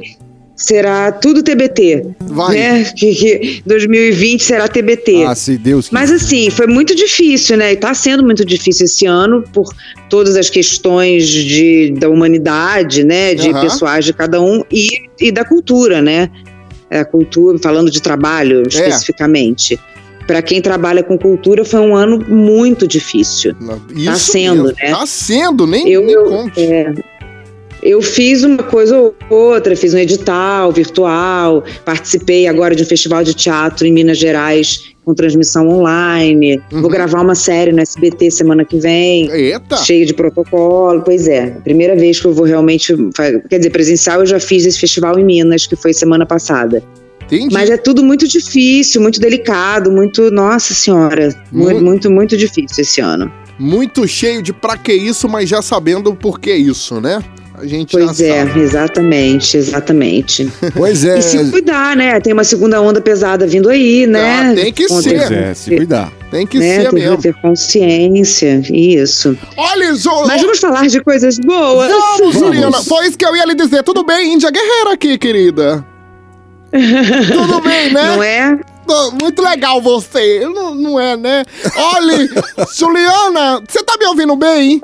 será 0.61 1.11
tudo 1.11 1.41
TBT. 1.41 2.05
Vai. 2.19 2.55
Né? 2.55 2.83
Que, 2.95 3.15
que 3.15 3.63
2020 3.65 4.43
será 4.43 4.67
TBT. 4.67 5.23
Ah, 5.25 5.35
se 5.35 5.57
Deus 5.57 5.87
quiser. 5.89 5.99
Mas 5.99 6.11
assim, 6.11 6.49
foi 6.49 6.67
muito 6.67 6.95
difícil, 6.95 7.57
né? 7.57 7.73
E 7.73 7.75
tá 7.75 7.93
sendo 7.93 8.23
muito 8.23 8.45
difícil 8.45 8.85
esse 8.85 9.05
ano 9.05 9.43
por 9.51 9.73
todas 10.09 10.35
as 10.35 10.49
questões 10.49 11.27
de, 11.27 11.93
da 11.99 12.09
humanidade, 12.09 13.03
né? 13.03 13.33
De 13.33 13.49
Aham. 13.49 13.61
pessoais 13.61 14.05
de 14.05 14.13
cada 14.13 14.41
um 14.41 14.63
e, 14.71 14.87
e 15.19 15.31
da 15.31 15.43
cultura, 15.43 16.01
né? 16.01 16.29
A 16.89 17.03
cultura, 17.05 17.57
falando 17.57 17.89
de 17.89 18.01
trabalho 18.01 18.63
especificamente. 18.67 19.79
Para 20.27 20.41
quem 20.41 20.61
trabalha 20.61 21.01
com 21.03 21.17
cultura, 21.17 21.65
foi 21.65 21.79
um 21.79 21.95
ano 21.95 22.23
muito 22.29 22.87
difícil. 22.87 23.53
Isso 23.95 24.31
sendo, 24.31 24.63
mesmo. 24.65 24.77
né? 24.81 24.91
Tá 24.91 25.05
sendo, 25.05 25.65
nem, 25.65 25.89
Eu- 25.89 26.05
nem 26.05 26.13
eu-. 26.13 26.51
É, 26.55 26.93
eu 27.81 28.01
fiz 28.01 28.43
uma 28.43 28.63
coisa 28.63 28.97
ou 28.97 29.15
outra, 29.29 29.75
fiz 29.75 29.93
um 29.93 29.97
edital 29.97 30.71
virtual, 30.71 31.63
participei 31.83 32.47
agora 32.47 32.75
de 32.75 32.83
um 32.83 32.85
festival 32.85 33.23
de 33.23 33.33
teatro 33.33 33.87
em 33.87 33.91
Minas 33.91 34.17
Gerais 34.17 34.91
com 35.03 35.15
transmissão 35.15 35.67
online. 35.67 36.61
Uhum. 36.71 36.81
Vou 36.81 36.89
gravar 36.89 37.21
uma 37.21 37.35
série 37.35 37.71
no 37.71 37.81
SBT 37.81 38.29
semana 38.31 38.63
que 38.63 38.77
vem. 38.77 39.29
Eita! 39.31 39.77
Cheia 39.77 40.05
de 40.05 40.13
protocolo, 40.13 41.01
pois 41.01 41.27
é. 41.27 41.47
Primeira 41.63 41.95
vez 41.95 42.19
que 42.19 42.27
eu 42.27 42.33
vou 42.33 42.45
realmente. 42.45 42.95
Quer 43.49 43.57
dizer, 43.57 43.69
presencial 43.71 44.19
eu 44.19 44.25
já 44.25 44.39
fiz 44.39 44.65
esse 44.65 44.79
festival 44.79 45.17
em 45.17 45.25
Minas, 45.25 45.65
que 45.65 45.75
foi 45.75 45.93
semana 45.93 46.25
passada. 46.25 46.83
Entendi. 47.25 47.53
Mas 47.53 47.69
é 47.69 47.77
tudo 47.77 48.03
muito 48.03 48.27
difícil, 48.27 49.01
muito 49.01 49.19
delicado, 49.19 49.91
muito. 49.91 50.29
Nossa 50.29 50.73
Senhora. 50.73 51.29
Muito, 51.51 51.71
Muito. 51.71 51.83
muito, 51.83 52.11
muito 52.11 52.37
difícil 52.37 52.81
esse 52.81 53.01
ano. 53.01 53.31
Muito 53.57 54.07
cheio 54.07 54.41
de 54.41 54.51
pra 54.51 54.75
que 54.75 54.93
isso, 54.93 55.29
mas 55.29 55.47
já 55.47 55.61
sabendo 55.61 56.13
por 56.15 56.39
que 56.39 56.53
isso, 56.53 56.99
né? 56.99 57.23
A 57.61 57.67
gente 57.67 57.91
Pois 57.91 58.17
já 58.17 58.25
é, 58.25 58.45
sabe. 58.47 58.59
exatamente, 58.59 59.55
exatamente. 59.57 60.51
Pois 60.73 61.05
é. 61.05 61.19
E 61.19 61.21
se 61.21 61.51
cuidar, 61.51 61.95
né? 61.95 62.19
Tem 62.19 62.33
uma 62.33 62.43
segunda 62.43 62.81
onda 62.81 62.99
pesada 62.99 63.45
vindo 63.45 63.69
aí, 63.69 64.07
né? 64.07 64.49
Ah, 64.51 64.55
tem 64.55 64.73
que 64.73 64.87
Com- 64.87 64.99
ser. 65.01 65.17
Pois 65.19 65.31
é, 65.31 65.53
se 65.53 65.75
cuidar. 65.75 66.11
Tem 66.31 66.47
que 66.47 66.57
né? 66.57 66.75
ser 66.77 66.89
Tem 66.89 66.93
mesmo. 67.01 67.17
que 67.17 67.23
ter 67.23 67.33
consciência, 67.41 68.61
isso. 68.73 69.37
Olha, 69.55 69.93
Ju... 69.93 70.09
Mas 70.25 70.41
vamos 70.41 70.57
falar 70.59 70.87
de 70.87 71.03
coisas 71.03 71.37
boas. 71.37 71.91
Vamos, 71.91 72.33
Juliana. 72.35 72.81
Foi 72.81 73.07
isso 73.07 73.17
que 73.17 73.25
eu 73.25 73.35
ia 73.35 73.45
lhe 73.45 73.53
dizer. 73.53 73.83
Tudo 73.83 74.03
bem, 74.03 74.33
Índia 74.33 74.49
Guerreira 74.49 74.93
aqui, 74.93 75.17
querida. 75.17 75.85
Tudo 76.71 77.61
bem, 77.61 77.91
né? 77.93 78.03
Não 78.15 78.23
é? 78.23 78.59
Muito 79.21 79.41
legal 79.41 79.81
você. 79.81 80.39
Não, 80.45 80.73
não 80.75 80.99
é, 80.99 81.15
né? 81.15 81.43
Olha, 81.95 82.27
Juliana, 82.75 83.61
você 83.67 83.83
tá 83.83 83.95
me 83.99 84.05
ouvindo 84.05 84.35
bem? 84.35 84.81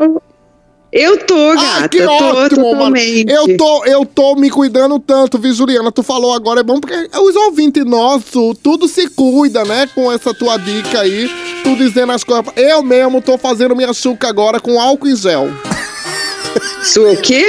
Eu 0.99 1.17
tô, 1.25 1.53
gata. 1.53 1.67
Ai, 1.81 1.89
que 1.89 2.01
tô 2.01 2.11
ótimo, 2.11 2.61
mano. 2.63 2.71
totalmente. 2.77 3.31
Eu 3.31 3.55
tô, 3.57 3.85
eu 3.85 4.05
tô 4.05 4.35
me 4.35 4.49
cuidando 4.49 4.97
tanto, 4.99 5.37
viu, 5.37 5.53
Juliana? 5.53 5.91
Tu 5.91 6.01
falou 6.01 6.33
agora, 6.33 6.61
é 6.61 6.63
bom 6.63 6.79
porque 6.79 6.95
os 7.19 7.35
ouvintes 7.35 7.85
nossos, 7.85 8.57
tudo 8.63 8.87
se 8.87 9.07
cuida, 9.09 9.63
né? 9.63 9.87
Com 9.93 10.11
essa 10.11 10.33
tua 10.33 10.57
dica 10.57 11.01
aí, 11.01 11.29
tu 11.63 11.75
dizendo 11.75 12.11
as 12.13 12.23
coisas. 12.23 12.45
Eu 12.55 12.81
mesmo 12.81 13.21
tô 13.21 13.37
fazendo 13.37 13.75
minha 13.75 13.91
açúcar 13.91 14.29
agora 14.29 14.59
com 14.59 14.79
álcool 14.81 15.07
e 15.07 15.15
gel. 15.15 15.49
Sua 16.83 17.11
o 17.11 17.17
quê? 17.21 17.45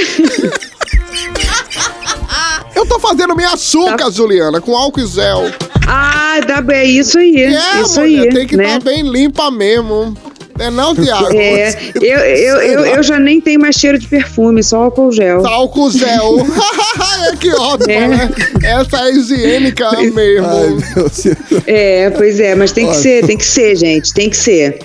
Eu 2.75 2.87
tô 2.87 2.99
fazendo 3.01 3.35
minha 3.35 3.49
Tá. 3.49 3.55
açúcar, 3.55 4.11
Juliana, 4.11 4.61
com 4.61 4.77
álcool 4.77 5.01
e 5.01 5.07
gel. 5.07 5.51
Ah, 5.87 6.39
dá 6.47 6.61
bem, 6.61 6.77
é 6.79 6.85
isso 6.85 7.19
aí. 7.19 7.37
É, 7.45 7.81
isso 7.81 7.99
mulher, 8.01 8.23
aí. 8.25 8.29
tem 8.35 8.47
que 8.47 8.57
né? 8.57 8.65
estar 8.65 8.81
bem 8.81 9.03
limpa 9.03 9.51
mesmo. 9.51 10.15
É 10.59 10.71
não, 10.71 10.95
Tiago? 10.95 11.29
É, 11.37 11.75
eu, 12.01 12.19
eu, 12.19 12.57
eu, 12.63 12.87
eu 12.87 13.03
já 13.03 13.19
nem 13.19 13.41
tenho 13.41 13.61
mais 13.61 13.77
cheiro 13.77 13.99
de 13.99 14.07
perfume, 14.09 14.63
só 14.63 14.85
álcool 14.85 15.13
gel. 15.13 15.47
Álcool 15.47 15.91
gel. 15.91 16.39
é 17.33 17.37
que 17.37 17.51
ótimo, 17.53 17.91
É. 17.93 18.09
né? 18.09 18.31
Essa 18.63 19.09
é 19.09 19.13
higiênica 19.13 19.91
mesmo. 20.13 20.19
Ai, 20.47 20.69
meu 20.69 20.81
Deus. 20.95 21.27
É, 21.67 22.11
pois 22.11 22.41
é, 22.41 22.55
mas 22.55 22.73
tem 22.73 22.85
que 22.87 22.91
Olha. 22.93 23.01
ser, 23.01 23.27
tem 23.27 23.37
que 23.37 23.45
ser, 23.47 23.77
gente, 23.77 24.13
tem 24.13 24.29
que 24.31 24.37
ser. 24.37 24.79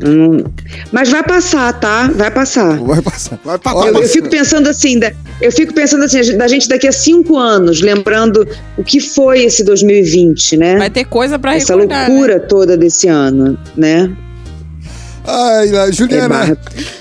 Hum, 0.00 0.44
Mas 0.92 1.08
vai 1.08 1.24
passar, 1.24 1.72
tá? 1.80 2.08
Vai 2.14 2.30
passar. 2.30 2.78
Vai 2.78 3.02
passar. 3.02 3.36
Vai 3.44 3.58
Olha, 3.74 3.88
Eu, 3.88 4.02
eu 4.02 4.08
fico 4.08 4.28
pensando 4.28 4.68
assim, 4.68 4.96
da- 4.96 5.10
eu 5.40 5.50
fico 5.50 5.74
pensando 5.74 6.04
assim, 6.04 6.36
da 6.36 6.46
gente 6.46 6.68
daqui 6.68 6.86
a 6.86 6.92
cinco 6.92 7.36
anos, 7.36 7.80
lembrando 7.80 8.46
o 8.76 8.84
que 8.84 9.00
foi 9.00 9.42
esse 9.42 9.64
2020, 9.64 10.56
né? 10.56 10.76
Vai 10.76 10.88
ter 10.88 11.04
coisa 11.04 11.36
pra 11.36 11.56
Essa 11.56 11.72
recordar. 11.74 12.02
né? 12.02 12.14
loucura 12.14 12.38
toda 12.38 12.76
desse 12.76 13.08
ano, 13.08 13.58
né? 13.76 14.08
Ai, 15.30 15.70
lá, 15.70 15.90
Juliana, 15.90 16.56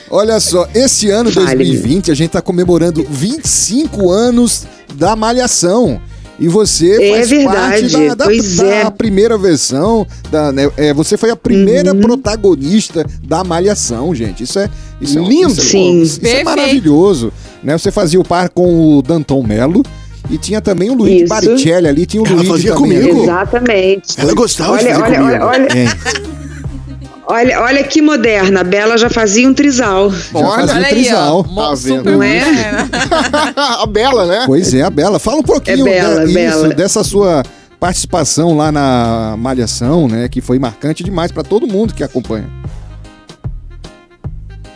olha 0.09 0.39
só, 0.39 0.67
esse 0.75 1.09
ano 1.09 1.31
Fale. 1.31 1.45
2020 1.47 2.11
a 2.11 2.15
gente 2.15 2.31
tá 2.31 2.41
comemorando 2.41 3.05
25 3.09 4.11
anos 4.11 4.65
da 4.95 5.15
Malhação. 5.15 6.01
E 6.39 6.47
você 6.47 7.01
É 7.01 7.11
faz 7.15 7.29
verdade, 7.31 7.89
parte 7.89 8.07
da, 8.09 8.13
da- 8.15 8.25
pois 8.25 8.57
da 8.57 8.65
é. 8.67 8.89
primeira 8.91 9.37
versão. 9.39 10.05
Da, 10.29 10.51
né, 10.51 10.69
é, 10.77 10.93
você 10.93 11.17
foi 11.17 11.31
a 11.31 11.35
primeira 11.35 11.93
Uhum. 11.93 12.01
protagonista 12.01 13.03
da 13.23 13.43
Malhação, 13.43 14.13
gente. 14.13 14.43
Isso 14.43 14.59
é, 14.59 14.69
isso 15.01 15.17
é 15.17 15.21
Lindo. 15.23 15.53
Isso 15.53 15.61
é, 15.61 15.63
Sim. 15.63 16.01
Isso 16.03 16.19
é 16.23 16.43
maravilhoso. 16.43 17.33
Né? 17.63 17.75
Você 17.75 17.89
fazia 17.91 18.19
o 18.19 18.23
par 18.23 18.49
com 18.49 18.97
o 18.97 19.01
Danton 19.01 19.41
Mello. 19.41 19.81
E 20.29 20.37
tinha 20.37 20.59
também 20.61 20.89
o 20.89 20.93
Luigi 20.93 21.23
Isso. 21.23 21.29
Baricelli 21.29 21.87
ali. 21.87 22.05
Tinha 22.05 22.21
o 22.21 22.25
Ela 22.27 22.35
Luigi 22.35 22.51
fazia 22.51 22.75
também 22.75 22.99
comigo? 23.01 23.23
Exatamente. 23.23 24.19
Ela 24.21 24.33
gostava 24.33 24.77
de 24.77 24.85
Olha, 24.85 24.95
fazer 24.95 25.03
olha, 25.13 25.19
comigo. 25.19 25.45
olha, 25.45 25.65
olha, 25.65 25.67
É, 25.79 25.87
olha, 27.27 27.61
olha 27.61 27.83
que 27.83 28.01
moderna. 28.01 28.61
A 28.61 28.63
Bela 28.63 28.97
já 28.97 29.09
fazia 29.09 29.47
um 29.47 29.53
trisal. 29.53 30.09
já 30.11 30.39
Olha, 30.39 30.67
fazia 30.67 30.73
Olha 30.75 30.81
o 30.81 30.85
aí, 30.85 30.91
trisal. 30.91 31.39
ó. 31.39 31.43
Tá 31.69 31.75
vendo? 31.75 31.97
super 31.97 32.11
Não 32.11 32.23
é? 32.23 32.41
a 33.55 33.85
Bela, 33.85 34.25
né? 34.25 34.43
Pois 34.45 34.73
é, 34.73 34.81
a 34.81 34.89
Bela. 34.89 35.19
Fala 35.19 35.37
um 35.37 35.43
pouquinho 35.43 35.87
É 35.87 35.91
Bela, 35.91 36.25
de- 36.25 36.33
Bela. 36.33 36.67
isso, 36.67 36.75
dessa 36.75 37.03
sua 37.03 37.43
participação 37.79 38.55
lá 38.57 38.71
na 38.71 39.35
Malhação, 39.37 40.07
né? 40.07 40.27
Que 40.27 40.41
foi 40.41 40.57
marcante 40.57 41.03
demais 41.03 41.31
pra 41.31 41.43
todo 41.43 41.67
mundo 41.67 41.93
que 41.93 42.03
acompanha. 42.03 42.49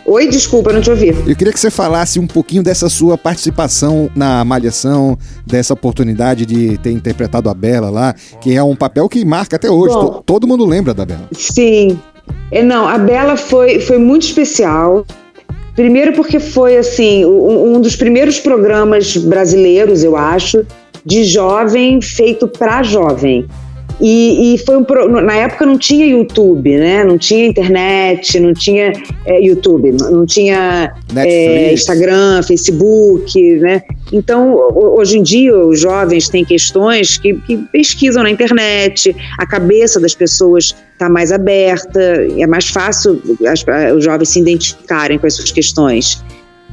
Oi, 0.04 0.26
desculpa, 0.28 0.72
não 0.72 0.80
te 0.80 0.90
ouvi. 0.90 1.08
Eu 1.08 1.36
queria 1.36 1.52
que 1.52 1.60
você 1.60 1.70
falasse 1.70 2.18
um 2.18 2.26
pouquinho 2.26 2.62
dessa 2.62 2.88
sua 2.88 3.16
participação 3.16 4.10
na 4.16 4.44
Malhação, 4.44 5.16
dessa 5.46 5.72
oportunidade 5.74 6.44
de 6.44 6.76
ter 6.78 6.90
interpretado 6.90 7.48
a 7.48 7.54
Bela 7.54 7.88
lá, 7.88 8.12
que 8.40 8.52
é 8.54 8.62
um 8.62 8.74
papel 8.74 9.08
que 9.08 9.24
marca 9.24 9.56
até 9.56 9.70
hoje. 9.70 9.94
Bom. 9.94 10.06
To- 10.06 10.22
todo 10.26 10.46
mundo 10.46 10.66
lembra 10.66 10.92
da 10.92 11.06
Bela. 11.06 11.28
Sim, 11.32 11.98
É, 12.50 12.62
não, 12.62 12.86
a 12.86 12.98
Bela 12.98 13.36
foi, 13.36 13.80
foi 13.80 13.98
muito 13.98 14.22
especial. 14.22 15.06
Primeiro 15.74 16.12
porque 16.12 16.38
foi 16.38 16.76
assim 16.76 17.24
um, 17.24 17.76
um 17.76 17.80
dos 17.80 17.96
primeiros 17.96 18.38
programas 18.38 19.16
brasileiros, 19.16 20.04
eu 20.04 20.16
acho, 20.16 20.66
de 21.04 21.24
jovem 21.24 22.00
feito 22.00 22.46
para 22.46 22.82
jovem. 22.82 23.46
E, 24.00 24.54
e 24.54 24.58
foi 24.58 24.76
um 24.76 24.84
pro- 24.84 25.08
na 25.22 25.34
época 25.36 25.64
não 25.64 25.78
tinha 25.78 26.04
YouTube, 26.06 26.76
né? 26.76 27.04
Não 27.04 27.16
tinha 27.16 27.46
internet, 27.46 28.40
não 28.40 28.52
tinha 28.52 28.92
é, 29.24 29.40
YouTube, 29.40 29.92
não 29.92 30.26
tinha 30.26 30.92
é. 31.16 31.72
Instagram, 31.72 32.42
Facebook, 32.42 33.56
né? 33.60 33.82
Então 34.12 34.54
ho- 34.54 34.98
hoje 34.98 35.18
em 35.18 35.22
dia 35.22 35.56
os 35.56 35.78
jovens 35.80 36.28
têm 36.28 36.44
questões 36.44 37.16
que, 37.18 37.34
que 37.46 37.56
pesquisam 37.70 38.22
na 38.24 38.30
internet, 38.30 39.14
a 39.38 39.46
cabeça 39.46 40.00
das 40.00 40.14
pessoas 40.14 40.74
está 40.92 41.08
mais 41.08 41.30
aberta, 41.30 42.00
é 42.38 42.46
mais 42.46 42.68
fácil 42.68 43.20
as- 43.46 43.64
os 43.96 44.04
jovens 44.04 44.30
se 44.30 44.40
identificarem 44.40 45.18
com 45.18 45.26
as 45.26 45.34
suas 45.34 45.52
questões. 45.52 46.22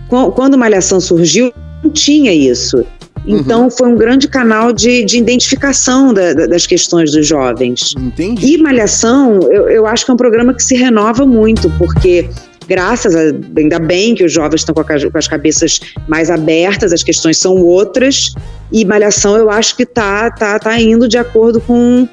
Qu- 0.08 0.32
Quando 0.32 0.58
Malhação 0.58 1.00
surgiu, 1.00 1.52
não 1.84 1.92
tinha 1.92 2.34
isso. 2.34 2.84
Então 3.32 3.70
foi 3.70 3.88
um 3.90 3.96
grande 3.96 4.28
canal 4.28 4.74
de, 4.74 5.04
de 5.06 5.18
identificação 5.18 6.14
da- 6.14 6.34
da- 6.34 6.48
das 6.48 6.66
questões 6.66 7.12
dos 7.12 7.28
jovens. 7.28 7.94
Entendi. 7.98 8.54
E 8.54 8.58
Malhação, 8.58 9.40
eu, 9.44 9.70
eu 9.70 9.86
acho 9.86 10.06
que 10.06 10.12
é 10.12 10.14
um 10.14 10.18
programa 10.18 10.54
que 10.54 10.64
se 10.64 10.76
renova 10.76 11.26
muito, 11.26 11.70
porque 11.78 12.28
graças 12.68 13.16
a 13.16 13.22
ainda 13.58 13.80
bem 13.80 14.14
que 14.16 14.24
os 14.24 14.32
jovens 14.32 14.62
estão 14.62 14.74
com, 14.76 14.82
a 14.82 14.86
com 15.12 15.18
as 15.18 15.28
cabeças 15.28 15.80
mais 16.08 16.30
abertas, 16.30 16.94
as 16.94 17.04
questões 17.04 17.38
são 17.38 17.58
outras, 17.58 18.34
e 18.72 18.86
Malhação 18.86 19.36
eu 19.38 19.50
acho 19.50 19.76
que 19.76 19.86
tá, 19.86 20.30
tá, 20.32 20.58
tá 20.60 20.80
indo 20.80 21.08
de 21.08 21.18
acordo 21.18 21.60
com, 21.62 22.08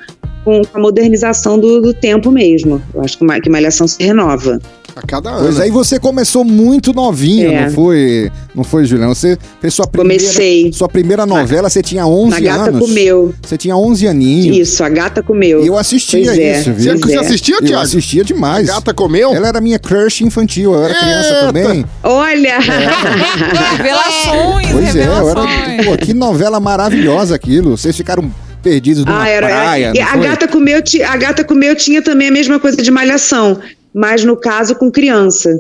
com 0.45 0.63
a 0.73 0.79
modernização 0.79 1.59
do, 1.59 1.81
do 1.83 1.93
tempo 1.93 2.31
mesmo. 2.31 2.81
Eu 2.95 3.03
acho 3.03 3.19
que, 3.19 3.41
que 3.43 3.51
Malhação 3.51 3.87
se 3.87 4.03
renova. 4.03 4.59
A 4.97 5.03
cada 5.07 5.29
ano. 5.29 5.41
Pois 5.43 5.61
aí 5.61 5.71
você 5.71 6.01
começou 6.01 6.43
muito 6.43 6.95
novinha, 6.95 7.49
É. 7.49 7.63
não 7.67 7.71
foi, 7.71 8.33
não 8.55 8.65
foi, 8.65 8.87
Juliana? 8.87 9.15
Você 9.15 9.37
fez 9.61 9.75
sua 9.75 9.87
primeira, 9.87 10.23
Comecei. 10.25 10.73
sua 10.73 10.89
primeira 10.89 11.27
novela, 11.27 11.69
você 11.69 11.83
tinha 11.83 12.07
11 12.07 12.31
Na 12.31 12.41
Gata 12.41 12.71
anos. 12.71 12.81
Comeu. 12.89 13.35
Você 13.43 13.59
tinha 13.59 13.77
11 13.77 14.09
aninhos. 14.09 14.57
Isso, 14.57 14.83
a 14.83 14.89
gata 14.89 15.23
comeu. 15.23 15.63
E 15.63 15.67
eu 15.67 15.77
assistia 15.77 16.25
Pois 16.25 16.39
é, 16.39 16.61
isso, 16.61 16.73
viu? 16.73 16.99
Você, 16.99 17.15
é. 17.15 17.19
assistiu, 17.19 17.57
Eu 17.61 17.67
Tiago? 17.67 17.83
assistia 17.83 18.25
demais. 18.25 18.69
Gata 18.69 18.95
comeu? 18.95 19.35
Ela 19.35 19.49
era 19.49 19.61
minha 19.61 19.79
crush 19.79 20.23
infantil, 20.25 20.73
eu 20.73 20.83
era 20.83 20.95
criança 20.95 21.29
Eita. 21.35 21.47
também. 21.53 21.85
Olha! 22.03 22.59
Revelações, 23.77 24.69
Pois 24.73 24.97
é, 24.97 25.01
eu 25.07 25.15
revelações. 25.15 25.51
era. 25.79 25.85
Pô, 25.85 25.97
que 25.99 26.15
novela 26.15 26.59
maravilhosa 26.59 27.35
aquilo. 27.35 27.77
Vocês 27.77 27.95
ficaram 27.95 28.31
perdidos 28.63 29.05
numa 29.05 29.23
Ah, 29.23 29.29
era. 29.29 29.47
praia. 29.47 29.93
e 29.95 29.99
não 29.99 30.07
a 30.07 30.13
foi? 30.13 30.21
gata 30.23 30.49
comeu, 30.49 30.83
a 31.07 31.17
gata 31.19 31.45
comeu 31.45 31.77
tinha 31.77 32.01
também 32.01 32.29
a 32.29 32.33
mesma 32.33 32.59
coisa 32.59 32.79
de 32.79 32.91
malhação, 32.91 33.59
mas 33.97 34.23
no 34.23 34.37
caso 34.37 34.75
com 34.77 34.91
criança. 34.91 35.51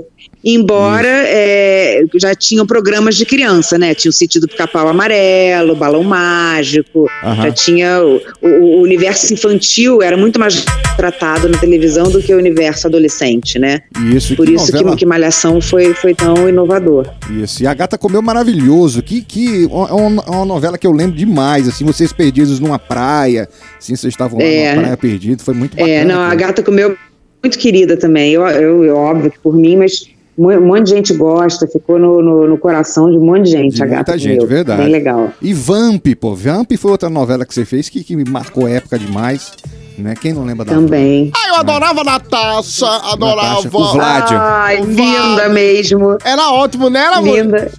Embora 0.44 1.08
é, 1.08 2.02
já 2.20 2.32
tinham 2.34 2.64
programas 2.66 3.16
de 3.16 3.24
criança, 3.26 3.76
né? 3.78 3.94
Tinha 3.94 4.10
o 4.10 4.12
sítio 4.12 4.40
do 4.40 4.46
pica-pau 4.46 4.86
amarelo, 4.86 5.74
balão 5.74 6.04
mágico, 6.04 7.06
Aham. 7.24 7.42
já 7.44 7.50
tinha 7.52 8.00
o, 8.00 8.20
o- 8.40 8.78
o 8.78 8.82
universo 8.82 9.32
infantil 9.32 10.02
era 10.02 10.16
muito 10.16 10.38
mais 10.38 10.64
tratado 10.96 11.48
na 11.48 11.58
televisão 11.58 12.04
do 12.10 12.22
que 12.22 12.32
o 12.32 12.38
universo 12.38 12.86
adolescente, 12.86 13.58
né? 13.58 13.80
Isso, 14.14 14.36
Por 14.36 14.46
que 14.46 14.52
isso 14.54 14.66
novela... 14.72 14.90
que, 14.92 14.98
que 14.98 15.06
Malhação 15.06 15.60
foi, 15.60 15.94
foi 15.94 16.14
tão 16.14 16.48
inovador. 16.48 17.08
Isso, 17.42 17.62
e 17.64 17.66
a 17.66 17.74
Gata 17.74 17.98
Comeu 17.98 18.22
maravilhoso. 18.22 19.02
Que, 19.02 19.22
que 19.22 19.64
é 19.64 19.66
uma, 19.92 20.22
é 20.24 20.30
uma 20.30 20.44
novela 20.44 20.78
que 20.78 20.86
eu 20.86 20.92
lembro 20.92 21.16
demais, 21.16 21.66
assim, 21.66 21.84
vocês 21.84 22.12
perdidos 22.12 22.60
numa 22.60 22.78
praia, 22.78 23.48
assim, 23.78 23.96
vocês 23.96 24.12
estavam 24.12 24.38
lá 24.38 24.44
É. 24.44 24.70
numa 24.72 24.82
praia 24.82 24.96
perdidos, 24.96 25.44
foi 25.44 25.54
muito 25.54 25.72
bacana. 25.76 25.90
É, 25.92 26.04
não, 26.04 26.20
a 26.20 26.34
gata 26.36 26.62
comeu 26.62 26.96
muito 27.42 27.58
querida 27.58 27.96
também. 27.96 28.32
Eu, 28.32 28.46
eu, 28.46 28.84
eu, 28.84 28.96
óbvio 28.96 29.30
que 29.30 29.38
por 29.38 29.54
mim, 29.54 29.76
mas 29.76 30.06
um 30.38 30.60
monte 30.60 30.84
de 30.84 30.90
gente 30.90 31.14
gosta, 31.14 31.66
ficou 31.66 31.98
no, 31.98 32.20
no, 32.22 32.46
no 32.48 32.58
coração 32.58 33.10
de 33.10 33.16
um 33.16 33.24
monte 33.24 33.44
de 33.44 33.50
gente. 33.52 33.76
De 33.76 33.82
a 33.82 33.86
gata 33.86 34.12
muita 34.12 34.18
gente, 34.18 34.34
comeu. 34.36 34.48
verdade. 34.48 34.82
Bem 34.82 34.90
legal. 34.92 35.32
E 35.40 35.52
Vamp, 35.54 36.06
pô, 36.20 36.34
Vamp 36.34 36.72
foi 36.78 36.90
outra 36.90 37.08
novela 37.08 37.46
que 37.46 37.54
você 37.54 37.64
fez 37.64 37.88
que, 37.88 38.04
que 38.04 38.14
me 38.14 38.24
marcou 38.28 38.68
época 38.68 38.98
demais, 38.98 39.52
né? 39.96 40.14
Quem 40.20 40.32
não 40.34 40.44
lembra 40.44 40.64
da 40.66 40.74
Também. 40.74 41.30
Ah, 41.34 41.48
eu 41.48 41.54
adorava 41.56 42.02
a 42.02 42.04
Natasha, 42.04 42.86
adorava. 42.86 43.62
Natasha, 43.62 43.68
o 43.68 43.92
Vlad. 43.92 44.30
Ai, 44.32 44.80
O 44.82 44.84
linda 44.84 45.34
Vlad. 45.34 45.52
mesmo. 45.52 46.18
Era 46.22 46.50
ótimo, 46.50 46.90
né? 46.90 47.00
Era, 47.00 47.20
Linda. 47.20 47.72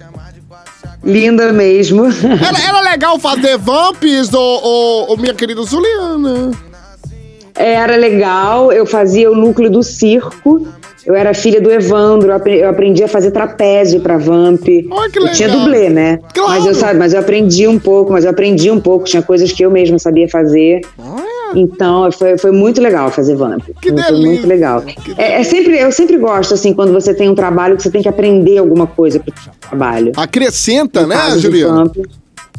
Linda 1.04 1.52
mesmo. 1.52 2.06
era, 2.06 2.68
era 2.68 2.80
legal 2.80 3.18
fazer 3.20 3.56
vamps, 3.56 4.34
ô, 4.34 4.40
ô, 4.40 5.12
ô, 5.12 5.16
minha 5.16 5.32
querida 5.32 5.62
Juliana. 5.62 6.50
Era 7.58 7.96
legal, 7.96 8.72
eu 8.72 8.86
fazia 8.86 9.30
o 9.30 9.34
núcleo 9.34 9.68
do 9.70 9.82
circo. 9.82 10.66
Eu 11.04 11.14
era 11.14 11.32
filha 11.32 11.60
do 11.60 11.70
Evandro, 11.70 12.28
eu 12.30 12.34
apre- 12.36 12.58
eu 12.60 12.68
aprendi 12.68 13.02
a 13.02 13.08
fazer 13.08 13.30
trapézio 13.30 14.00
pra 14.00 14.18
Vamp. 14.18 14.62
Olha 14.90 15.10
que 15.10 15.18
Eu 15.18 15.32
tinha 15.32 15.48
legal. 15.48 15.64
dublê, 15.64 15.88
né? 15.88 16.18
Claro. 16.34 16.50
Mas 16.52 16.66
eu, 16.66 16.74
sabe, 16.74 16.98
mas 16.98 17.14
eu 17.14 17.20
aprendi 17.20 17.66
um 17.66 17.78
pouco, 17.78 18.12
mas 18.12 18.24
eu 18.24 18.30
aprendi 18.30 18.70
um 18.70 18.78
pouco, 18.78 19.06
tinha 19.06 19.22
coisas 19.22 19.50
que 19.50 19.62
eu 19.64 19.70
mesma 19.70 19.98
sabia 19.98 20.28
fazer. 20.28 20.82
Então, 21.54 22.12
foi, 22.12 22.36
foi 22.36 22.50
muito 22.50 22.78
legal 22.80 23.10
fazer 23.10 23.34
Vamp. 23.36 23.62
Que 23.80 23.88
foi, 23.88 23.96
delícia. 24.02 24.16
muito 24.26 24.46
legal. 24.46 24.84
É, 25.16 25.40
é 25.40 25.42
sempre, 25.44 25.78
eu 25.78 25.90
sempre 25.90 26.18
gosto, 26.18 26.52
assim, 26.52 26.74
quando 26.74 26.92
você 26.92 27.14
tem 27.14 27.28
um 27.30 27.34
trabalho 27.34 27.76
que 27.76 27.82
você 27.82 27.90
tem 27.90 28.02
que 28.02 28.08
aprender 28.08 28.58
alguma 28.58 28.86
coisa 28.86 29.18
pro 29.18 29.32
trabalho. 29.60 30.12
Acrescenta, 30.14 31.02
No 31.02 31.08
né, 31.08 31.16
Juliana? 31.38 31.90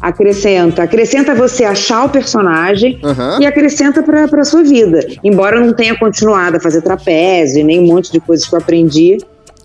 Acrescenta. 0.00 0.82
Acrescenta 0.84 1.34
você 1.34 1.64
achar 1.64 2.04
o 2.04 2.08
personagem 2.08 2.98
Aham. 3.04 3.38
e 3.40 3.46
acrescenta 3.46 4.02
pra, 4.02 4.26
pra 4.28 4.44
sua 4.44 4.62
vida. 4.62 5.06
Embora 5.22 5.56
eu 5.56 5.66
não 5.66 5.72
tenha 5.74 5.96
continuado 5.98 6.56
a 6.56 6.60
fazer 6.60 6.80
trapézio, 6.82 7.64
nem 7.64 7.80
um 7.80 7.86
monte 7.86 8.10
de 8.10 8.20
coisas 8.20 8.46
que 8.48 8.54
eu 8.54 8.58
aprendi. 8.58 9.18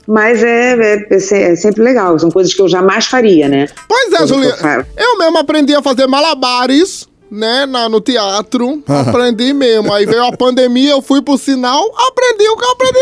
Mas 0.08 0.44
é, 0.44 0.74
é- 0.74 1.08
é 1.10 1.52
é 1.52 1.56
sempre 1.56 1.82
legal. 1.82 2.20
São 2.20 2.30
coisas 2.30 2.54
que 2.54 2.62
eu 2.62 2.68
jamais 2.70 3.06
faria, 3.08 3.48
né? 3.50 3.66
Pois 3.88 4.14
é, 4.22 4.28
Juliana. 4.28 4.86
Eu 4.96 5.18
mesmo 5.18 5.38
aprendi 5.40 5.74
a 5.74 5.82
fazer 5.82 6.06
malabares, 6.06 7.08
né, 7.30 7.66
na, 7.66 7.90
no 7.90 8.02
teatro. 8.02 8.84
aprendi 8.88 9.54
mesmo. 9.54 9.94
Aí 9.94 10.06
veio 10.06 10.26
a 10.26 10.36
pandemia, 10.36 10.92
eu 10.92 11.02
fui 11.02 11.22
pro 11.22 11.38
sinal, 11.38 11.84
aprendi 12.08 12.48
o 12.50 12.58
que 12.58 12.64
eu 12.64 12.72
aprendi. 12.72 13.00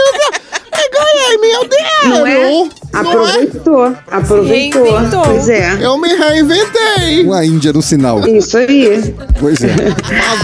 E 0.75 0.89
ganhei, 0.89 1.37
meu 1.37 1.67
Deus! 1.67 1.83
Não 2.05 2.27
é? 2.27 2.41
Não 2.41 2.65
é? 2.65 2.69
Aproveitou. 2.93 3.95
Aproveitou. 4.09 4.83
reinventou. 4.83 5.21
Pois 5.23 5.49
é. 5.49 5.85
Eu 5.85 5.97
me 5.97 6.09
reinventei. 6.09 7.23
Uma 7.25 7.45
Índia 7.45 7.73
no 7.73 7.81
sinal. 7.81 8.27
Isso 8.27 8.57
aí. 8.57 9.15
Pois 9.39 9.63
é. 9.63 9.75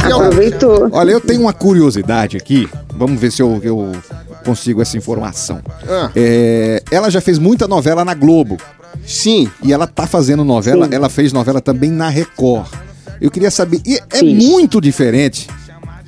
Aproveitou. 0.03 0.89
Olha, 0.91 1.11
eu 1.11 1.21
tenho 1.21 1.41
uma 1.41 1.53
curiosidade 1.53 2.37
aqui. 2.37 2.69
Vamos 2.95 3.19
ver 3.19 3.31
se 3.31 3.41
eu, 3.41 3.59
eu 3.63 3.91
consigo 4.43 4.81
essa 4.81 4.97
informação. 4.97 5.61
Ah. 5.87 6.11
É, 6.15 6.81
ela 6.91 7.09
já 7.09 7.21
fez 7.21 7.37
muita 7.37 7.67
novela 7.67 8.03
na 8.03 8.13
Globo. 8.13 8.57
Sim. 9.05 9.49
E 9.63 9.71
ela 9.71 9.87
tá 9.87 10.05
fazendo 10.07 10.43
novela, 10.43 10.87
Sim. 10.87 10.95
ela 10.95 11.09
fez 11.09 11.33
novela 11.33 11.61
também 11.61 11.91
na 11.91 12.09
Record. 12.09 12.67
Eu 13.21 13.29
queria 13.31 13.51
saber, 13.51 13.81
e 13.85 13.97
é 14.11 14.17
Fiz. 14.19 14.45
muito 14.45 14.79
diferente. 14.81 15.47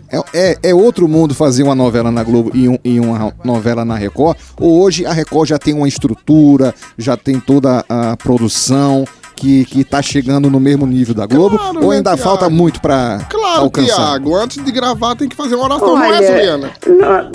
É, 0.09 0.19
é, 0.33 0.57
é 0.71 0.75
outro 0.75 1.07
mundo 1.07 1.33
fazer 1.33 1.63
uma 1.63 1.73
novela 1.73 2.11
na 2.11 2.21
Globo 2.21 2.51
e, 2.53 2.67
um- 2.67 2.77
e 2.83 2.99
uma 2.99 3.33
novela 3.45 3.85
na 3.85 3.95
Record? 3.95 4.37
Ou 4.59 4.81
hoje 4.81 5.05
a 5.05 5.13
Record 5.13 5.47
já 5.49 5.57
tem 5.57 5.73
uma 5.73 5.87
estrutura, 5.87 6.75
já 6.97 7.15
tem 7.15 7.39
toda 7.39 7.85
a 7.87 8.17
produção 8.17 9.05
que, 9.37 9.63
que 9.65 9.85
tá 9.85 10.01
chegando 10.01 10.49
no 10.49 10.59
mesmo 10.59 10.85
nível 10.85 11.15
da 11.15 11.25
Globo? 11.25 11.57
Claro, 11.57 11.81
ou 11.81 11.89
né, 11.91 11.95
ainda 11.97 12.09
Thiago? 12.11 12.23
falta 12.23 12.49
muito 12.49 12.81
pra 12.81 13.25
Claro, 13.29 13.61
alcançar? 13.61 13.95
Tiago. 13.95 14.35
Antes 14.35 14.63
de 14.63 14.71
gravar 14.71 15.15
tem 15.15 15.29
que 15.29 15.35
fazer 15.35 15.55
uma 15.55 15.63
oração, 15.63 15.95
não 15.95 16.03
é, 16.03 16.09
Olha, 16.17 16.27
Juliana? 16.27 16.71
não- 16.85 17.31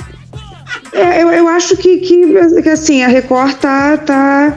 é, 0.92 1.22
eu, 1.22 1.30
eu 1.30 1.48
acho 1.48 1.76
que, 1.78 1.98
que, 1.98 2.62
que, 2.62 2.68
assim, 2.68 3.02
a 3.02 3.08
Record 3.08 3.54
tá, 3.54 3.96
tá, 3.96 4.54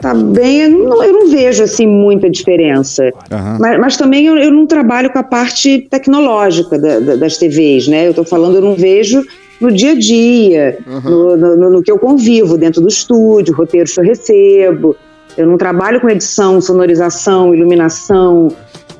tá 0.00 0.14
bem. 0.14 0.60
Eu 0.60 0.70
não, 0.70 1.02
eu 1.04 1.12
não 1.12 1.28
vejo 1.28 1.62
assim 1.62 1.86
muita 1.86 2.28
diferença. 2.30 3.10
Aham. 3.30 3.58
Mas, 3.60 3.78
mas 3.80 3.96
também 3.96 4.26
eu, 4.26 4.36
eu 4.36 4.50
não 4.50 4.66
trabalho 4.66 5.10
com 5.10 5.18
a 5.18 5.22
parte 5.22 5.86
tecnológica 5.90 6.78
da- 6.78 6.98
da- 7.00 7.16
das 7.16 7.36
TVs, 7.38 7.88
né? 7.88 8.08
Eu 8.08 8.14
tô 8.14 8.24
falando, 8.24 8.56
eu 8.56 8.62
não 8.62 8.74
vejo 8.74 9.22
no 9.60 9.70
dia 9.70 9.92
a 9.92 9.94
dia, 9.98 10.78
no, 11.04 11.36
no- 11.36 11.70
no 11.70 11.82
que 11.82 11.90
eu 11.92 11.98
convivo 11.98 12.56
dentro 12.56 12.80
do 12.80 12.88
estúdio, 12.88 13.54
roteiros 13.54 13.92
que 13.92 14.00
eu 14.00 14.04
recebo. 14.04 14.96
Eu 15.36 15.46
não 15.46 15.56
trabalho 15.58 16.00
com 16.00 16.08
edição, 16.08 16.60
sonorização, 16.60 17.54
iluminação, 17.54 18.48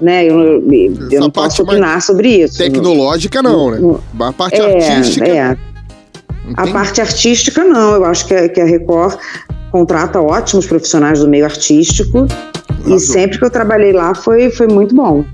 né? 0.01 0.24
Eu, 0.24 0.38
eu, 0.70 0.94
eu 1.11 1.20
não 1.20 1.30
posso 1.30 1.62
opinar 1.62 2.01
sobre 2.03 2.42
isso. 2.42 2.59
Tecnológica 2.59 3.42
não, 3.42 3.70
né? 3.70 3.98
A 4.20 4.32
parte 4.32 4.61
É, 4.61 4.74
artística. 4.92 5.26
é. 5.26 5.57
A 6.57 6.66
parte 6.68 7.01
artística, 7.01 7.64
não. 7.64 7.94
Eu 7.94 8.05
acho 8.05 8.26
que 8.26 8.34
a, 8.34 8.48
que 8.48 8.61
a 8.61 8.64
Record 8.64 9.16
contrata 9.71 10.21
ótimos 10.21 10.66
profissionais 10.66 11.21
do 11.21 11.29
meio 11.29 11.45
artístico. 11.45 12.27
E 12.87 12.99
sempre 12.99 13.39
que 13.39 13.45
eu 13.45 13.51
trabalhei 13.51 13.93
lá 13.93 14.14
foi, 14.14 14.51
foi 14.51 14.66
muito 14.66 14.95
bom. 14.95 15.25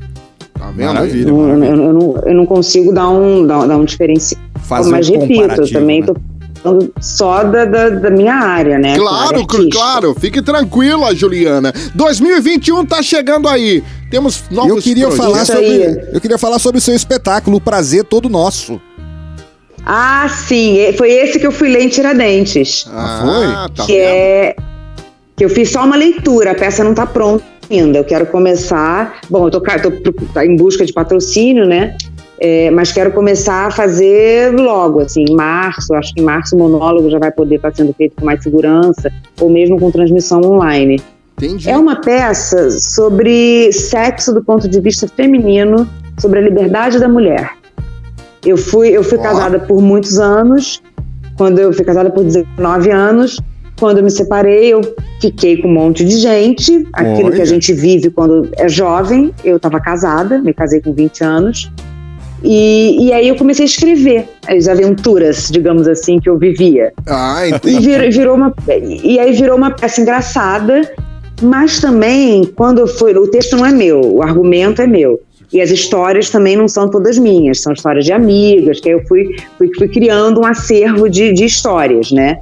Tá 0.58 0.70
vendo? 0.74 0.94
Maravilha. 0.94 1.28
Eu, 1.28 1.48
eu- 1.48 1.64
eu 1.64 1.76
não, 1.92 2.16
eu 2.26 2.34
não 2.34 2.46
consigo 2.46 2.92
dar 2.92 3.08
um, 3.10 3.46
dar, 3.46 3.66
dar 3.66 3.76
um 3.76 3.84
diferencial. 3.84 4.40
Fazer 4.62 4.90
Mas 4.90 5.08
um 5.08 5.18
repito, 5.20 5.60
eu 5.62 5.70
também 5.72 6.00
né? 6.00 6.06
tô 6.06 6.16
falando 6.62 6.92
só 7.00 7.44
da, 7.44 7.64
da, 7.64 7.88
da 7.90 8.10
minha 8.10 8.34
área, 8.34 8.78
né? 8.78 8.88
A 8.98 9.14
área 9.26 9.46
Claro, 9.46 9.68
claro. 9.70 10.14
Fique 10.18 10.42
tranquila, 10.42 11.14
Juliana. 11.14 11.72
2021 11.94 12.84
tá 12.84 13.00
chegando 13.02 13.48
aí. 13.48 13.84
Temos 14.10 14.44
novos 14.50 14.76
Eu 14.76 14.82
queria 14.82 15.10
falar 15.10 15.44
projetos. 15.44 15.54
Sobre, 15.68 16.08
eu 16.16 16.20
queria 16.20 16.38
falar 16.38 16.58
sobre 16.58 16.78
o 16.78 16.80
seu 16.80 16.94
espetáculo, 16.94 17.58
o 17.58 17.60
prazer 17.60 18.02
todo 18.04 18.28
nosso. 18.28 18.80
Ah, 19.86 20.28
sim, 20.28 20.78
e- 20.78 20.92
foi 20.94 21.12
esse 21.12 21.38
que 21.38 21.46
eu 21.46 21.52
fui 21.52 21.68
ler 21.68 21.82
em 21.82 21.88
Tiradentes. 21.88 22.84
Ah, 22.92 23.68
tá 23.74 23.86
que 23.86 23.92
vendo? 23.92 24.02
é 24.04 24.56
que 25.36 25.44
eu 25.44 25.48
fiz 25.48 25.70
só 25.70 25.84
uma 25.84 25.96
leitura, 25.96 26.52
a 26.52 26.54
peça 26.54 26.82
não 26.82 26.94
tá 26.94 27.06
pronta 27.06 27.44
ainda. 27.70 27.98
Eu 27.98 28.04
quero 28.04 28.26
começar. 28.26 29.20
Bom, 29.28 29.46
eu 29.46 29.50
tô, 29.50 29.60
tô 29.60 30.12
tá 30.32 30.44
em 30.44 30.56
busca 30.56 30.84
de 30.84 30.92
patrocínio, 30.92 31.66
né? 31.66 31.96
É, 32.38 32.70
mas 32.70 32.92
quero 32.92 33.12
começar 33.12 33.66
a 33.66 33.70
fazer 33.70 34.52
logo, 34.52 35.00
assim, 35.00 35.24
em 35.28 35.34
março. 35.34 35.94
Acho 35.94 36.12
que 36.14 36.20
em 36.20 36.24
março 36.24 36.56
o 36.56 36.58
monólogo 36.58 37.08
já 37.10 37.18
vai 37.18 37.30
poder 37.30 37.56
estar 37.56 37.74
sendo 37.74 37.92
feito 37.94 38.16
com 38.16 38.24
mais 38.24 38.42
segurança, 38.42 39.10
ou 39.40 39.48
mesmo 39.48 39.78
com 39.78 39.90
transmissão 39.90 40.40
online. 40.42 41.00
Entendi. 41.36 41.68
É 41.68 41.76
uma 41.76 41.96
peça 41.96 42.70
sobre 42.70 43.70
sexo 43.72 44.32
do 44.32 44.42
ponto 44.42 44.68
de 44.68 44.80
vista 44.80 45.06
feminino, 45.06 45.88
sobre 46.18 46.38
a 46.38 46.42
liberdade 46.42 46.98
da 46.98 47.08
mulher. 47.08 47.50
Eu 48.46 48.56
fui, 48.56 48.88
eu 48.90 49.02
fui 49.02 49.18
Ó. 49.18 49.22
casada 49.22 49.58
por 49.58 49.80
muitos 49.82 50.18
anos. 50.18 50.82
Quando 51.36 51.58
eu 51.58 51.72
fui 51.72 51.84
casada 51.84 52.08
por 52.10 52.24
19 52.24 52.90
anos, 52.90 53.38
quando 53.78 53.98
eu 53.98 54.04
me 54.04 54.10
separei, 54.10 54.72
eu 54.72 54.80
fiquei 55.20 55.58
com 55.60 55.68
um 55.68 55.72
monte 55.74 56.04
de 56.04 56.16
gente. 56.16 56.86
Aquilo 56.94 57.28
que 57.30 57.34
Olha. 57.36 57.42
a 57.42 57.46
gente 57.46 57.72
vive 57.74 58.08
quando 58.10 58.48
é 58.56 58.68
jovem. 58.68 59.32
Eu 59.44 59.56
estava 59.56 59.78
casada, 59.80 60.38
me 60.38 60.54
casei 60.54 60.80
com 60.80 60.92
20 60.94 61.22
anos. 61.24 61.70
E, 62.44 63.06
e 63.08 63.12
aí 63.12 63.28
eu 63.28 63.34
comecei 63.36 63.64
a 63.64 63.68
escrever 63.68 64.28
as 64.46 64.68
aventuras, 64.68 65.48
digamos 65.50 65.88
assim, 65.88 66.20
que 66.20 66.28
eu 66.28 66.38
vivia. 66.38 66.92
Ah, 67.06 67.46
E 67.46 67.50
entendi. 67.50 67.80
vir- 67.80 68.10
virou 68.12 68.36
uma, 68.36 68.54
e 69.02 69.18
aí 69.18 69.32
virou 69.32 69.56
uma 69.56 69.70
peça 69.70 70.00
engraçada, 70.00 70.82
mas 71.42 71.80
também, 71.80 72.44
quando 72.54 72.78
eu 72.78 72.86
fui. 72.86 73.14
O 73.16 73.26
texto 73.28 73.56
não 73.56 73.66
é 73.66 73.72
meu, 73.72 74.00
o 74.00 74.22
argumento 74.22 74.80
é 74.82 74.86
meu. 74.86 75.18
E 75.52 75.60
as 75.60 75.70
histórias 75.70 76.28
também 76.28 76.56
não 76.56 76.66
são 76.68 76.90
todas 76.90 77.18
minhas, 77.18 77.60
são 77.60 77.72
histórias 77.72 78.04
de 78.04 78.12
amigas, 78.12 78.80
que 78.80 78.88
aí 78.88 78.94
eu 78.96 79.02
fui, 79.06 79.36
fui, 79.56 79.70
fui 79.76 79.88
criando 79.88 80.40
um 80.40 80.44
acervo 80.46 81.08
de, 81.08 81.32
de 81.32 81.44
histórias, 81.44 82.10
né? 82.10 82.38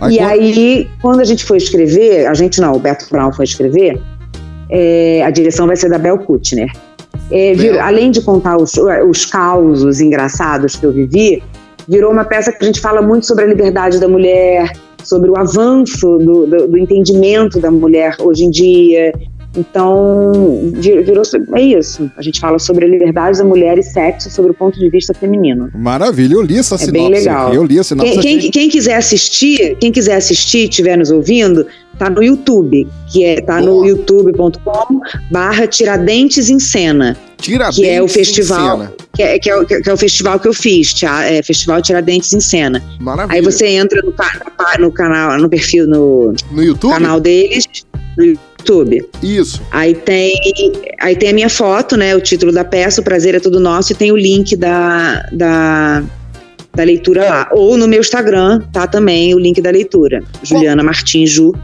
Aí 0.00 0.14
e 0.14 0.18
quando- 0.18 0.28
aí, 0.30 0.88
quando 1.00 1.20
a 1.20 1.24
gente 1.24 1.44
foi 1.44 1.58
escrever, 1.58 2.26
a 2.26 2.34
gente 2.34 2.60
não, 2.60 2.72
o 2.74 2.78
Beto 2.78 3.06
Brown 3.10 3.32
foi 3.32 3.44
escrever, 3.44 4.00
é, 4.68 5.22
a 5.24 5.30
direção 5.30 5.66
vai 5.66 5.76
ser 5.76 5.88
da 5.88 5.98
Bel 5.98 6.18
Kutner. 6.18 6.70
É, 7.30 7.54
vir- 7.54 7.78
além 7.78 8.10
de 8.10 8.20
contar 8.22 8.56
os, 8.56 8.72
os 9.08 9.24
causos 9.26 10.00
engraçados 10.00 10.74
que 10.76 10.84
eu 10.84 10.92
vivi, 10.92 11.42
virou 11.88 12.10
uma 12.12 12.24
peça 12.24 12.50
que 12.52 12.62
a 12.62 12.66
gente 12.66 12.80
fala 12.80 13.00
muito 13.02 13.26
sobre 13.26 13.44
a 13.44 13.46
liberdade 13.48 13.98
da 14.00 14.08
mulher, 14.08 14.70
sobre 15.04 15.30
o 15.30 15.36
avanço 15.38 16.18
do, 16.18 16.46
do- 16.46 16.68
do 16.68 16.78
entendimento 16.78 17.60
da 17.60 17.70
mulher 17.70 18.16
hoje 18.20 18.44
em 18.44 18.50
dia. 18.50 19.12
Então, 19.56 20.72
vir- 20.74 21.02
virou. 21.04 21.22
É 21.54 21.60
isso. 21.60 22.10
A 22.16 22.22
gente 22.22 22.40
fala 22.40 22.58
sobre 22.58 22.84
a 22.84 22.88
liberdade 22.88 23.38
da 23.38 23.44
mulher 23.44 23.78
e 23.78 23.82
sexo 23.82 24.30
sobre 24.30 24.50
o 24.50 24.54
ponto 24.54 24.78
de 24.78 24.88
vista 24.90 25.12
feminino. 25.14 25.70
Maravilha, 25.74 26.34
eu 26.34 26.42
li 26.42 26.58
essa 26.58 26.74
É 26.74 26.78
sinopse. 26.78 26.92
bem 26.92 27.08
legal. 27.10 27.52
Eu 27.54 27.64
li 27.64 27.78
a 27.78 27.84
sinopse. 27.84 28.18
Quem, 28.18 28.38
quem- 28.38 28.50
quem 28.50 28.68
quiser 28.68 28.96
assistir, 28.96 29.76
quem 29.80 29.92
quiser 29.92 30.16
assistir, 30.16 30.68
estiver 30.68 30.96
nos 30.96 31.10
ouvindo, 31.10 31.66
tá 31.98 32.08
no 32.08 32.22
YouTube, 32.22 32.88
que 33.10 33.24
é 33.24 33.40
tá 33.40 33.60
no 33.60 33.72
Boa. 33.72 33.88
youtube.com 33.88 35.00
barra 35.30 35.66
Tiradentes 35.66 36.48
em 36.48 36.58
Cena, 36.58 37.16
Tiradentes 37.38 37.78
que 37.78 37.86
é 37.88 38.00
o 38.00 38.06
em 38.06 38.08
festival, 38.08 38.78
cena. 38.78 38.92
que 39.14 39.22
é, 39.22 39.38
que, 39.38 39.50
é, 39.50 39.56
o- 39.56 39.66
que 39.66 39.88
é 39.88 39.92
o 39.92 39.96
festival 39.96 40.40
que 40.40 40.48
eu 40.48 40.54
fiz, 40.54 40.92
tia- 40.94 41.24
é, 41.24 41.42
Festival 41.42 41.82
Tiradentes 41.82 42.32
em 42.32 42.40
Cena. 42.40 42.82
Maravilha. 43.00 43.36
Aí 43.38 43.44
você 43.44 43.66
entra 43.66 44.00
no, 44.02 44.14
no 44.80 44.90
canal, 44.92 45.38
no 45.38 45.48
perfil, 45.48 45.86
no 45.86 46.34
No 46.50 46.62
YouTube? 46.64 46.92
canal 46.92 47.20
deles, 47.20 47.66
no 48.16 48.24
YouTube. 48.24 48.51
Isso. 49.22 49.60
Aí 49.70 49.94
tem, 49.94 50.34
aí 51.00 51.16
tem 51.16 51.30
a 51.30 51.32
minha 51.32 51.48
foto, 51.50 51.96
né? 51.96 52.14
O 52.16 52.20
título 52.20 52.52
da 52.52 52.64
peça, 52.64 53.00
O 53.00 53.04
Prazer 53.04 53.34
é 53.34 53.40
Tudo 53.40 53.58
Nosso, 53.60 53.92
e 53.92 53.94
tem 53.94 54.12
o 54.12 54.16
link 54.16 54.56
da, 54.56 55.26
da, 55.32 56.02
da 56.74 56.82
leitura 56.84 57.24
lá. 57.24 57.48
Ou 57.52 57.76
no 57.76 57.86
meu 57.88 58.00
Instagram, 58.00 58.60
tá 58.72 58.86
também 58.86 59.34
o 59.34 59.38
link 59.38 59.60
da 59.60 59.70
leitura. 59.70 60.22
Juliana 60.42 60.82
Martins 60.82 61.30
Ju. 61.30 61.54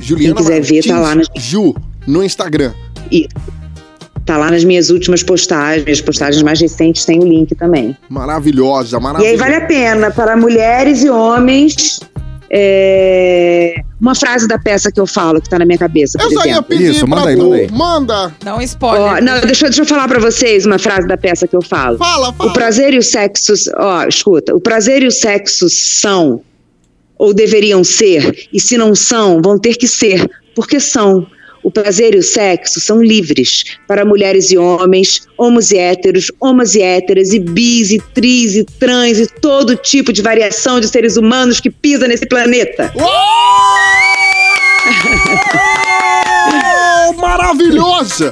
Juliana 0.00 0.34
quiser 0.36 0.60
ver, 0.60 0.82
tá 0.84 0.98
lá 0.98 1.14
Martins 1.14 1.44
Ju, 1.44 1.74
no 2.06 2.22
Instagram. 2.22 2.72
E 3.10 3.28
tá 4.26 4.36
lá 4.38 4.50
nas 4.50 4.64
minhas 4.64 4.90
últimas 4.90 5.22
postagens, 5.22 6.00
postagens 6.00 6.42
mais 6.42 6.60
recentes 6.60 7.04
tem 7.04 7.20
o 7.20 7.24
link 7.24 7.54
também. 7.54 7.96
Maravilhosa, 8.08 8.96
E 8.96 8.98
aí 8.98 9.02
maravilhosa. 9.02 9.36
vale 9.38 9.54
a 9.56 9.60
pena 9.62 10.10
para 10.10 10.36
mulheres 10.36 11.02
e 11.04 11.10
homens. 11.10 12.00
É, 12.50 13.74
Uma 14.00 14.14
frase 14.14 14.46
da 14.46 14.58
peça 14.58 14.90
que 14.92 15.00
eu 15.00 15.06
falo, 15.06 15.40
que 15.40 15.48
tá 15.48 15.58
na 15.58 15.64
minha 15.64 15.78
cabeça, 15.78 16.18
por 16.18 16.24
Eu 16.26 16.30
só 16.40 16.46
ia 16.46 16.62
pedir 16.62 16.90
Isso, 16.90 17.06
pra 17.06 17.08
manda 17.16 17.28
aí, 17.30 17.36
tu- 17.36 17.42
manda 17.42 17.56
aí. 17.56 17.70
Manda. 17.70 18.34
Dá 18.42 18.56
um 18.56 18.60
spoiler. 18.62 19.00
Ó, 19.02 19.20
não, 19.20 19.40
deixa, 19.40 19.66
deixa 19.66 19.82
eu 19.82 19.86
falar 19.86 20.08
pra 20.08 20.18
vocês 20.20 20.66
uma 20.66 20.78
frase 20.78 21.06
da 21.08 21.16
peça 21.16 21.46
que 21.48 21.56
eu 21.56 21.62
falo. 21.62 21.98
Fala, 21.98 22.32
fala. 22.32 22.50
O 22.50 22.52
prazer 22.52 22.92
e 22.94 22.98
o 22.98 23.02
sexo, 23.02 23.52
ó, 23.76 24.04
escuta, 24.04 24.54
o 24.54 24.60
prazer 24.60 25.02
e 25.02 25.06
o 25.06 25.12
sexo 25.12 25.68
são 25.70 26.40
ou 27.16 27.32
deveriam 27.32 27.82
ser, 27.84 28.48
e 28.52 28.60
se 28.60 28.76
não 28.76 28.94
são, 28.94 29.40
vão 29.40 29.56
ter 29.58 29.76
que 29.76 29.86
ser, 29.86 30.28
porque 30.54 30.80
são. 30.80 31.26
O 31.64 31.70
prazer 31.70 32.14
e 32.14 32.18
o 32.18 32.22
sexo 32.22 32.78
são 32.78 33.02
livres 33.02 33.64
para 33.88 34.04
mulheres 34.04 34.52
e 34.52 34.58
homens, 34.58 35.22
homos 35.38 35.70
e 35.70 35.78
héteros, 35.78 36.30
homas 36.38 36.74
e 36.74 36.82
héteras, 36.82 37.32
e 37.32 37.38
bis, 37.38 37.90
e 37.90 37.98
tris, 38.12 38.54
e 38.54 38.64
trans, 38.64 39.18
e 39.18 39.26
todo 39.26 39.74
tipo 39.74 40.12
de 40.12 40.20
variação 40.20 40.78
de 40.78 40.86
seres 40.86 41.16
humanos 41.16 41.60
que 41.60 41.70
pisa 41.70 42.06
nesse 42.06 42.26
planeta. 42.26 42.92
Oh, 47.08 47.12
maravilhosa! 47.18 48.30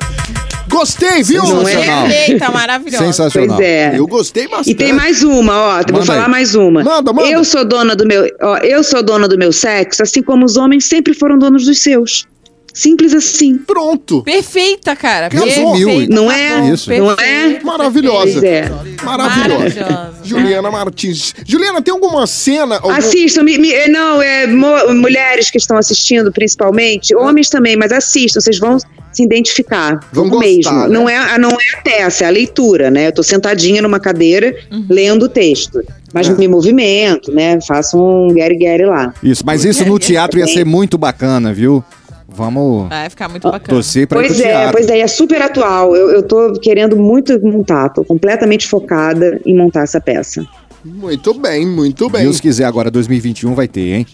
Gostei, 0.69 1.23
viu? 1.23 1.43
Não 1.43 1.63
é? 1.63 1.73
Sensacional. 1.73 2.07
Perfeita, 2.09 2.51
maravilhosa. 2.51 3.05
Sensacional. 3.05 3.57
Pois 3.57 3.69
é. 3.69 3.99
Eu 3.99 4.07
gostei 4.07 4.49
bastante. 4.49 4.71
E 4.71 4.75
tem 4.75 4.93
mais 4.93 5.23
uma, 5.23 5.55
ó. 5.55 5.77
Manda 5.77 5.93
vou 5.93 6.03
falar 6.03 6.25
aí. 6.25 6.31
mais 6.31 6.55
uma. 6.55 6.83
Manda, 6.83 7.13
manda. 7.13 7.29
Eu 7.31 7.45
sou 7.45 7.65
dona 7.65 7.95
do 7.95 8.07
meu, 8.07 8.27
ó, 8.43 8.57
eu 8.59 8.83
sou 8.83 9.03
dona 9.03 9.29
do 9.29 9.37
meu 9.37 9.53
sexo, 9.53 10.03
assim 10.03 10.23
como 10.23 10.47
os 10.47 10.57
homens 10.57 10.87
sempre 10.87 11.13
foram 11.13 11.39
donos 11.39 11.67
dos 11.67 11.79
seus. 11.79 12.27
Simples 12.75 13.13
assim. 13.15 13.59
Pronto. 13.59 14.23
Perfeita, 14.23 14.97
cara. 14.97 15.29
Resumiu. 15.29 15.89
Perfeita. 15.89 16.15
Não 16.15 16.31
é? 16.33 16.71
Isso. 16.71 16.91
Não 16.91 17.11
é? 17.13 17.61
Maravilhosa. 17.63 18.47
É. 18.47 18.69
Maravilhosa. 19.03 19.81
Maravilhosa. 19.81 20.13
Juliana 20.25 20.71
Martins. 20.71 21.35
Juliana, 21.47 21.83
tem 21.83 21.93
alguma 21.93 22.27
cena? 22.27 22.77
Algum... 22.77 22.91
Assistam, 22.91 23.43
me- 23.43 23.59
me- 23.59 23.89
não, 23.89 24.23
é 24.23 24.47
mo- 24.47 24.95
mulheres 24.95 25.51
que 25.51 25.59
estão 25.59 25.77
assistindo, 25.77 26.33
principalmente, 26.33 27.15
homens 27.15 27.49
também, 27.51 27.77
mas 27.77 27.93
assistam, 27.93 28.41
vocês 28.41 28.59
vão 28.59 28.79
se 29.13 29.23
identificar. 29.23 30.01
Gostar, 30.15 30.39
mesmo. 30.39 30.73
né? 30.73 30.89
Não, 30.89 31.09
é, 31.09 31.39
não 31.39 31.51
é 31.51 31.55
a 31.79 31.83
peça, 31.83 32.25
é 32.25 32.27
a 32.29 32.31
leitura, 32.31 32.91
né? 32.91 33.09
Eu 33.09 33.13
tô 33.13 33.23
sentadinha 33.23 33.83
numa 33.83 34.01
cadeira 34.01 34.57
lendo 34.89 35.25
o 35.25 35.29
texto. 35.29 35.83
Mas 36.15 36.29
É. 36.29 36.33
me 36.35 36.47
movimento, 36.49 37.33
né? 37.33 37.59
Faço 37.67 37.99
um 37.99 38.29
guere-guere 38.33 38.85
lá. 38.87 39.13
Isso, 39.23 39.43
mas 39.45 39.65
isso 39.65 39.85
no 39.85 39.99
teatro 39.99 40.39
ia 40.39 40.47
ser 40.47 40.65
muito 40.65 40.97
bacana, 40.97 41.53
viu? 41.53 41.83
Vamos 42.35 42.89
Vai 42.89 43.11
ficar 43.11 43.29
muito 43.29 43.45
bacana. 43.51 43.69
torcer 43.69 44.07
pra 44.07 44.21
ir 44.21 44.27
Pois 44.29 44.37
pro 44.39 44.47
é, 44.47 44.51
teatro. 44.51 44.73
pois 44.73 44.89
é, 44.89 44.99
é 45.01 45.07
super 45.07 45.43
atual. 45.43 45.95
Eu, 45.95 46.11
eu 46.11 46.23
tô 46.23 46.53
querendo 46.55 46.97
muito 46.97 47.39
montar, 47.47 47.89
tô 47.91 48.05
completamente 48.05 48.67
focada 48.67 49.41
em 49.45 49.57
montar 49.57 49.83
essa 49.83 50.01
peça. 50.01 50.45
Muito 50.85 51.33
bem, 51.35 51.67
muito 51.67 52.09
bem. 52.11 52.23
Deus 52.23 52.41
quiser, 52.41 52.65
agora 52.65 52.91
2021 52.91 53.55
vai 53.55 53.69
ter, 53.69 53.81
hein? 53.95 54.07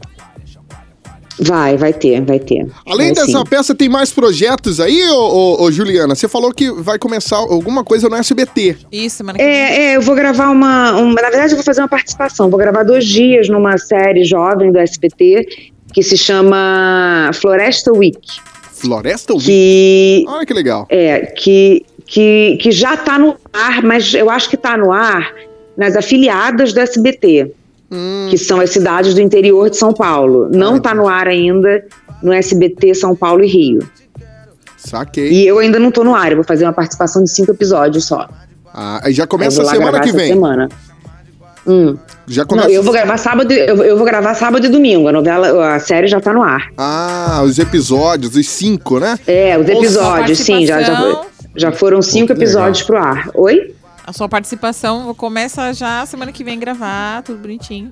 Vai, 1.40 1.76
vai 1.76 1.92
ter, 1.92 2.20
vai 2.22 2.40
ter. 2.40 2.66
Além 2.84 3.14
Vai 3.14 3.24
dessa 3.24 3.38
sim. 3.38 3.44
peça, 3.48 3.72
tem 3.72 3.88
mais 3.88 4.10
projetos 4.10 4.80
aí, 4.80 5.08
ô, 5.08 5.14
ô, 5.14 5.62
ô, 5.62 5.70
Juliana? 5.70 6.16
Você 6.16 6.26
falou 6.26 6.52
que 6.52 6.68
vai 6.72 6.98
começar 6.98 7.36
alguma 7.36 7.84
coisa 7.84 8.08
no 8.08 8.16
SBT. 8.16 8.76
Isso, 8.90 9.18
semana 9.18 9.38
que 9.38 9.44
vem. 9.44 9.52
É, 9.54 9.76
é, 9.92 9.96
eu 9.96 10.02
vou 10.02 10.16
gravar 10.16 10.50
uma, 10.50 10.94
uma- 10.96 11.22
Na 11.22 11.30
verdade, 11.30 11.52
eu 11.52 11.56
vou 11.56 11.64
fazer 11.64 11.80
uma 11.80 11.86
participação. 11.88 12.50
Vou 12.50 12.58
gravar 12.58 12.82
dois 12.82 13.06
dias 13.06 13.48
numa 13.48 13.78
série 13.78 14.24
jovem 14.24 14.72
do 14.72 14.78
SBT 14.78 15.46
que 15.92 16.02
se 16.02 16.16
chama 16.16 17.30
Floresta 17.34 17.92
Week. 17.92 18.20
Floresta 18.72 19.32
Week. 19.32 19.44
Que 19.46 20.24
Olha 20.28 20.46
que 20.46 20.54
legal. 20.54 20.86
É, 20.88 21.26
que, 21.36 21.84
que, 22.06 22.58
que 22.60 22.70
já 22.70 22.94
está 22.94 23.18
no 23.18 23.36
ar, 23.52 23.82
mas 23.82 24.14
eu 24.14 24.30
acho 24.30 24.48
que 24.48 24.56
está 24.56 24.76
no 24.76 24.92
ar 24.92 25.32
nas 25.76 25.96
afiliadas 25.96 26.72
do 26.72 26.80
SBT, 26.80 27.52
Hum, 27.90 28.26
que 28.28 28.36
são 28.36 28.60
as 28.60 28.68
cidades 28.68 29.14
do 29.14 29.20
interior 29.22 29.70
de 29.70 29.76
São 29.78 29.94
Paulo. 29.94 30.50
Não 30.50 30.76
está 30.76 30.94
no 30.94 31.08
ar 31.08 31.26
ainda 31.26 31.82
no 32.22 32.32
SBT 32.34 32.94
São 32.94 33.16
Paulo 33.16 33.42
e 33.42 33.46
Rio. 33.46 33.88
saquei. 34.76 35.30
E 35.32 35.46
eu 35.46 35.58
ainda 35.58 35.78
não 35.78 35.88
estou 35.88 36.04
no 36.04 36.14
ar, 36.14 36.30
eu 36.30 36.36
vou 36.36 36.44
fazer 36.44 36.64
uma 36.64 36.72
participação 36.72 37.24
de 37.24 37.30
cinco 37.30 37.50
episódios 37.50 38.04
só. 38.04 38.28
Ah, 38.74 39.00
já 39.08 39.26
começa 39.26 39.62
a 39.62 39.64
semana 39.64 40.00
que 40.00 40.12
vem. 40.12 40.28
Semana. 40.34 40.68
Hum. 41.66 41.96
Já 42.28 42.42
Não, 42.42 42.48
começa. 42.48 42.70
eu 42.70 42.82
vou 42.82 42.92
gravar 42.92 43.16
sábado, 43.16 43.50
eu, 43.52 43.76
eu 43.82 43.96
vou 43.96 44.04
gravar 44.04 44.34
sábado 44.34 44.66
e 44.66 44.68
domingo. 44.68 45.08
A 45.08 45.12
novela, 45.12 45.74
a 45.74 45.80
série 45.80 46.06
já 46.08 46.20
tá 46.20 46.32
no 46.32 46.42
ar. 46.42 46.68
Ah, 46.76 47.42
os 47.44 47.58
episódios, 47.58 48.36
os 48.36 48.48
cinco, 48.48 48.98
né? 49.00 49.18
É, 49.26 49.56
os 49.58 49.68
episódios, 49.68 50.38
sim, 50.38 50.66
já, 50.66 50.82
já, 50.82 51.22
já 51.56 51.72
foram 51.72 52.02
cinco 52.02 52.32
episódios 52.32 52.82
pro 52.86 52.98
ar. 52.98 53.30
Oi? 53.34 53.74
A 54.06 54.12
sua 54.12 54.26
participação 54.28 55.12
começa 55.14 55.70
já 55.74 56.04
semana 56.06 56.32
que 56.32 56.42
vem 56.42 56.58
gravar, 56.58 57.22
tudo 57.22 57.40
bonitinho. 57.40 57.90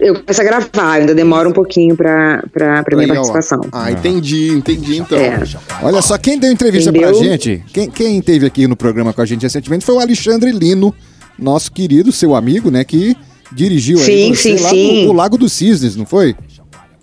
Eu 0.00 0.16
começo 0.20 0.40
a 0.40 0.44
gravar, 0.44 0.92
ainda 0.94 1.14
demora 1.14 1.48
um 1.48 1.52
pouquinho 1.52 1.96
pra, 1.96 2.42
pra, 2.52 2.82
pra 2.82 2.96
minha 2.96 3.12
Aí, 3.12 3.18
ó. 3.18 3.22
participação. 3.22 3.60
Ah, 3.70 3.90
entendi, 3.90 4.48
entendi 4.48 4.98
então. 4.98 5.16
É. 5.16 5.40
Olha 5.82 6.02
só, 6.02 6.18
quem 6.18 6.36
deu 6.38 6.50
entrevista 6.50 6.90
Entendeu? 6.90 7.10
pra 7.10 7.18
gente, 7.18 7.64
quem, 7.72 7.88
quem 7.88 8.20
teve 8.20 8.44
aqui 8.44 8.66
no 8.66 8.74
programa 8.76 9.12
com 9.12 9.22
a 9.22 9.24
gente 9.24 9.42
recentemente 9.42 9.84
foi 9.84 9.94
o 9.94 10.00
Alexandre 10.00 10.50
Lino, 10.50 10.92
nosso 11.38 11.70
querido, 11.70 12.10
seu 12.10 12.34
amigo, 12.34 12.68
né, 12.68 12.82
que 12.82 13.16
dirigiu 13.54 13.98
aí 13.98 14.04
Sim, 14.04 14.34
você 14.34 14.56
sim, 14.56 14.62
lá 14.62 14.70
sim. 14.70 15.04
No, 15.06 15.10
o 15.10 15.14
Lago 15.14 15.36
dos 15.38 15.52
Cisnes, 15.52 15.96
não 15.96 16.06
foi? 16.06 16.34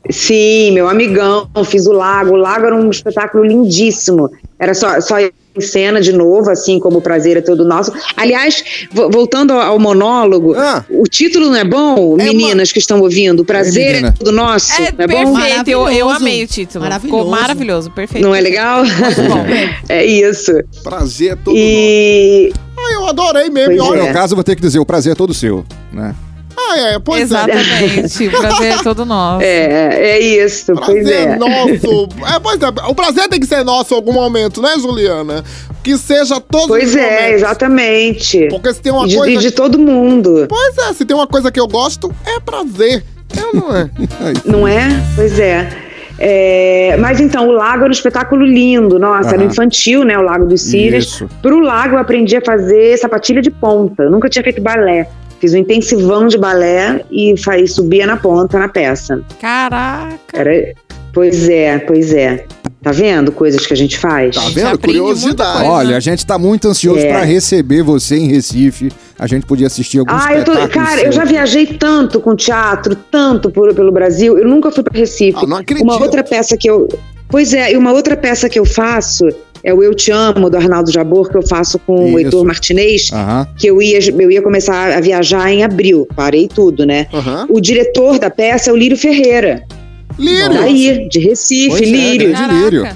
Sim, 0.10 0.72
meu 0.72 0.88
amigão, 0.90 1.48
fiz 1.66 1.86
o 1.86 1.92
lago. 1.92 2.32
O 2.32 2.36
lago 2.38 2.66
era 2.66 2.76
um 2.76 2.90
espetáculo 2.90 3.44
lindíssimo. 3.46 4.30
Era 4.58 4.74
só, 4.74 5.00
só 5.02 5.20
em 5.20 5.32
cena 5.62 6.00
de 6.02 6.12
novo, 6.14 6.50
assim 6.50 6.80
como 6.80 6.98
o 6.98 7.02
prazer 7.02 7.38
é 7.38 7.42
todo 7.42 7.64
nosso. 7.66 7.92
Aliás, 8.16 8.64
vo- 8.92 9.10
voltando 9.12 9.52
ao 9.54 9.78
monólogo, 9.78 10.56
Ah. 10.56 10.84
o 10.90 11.04
título 11.04 11.48
não 11.50 11.56
é 11.56 11.64
bom, 11.66 12.16
meninas 12.16 12.72
que 12.72 12.80
estão 12.80 13.02
ouvindo? 13.02 13.42
O 13.42 13.46
prazer 13.46 13.84
é, 13.84 13.94
menina. 13.96 14.16
todo 14.18 14.32
nosso, 14.32 14.72
É 14.82 14.92
não 14.98 15.04
é 15.04 15.08
bom? 15.08 15.34
perfeito, 15.36 15.68
eu, 15.70 15.80
eu 15.80 15.84
Maravilhoso. 16.08 16.16
amei 16.16 16.44
o 16.44 16.48
título. 16.48 16.86
Ficou 16.86 16.90
Maravilhoso. 16.90 17.30
maravilhoso, 17.30 17.92
perfeito. 17.92 18.24
Não 18.26 18.34
é 18.34 18.42
legal? 18.42 18.84
bom. 18.84 19.46
é 19.90 20.06
isso. 20.06 20.52
Prazer 20.82 21.36
todo 21.38 21.54
nosso. 21.54 21.58
E 21.58 22.52
Ah, 22.78 22.94
eu 22.94 23.06
adorei 23.06 23.50
mesmo. 23.50 23.76
Pois 23.76 23.78
e 23.78 23.84
No 23.84 23.90
olha, 23.92 24.04
meu 24.06 24.14
caso, 24.14 24.34
eu 24.34 24.38
vou 24.38 24.44
ter 24.44 24.56
que 24.56 24.62
dizer, 24.62 24.80
o 24.80 24.86
prazer 24.86 25.12
é 25.12 25.16
todo 25.16 25.34
seu, 25.34 25.64
né? 25.92 26.16
Ah, 26.58 26.78
é, 26.78 27.00
pois 27.00 27.22
é. 27.22 27.24
Exatamente, 27.24 28.28
o 28.28 28.32
prazer 28.32 28.72
é 28.74 28.78
todo 28.84 29.06
nosso. 29.06 29.44
é, 29.44 29.94
é 30.12 30.20
isso, 30.20 30.74
pois 30.76 30.86
Prazer 31.04 31.28
é. 31.30 31.36
nosso. 31.38 32.10
É, 32.36 32.40
pois 32.42 32.60
é. 32.62 32.68
O 32.90 32.96
prazer 32.96 33.28
tem 33.30 33.40
que 33.40 33.46
ser 33.48 33.64
nosso 33.64 33.94
em 33.94 33.98
algum 33.98 34.12
momento, 34.14 34.62
né, 34.62 34.74
Juliana? 34.78 35.44
Que 35.84 35.98
seja 35.98 36.40
todos 36.42 36.68
Pois 36.68 36.90
os 36.90 36.96
é, 36.96 37.02
momentos. 37.10 37.34
exatamente. 37.42 38.48
Porque 38.50 38.74
se 38.74 38.82
tem 38.82 38.92
uma 38.92 39.06
E 39.06 39.10
de, 39.10 39.16
coisa. 39.18 39.34
e 39.34 39.38
de 39.38 39.52
todo 39.52 39.80
mundo, 39.80 40.46
Pois 40.50 40.78
é, 40.80 40.94
se 40.94 41.06
tem 41.06 41.16
uma 41.16 41.28
coisa 41.28 41.52
que 41.52 41.60
eu 41.60 41.68
gosto, 41.68 42.14
é 42.26 42.40
prazer. 42.40 43.04
É 43.38 43.46
ou 43.46 43.54
não 43.56 43.76
é? 43.76 43.90
não 44.46 44.68
é? 44.68 44.88
Pois 45.16 45.40
é. 45.40 45.70
É, 46.22 46.98
mas 47.00 47.22
então, 47.22 47.48
o 47.48 47.52
lago 47.54 47.84
era 47.84 47.88
um 47.88 47.92
espetáculo 47.92 48.44
lindo, 48.46 49.00
nossa, 49.00 49.30
era 49.30 49.38
Aham. 49.38 49.46
infantil, 49.46 50.04
né? 50.04 50.18
O 50.18 50.22
Lago 50.22 50.46
dos 50.46 50.62
Círias. 50.64 51.06
Isso. 51.06 51.30
Pro 51.42 51.60
lago 51.62 51.96
eu 51.96 52.00
aprendi 52.00 52.36
a 52.36 52.42
fazer 52.42 52.98
sapatilha 52.98 53.42
de 53.42 53.50
ponta. 53.50 54.04
Eu 54.04 54.12
nunca 54.12 54.28
tinha 54.28 54.44
feito 54.44 54.62
balé. 54.62 55.08
Fiz 55.40 55.54
um 55.54 55.58
intensivão 55.58 56.28
de 56.28 56.38
balé 56.38 57.04
e 57.12 57.36
fa- 57.38 57.58
e 57.58 57.68
subia 57.68 58.06
na 58.06 58.18
ponta 58.18 58.60
na 58.60 58.68
peça. 58.68 59.22
Caraca. 59.40 60.18
Era, 60.34 60.74
pois 61.14 61.48
é, 61.48 61.80
pois 61.80 62.14
é. 62.14 62.46
Tá 62.82 62.92
vendo 62.94 63.32
coisas 63.32 63.66
que 63.68 63.74
a 63.74 63.76
gente 63.78 63.98
faz? 63.98 64.36
Tá 64.36 64.42
vendo? 64.54 64.80
Curiosidade. 64.80 65.58
coisa. 65.58 65.70
Olha, 65.72 65.98
a 65.98 66.00
gente 66.00 66.26
tá 66.26 66.38
muito 66.38 66.68
ansioso 66.68 67.00
É. 67.00 67.10
pra 67.10 67.24
receber 67.24 67.84
você 67.84 68.16
em 68.16 68.28
Recife. 68.28 68.90
A 69.18 69.28
gente 69.28 69.46
podia 69.46 69.68
assistir 69.68 70.00
alguns 70.00 70.26
Ah, 70.26 70.34
eu 70.34 70.46
tô, 70.46 70.54
cara, 70.70 71.02
eu 71.02 71.12
já 71.12 71.26
viajei 71.26 71.66
tanto 71.68 72.22
com 72.22 72.36
teatro, 72.38 72.96
tanto 72.96 73.50
por, 73.52 73.74
pelo 73.76 73.92
Brasil. 73.92 74.38
Eu 74.38 74.48
nunca 74.48 74.72
fui 74.72 74.82
para 74.84 74.98
Recife. 74.98 75.38
Ah, 75.42 75.46
não 75.46 75.58
acredito. 75.58 75.84
Uma 75.84 76.00
outra 76.02 76.24
peça 76.24 76.56
que 76.56 76.70
eu, 76.70 76.88
pois 77.28 77.54
é, 77.54 77.74
e 77.74 77.78
uma 77.78 77.92
outra 77.92 78.16
peça 78.16 78.48
que 78.48 78.58
eu 78.58 78.64
faço 78.66 79.26
é 79.64 79.74
o 79.74 79.84
Eu 79.84 79.94
Te 79.94 80.12
Amo 80.12 80.50
do 80.50 80.58
Arnaldo 80.58 80.92
Jabor 80.92 81.30
que 81.30 81.38
eu 81.38 81.46
faço 81.48 81.78
com 81.80 81.96
o 81.96 82.08
Isso. 82.10 82.20
Heitor 82.20 82.46
Martinez, 82.46 83.10
Aham. 83.12 83.48
que 83.58 83.68
eu 83.68 83.82
ia, 83.82 84.00
eu 84.00 84.32
ia 84.32 84.42
começar 84.42 84.92
a 84.92 85.02
viajar 85.02 85.52
em 85.52 85.64
abril. 85.64 86.08
Parei 86.16 86.48
tudo, 86.48 86.86
né? 86.86 87.08
Aham. 87.14 87.46
O 87.50 87.60
diretor 87.60 88.18
da 88.20 88.30
peça 88.30 88.70
é 88.70 88.74
o 88.74 88.76
Lírio 88.76 88.98
Ferreira, 88.98 89.64
Lírio. 90.18 90.50
daí, 90.54 91.08
de 91.10 91.20
Recife, 91.20 91.70
Pois 91.70 91.82
é, 91.82 91.86
Lírio. 91.86 92.30
grande 92.32 92.54
Lírio. 92.56 92.88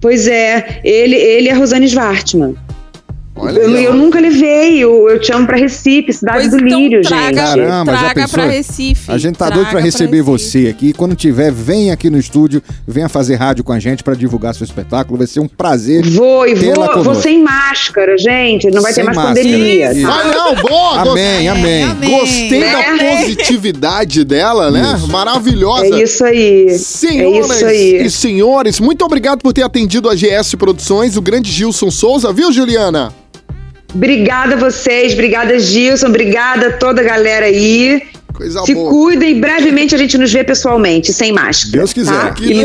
Pois 0.00 0.28
é, 0.28 0.80
ele, 0.84 1.16
ele 1.16 1.48
é 1.48 1.52
Rosane 1.52 1.86
Svartman. 1.86 2.54
Olha 3.38 3.60
Eu, 3.60 3.70
eu 3.76 3.94
nunca 3.94 4.18
levei 4.20 4.84
o 4.84 5.08
Eu 5.08 5.20
Te 5.20 5.32
Amo 5.32 5.46
pra 5.46 5.56
Recife, 5.56 6.12
cidade 6.12 6.38
Pois 6.48 6.50
do 6.50 6.66
então 6.66 6.78
Lírio, 6.80 7.02
traga, 7.02 7.26
gente. 7.26 7.36
Caramba, 7.36 7.92
já 7.92 7.98
traga 7.98 8.14
pensou? 8.20 8.38
pra 8.40 8.46
Recife. 8.46 9.10
A 9.10 9.18
gente 9.18 9.36
tá 9.36 9.46
traga 9.46 9.54
doido 9.62 9.70
pra 9.70 9.80
receber 9.80 10.22
Recife. 10.22 10.30
você 10.30 10.68
aqui. 10.68 10.92
Quando 10.92 11.14
tiver, 11.14 11.52
vem 11.52 11.90
aqui 11.90 12.10
no 12.10 12.18
estúdio, 12.18 12.62
venha 12.86 13.08
fazer 13.08 13.36
rádio 13.36 13.62
com 13.64 13.72
a 13.72 13.78
gente 13.78 14.02
pra 14.02 14.14
divulgar 14.14 14.54
seu 14.54 14.64
espetáculo. 14.64 15.18
Vai 15.18 15.26
ser 15.26 15.40
um 15.40 15.48
prazer. 15.48 16.04
Vou, 16.06 16.46
e 16.46 16.54
vou, 16.54 17.02
vou 17.04 17.14
sem 17.14 17.42
máscara, 17.42 18.16
gente. 18.18 18.70
Não 18.70 18.82
vai 18.82 18.92
Sem 18.92 19.04
ter 19.04 19.06
mais 19.14 19.16
máscara. 19.16 19.40
pandemia. 19.46 19.92
Isso. 19.92 20.06
Ah, 20.06 20.24
não, 20.24 20.54
boa! 20.56 21.12
Amém, 21.12 21.48
amém. 21.48 21.82
amém. 21.84 22.10
Gostei 22.10 22.60
da 22.60 22.82
positividade 23.38 24.24
dela, 24.24 24.70
né? 24.70 24.94
Isso. 24.96 25.08
Maravilhosa. 25.08 25.86
É 25.96 26.02
isso 26.02 26.24
aí. 26.24 26.70
Senhoras 26.78 27.50
é 27.50 27.54
isso 27.56 27.64
aí. 27.66 28.06
e 28.06 28.10
senhores, 28.10 28.80
muito 28.80 29.04
obrigado 29.04 29.40
por 29.42 29.52
ter 29.52 29.62
atendido 29.62 30.08
a 30.08 30.14
GS 30.14 30.54
Produções, 30.58 31.16
o 31.16 31.22
grande 31.22 31.50
Gilson 31.50 31.90
Souza, 31.90 32.32
viu, 32.32 32.52
Juliana? 32.52 33.12
Obrigada 33.94 34.54
a 34.54 34.58
vocês, 34.58 35.14
obrigada 35.14 35.58
Gilson, 35.58 36.08
obrigada 36.08 36.68
a 36.68 36.72
toda 36.72 37.00
a 37.00 37.04
galera 37.04 37.46
aí. 37.46 38.02
Coisa 38.38 38.62
Se 38.64 38.72
boa. 38.72 38.90
cuidem, 38.90 39.40
brevemente 39.40 39.94
a 39.96 39.98
gente 39.98 40.16
nos 40.16 40.32
vê 40.32 40.44
pessoalmente, 40.44 41.12
sem 41.12 41.32
máscara. 41.32 41.78
Deus 41.78 41.92
quiser. 41.92 42.12
Tá? 42.12 42.30
Que 42.30 42.52
E. 42.52 42.64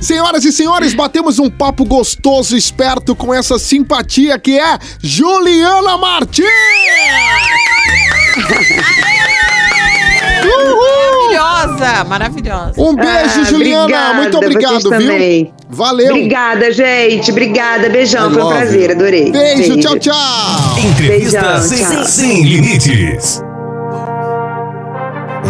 Senhoras 0.02 0.44
e 0.44 0.50
senhores, 0.52 0.92
batemos 0.92 1.38
um 1.38 1.48
papo 1.48 1.84
gostoso, 1.84 2.56
esperto, 2.56 3.14
com 3.14 3.32
essa 3.32 3.60
simpatia 3.60 4.36
que 4.36 4.58
é 4.58 4.76
Juliana 5.00 5.96
Martins! 5.96 6.48
Maravilhosa, 10.44 12.04
maravilhosa. 12.04 12.72
Um 12.78 12.94
beijo, 12.94 13.40
Ah, 13.40 13.44
Juliana. 13.44 13.82
obrigada, 13.84 14.14
Muito 14.14 14.36
obrigado, 14.36 14.72
vocês 14.82 14.82
viu? 14.82 14.90
também. 15.12 15.54
Valeu. 15.70 16.08
Obrigada, 16.10 16.72
gente. 16.72 17.30
Obrigada. 17.30 17.88
Beijão. 17.88 18.30
Foi 18.32 18.42
um 18.42 18.48
prazer. 18.48 18.90
you. 18.90 18.96
Adorei. 18.96 19.30
Beijo, 19.32 19.76
tchau, 19.80 19.98
tchau. 19.98 20.14
Entrevista 20.78 21.40
Beijão, 21.40 21.62
sem, 21.62 21.78
tchau. 21.96 22.04
sem 22.04 22.42
limites. 22.44 23.42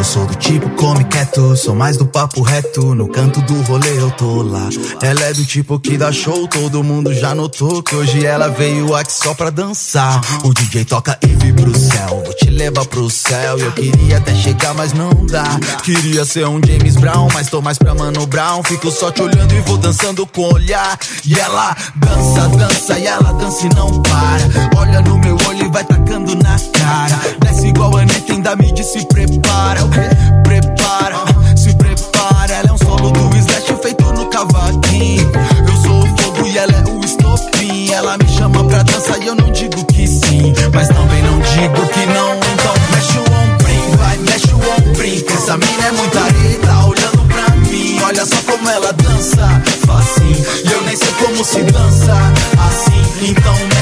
Eu 0.04 0.06
sou 0.06 0.26
do 0.26 0.34
tipo 0.34 0.68
come 0.76 1.02
quieto, 1.04 1.56
sou 1.56 1.74
mais 1.74 1.96
do 1.96 2.04
papo 2.04 2.42
reto. 2.42 2.94
No 2.94 3.08
canto 3.08 3.40
do 3.40 3.62
rolê 3.62 3.98
eu 3.98 4.10
tô 4.10 4.42
lá. 4.42 4.68
Ela 5.00 5.22
é 5.22 5.32
do 5.32 5.46
tipo 5.46 5.80
que 5.80 5.96
dá 5.96 6.12
show, 6.12 6.46
todo 6.46 6.84
mundo 6.84 7.14
já 7.14 7.34
notou 7.34 7.82
que 7.82 7.96
hoje 7.96 8.26
ela 8.26 8.48
veio 8.48 8.94
aqui 8.94 9.10
só 9.10 9.32
pra 9.32 9.48
dançar. 9.48 10.20
O 10.44 10.52
DJ 10.52 10.84
toca 10.84 11.18
e 11.22 11.28
vi 11.28 11.54
pro 11.54 11.74
céu, 11.74 12.22
vou 12.22 12.34
te 12.34 12.50
levar 12.50 12.84
pro 12.84 13.08
céu. 13.08 13.58
Eu 13.58 13.72
queria 13.72 14.18
até 14.18 14.34
chegar, 14.34 14.74
mas 14.74 14.92
não 14.92 15.08
dá. 15.24 15.58
Queria 15.82 16.26
ser 16.26 16.46
um 16.46 16.60
James 16.62 16.96
Brown, 16.96 17.28
mas 17.32 17.48
tô 17.48 17.62
mais 17.62 17.78
pra 17.78 17.94
Mano 17.94 18.26
Brown. 18.26 18.62
Fico 18.62 18.90
só 18.90 19.10
te 19.10 19.22
olhando 19.22 19.54
e 19.54 19.60
vou 19.60 19.78
dançando 19.78 20.26
com 20.26 20.52
olhar. 20.52 20.98
E 21.24 21.38
ela 21.40 21.74
dança, 21.96 22.48
dança 22.48 22.98
e 22.98 23.06
ela 23.06 23.32
dança 23.32 23.64
e 23.64 23.74
não 23.74 24.02
para. 24.02 24.78
Olha 24.78 25.00
no 25.00 25.18
meu 25.18 25.34
olho 25.48 25.53
vai 25.74 25.84
tacando 25.84 26.36
na 26.36 26.56
cara. 26.78 27.20
Desce 27.40 27.66
igual 27.66 27.96
a 27.96 28.02
Anitta, 28.02 28.32
ainda 28.32 28.54
me 28.54 28.70
disse 28.70 29.04
prepara. 29.06 29.84
O 29.84 29.90
quê? 29.90 30.08
Prepara, 30.44 31.16
se 31.56 31.74
prepara. 31.74 32.52
Ela 32.54 32.68
é 32.68 32.72
um 32.72 32.78
solo 32.78 33.10
do 33.10 33.36
Slash 33.36 33.74
feito 33.82 34.04
no 34.12 34.26
cavaquinho. 34.26 35.32
Eu 35.66 35.76
sou 35.82 35.98
o 35.98 36.16
fogo 36.16 36.46
e 36.46 36.56
ela 36.56 36.72
é 36.72 36.84
o 36.88 37.04
estopim. 37.04 37.92
Ela 37.92 38.16
me 38.16 38.28
chama 38.28 38.62
pra 38.64 38.84
dançar 38.84 39.20
e 39.20 39.26
eu 39.26 39.34
não 39.34 39.50
digo 39.50 39.84
que 39.86 40.06
sim. 40.06 40.54
Mas 40.72 40.86
também 40.86 41.22
não 41.24 41.40
digo 41.40 41.86
que 41.88 42.06
não. 42.06 42.36
Então 42.36 42.74
mexe 42.92 43.18
o 43.18 43.24
ombrinho, 43.42 43.96
vai, 43.98 44.16
mexe 44.18 44.54
o 44.54 44.90
ombrinho. 44.90 45.24
Essa 45.26 45.56
mina 45.56 45.86
é 45.88 45.90
muita 45.90 46.20
areia, 46.20 46.86
olhando 46.86 47.26
pra 47.26 47.56
mim. 47.56 47.98
Olha 48.00 48.24
só 48.24 48.36
como 48.46 48.70
ela 48.70 48.92
dança, 48.92 49.62
facinho. 49.84 50.46
E 50.64 50.72
eu 50.72 50.82
nem 50.82 50.94
sei 50.96 51.12
como 51.20 51.44
se 51.44 51.62
dança 51.64 52.14
assim. 52.60 53.28
Então 53.28 53.73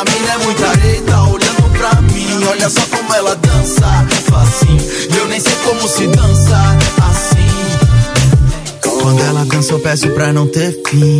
essa 0.00 0.04
mina 0.04 0.32
é 0.32 0.38
muita 0.38 0.66
areia, 0.66 1.20
olhando 1.28 1.78
pra 1.78 2.00
mim. 2.02 2.44
Olha 2.48 2.70
só 2.70 2.80
como 2.86 3.14
ela 3.14 3.34
dança, 3.36 4.06
facinho. 4.30 4.80
E 5.12 5.16
eu 5.16 5.28
nem 5.28 5.40
sei 5.40 5.54
como 5.64 5.88
se 5.88 6.06
dança 6.06 6.56
assim. 7.10 7.40
Quando 9.02 9.20
ela 9.22 9.44
dança, 9.44 9.72
eu 9.72 9.80
peço 9.80 10.08
pra 10.10 10.32
não 10.32 10.46
ter 10.46 10.80
fim. 10.86 11.18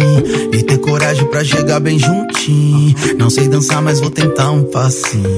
E 0.52 0.62
ter 0.62 0.78
coragem 0.78 1.26
pra 1.26 1.44
chegar 1.44 1.80
bem 1.80 1.98
juntinho. 1.98 2.94
Não 3.18 3.28
sei 3.28 3.48
dançar, 3.48 3.82
mas 3.82 4.00
vou 4.00 4.10
tentar 4.10 4.50
um 4.50 4.64
passinho. 4.64 5.36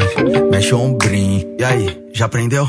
Mexe 0.51 0.75
o 0.75 0.81
ombrinho. 0.81 1.45
E 1.59 1.65
aí, 1.65 1.99
já 2.13 2.27
aprendeu? 2.27 2.69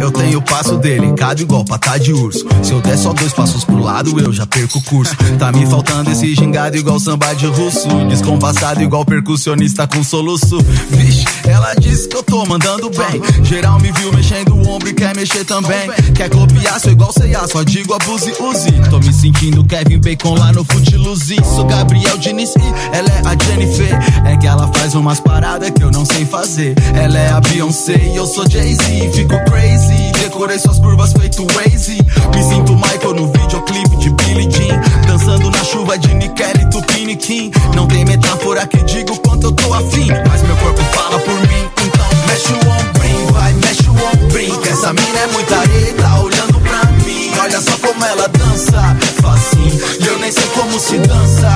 Eu 0.00 0.10
tenho 0.10 0.38
o 0.38 0.42
passo 0.42 0.78
delicado 0.78 1.42
igual 1.42 1.64
patá 1.64 1.98
de 1.98 2.12
urso. 2.12 2.46
Se 2.62 2.72
eu 2.72 2.80
der 2.80 2.96
só 2.96 3.12
dois 3.12 3.32
passos 3.34 3.64
pro 3.64 3.78
lado, 3.78 4.18
eu 4.18 4.32
já 4.32 4.46
perco 4.46 4.78
o 4.78 4.82
curso. 4.82 5.14
Tá 5.38 5.52
me 5.52 5.66
faltando 5.66 6.10
esse 6.10 6.34
gingado 6.34 6.76
igual 6.76 6.98
samba 6.98 7.34
de 7.34 7.46
russo. 7.46 7.86
Descompassado 8.08 8.82
igual 8.82 9.04
percussionista 9.04 9.86
com 9.86 10.02
soluço. 10.02 10.58
Vixe, 10.90 11.24
ela 11.46 11.74
disse 11.74 12.08
que 12.08 12.16
eu 12.16 12.22
tô 12.22 12.46
mandando 12.46 12.90
bem. 12.90 13.44
Geral 13.44 13.78
me 13.78 13.92
viu 13.92 14.10
mexendo 14.12 14.54
o 14.54 14.68
ombro 14.70 14.88
e 14.88 14.94
quer 14.94 15.14
mexer 15.14 15.44
também. 15.44 15.90
Quer 16.14 16.30
copiar, 16.30 16.80
sou 16.80 16.92
igual 16.92 17.12
C&A, 17.12 17.46
só 17.46 17.62
digo 17.62 17.92
abuse, 17.92 18.32
use. 18.40 18.72
Tô 18.88 18.98
me 18.98 19.12
sentindo 19.12 19.62
Kevin 19.64 19.98
Bacon 19.98 20.34
lá 20.34 20.50
no 20.52 20.64
Footloose. 20.64 21.36
Sou 21.44 21.66
Gabriel 21.66 22.16
Diniz 22.16 22.54
e 22.56 22.96
ela 22.96 23.08
é 23.08 23.22
a 23.26 23.44
Jennifer. 23.44 23.98
É 24.26 24.36
que 24.36 24.46
ela 24.46 24.66
faz 24.72 24.94
umas 24.94 25.20
paradas 25.20 25.70
que 25.70 25.82
eu 25.82 25.90
não 25.90 26.04
sei 26.06 26.24
fazer. 26.24 26.74
Ela 26.94 27.18
é 27.18 27.30
a 27.30 27.40
Beyoncé 27.40 27.96
e 27.96 28.16
eu 28.16 28.26
sou 28.26 28.48
Jay-Z. 28.48 29.10
Fico 29.12 29.34
crazy, 29.44 29.89
decorei 30.20 30.58
suas 30.58 30.78
curvas 30.78 31.12
feito 31.12 31.46
Waze. 31.54 31.98
Me 32.34 32.42
sinto 32.42 32.74
Michael 32.74 33.14
no 33.14 33.26
videoclipe 33.26 33.96
de 33.96 34.10
Billie 34.10 34.50
Jean. 34.50 34.80
Dançando 35.06 35.50
na 35.50 35.64
chuva 35.64 35.98
de 35.98 36.14
Nickel 36.14 36.52
e 36.60 36.70
Tupiniquim. 36.70 37.50
Não 37.74 37.86
tem 37.86 38.04
metáfora 38.04 38.66
que 38.66 38.78
diga 38.84 39.12
o 39.12 39.18
quanto 39.20 39.48
eu 39.48 39.52
tô 39.52 39.74
afim. 39.74 40.08
Mas 40.28 40.42
meu 40.42 40.56
corpo 40.56 40.82
fala 40.94 41.18
por 41.18 41.34
mim. 41.34 41.68
Então 41.84 42.08
mexe 42.26 42.52
o 42.52 42.70
ombrinho, 42.70 43.32
vai, 43.32 43.52
mexe 43.54 43.88
o 43.88 44.24
ombrinho. 44.24 44.60
Que 44.60 44.68
essa 44.68 44.92
mina 44.92 45.18
é 45.18 45.26
muita 45.28 45.56
areia, 45.56 45.94
tá 45.94 46.20
olhando 46.20 46.60
pra 46.60 46.84
mim. 47.04 47.30
Olha 47.40 47.60
só 47.60 47.76
como 47.78 48.04
ela 48.04 48.28
dança, 48.28 48.96
facinho. 49.22 49.80
E 50.00 50.06
eu 50.06 50.18
nem 50.18 50.30
sei 50.30 50.46
como 50.54 50.78
se 50.78 50.98
dança 50.98 51.48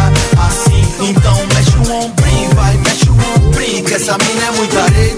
assim. 0.47 1.11
Então 1.11 1.37
mexe 1.55 1.77
o 1.77 2.05
ombrinho, 2.05 2.51
vai, 2.55 2.77
mexe 2.79 3.09
o 3.09 3.47
ombrinho. 3.47 3.85
Que 3.85 3.95
essa 3.95 4.17
mina 4.19 4.47
é 4.47 4.51
muita 4.53 4.83
areia. 4.83 5.15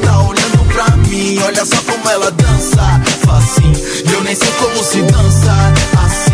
olha 1.46 1.64
só 1.64 1.76
como 1.82 2.10
ela 2.10 2.30
dança. 2.30 2.45
Sei 4.36 4.52
como 4.52 4.84
se 4.84 5.02
dança 5.02 5.72
assim. 6.04 6.32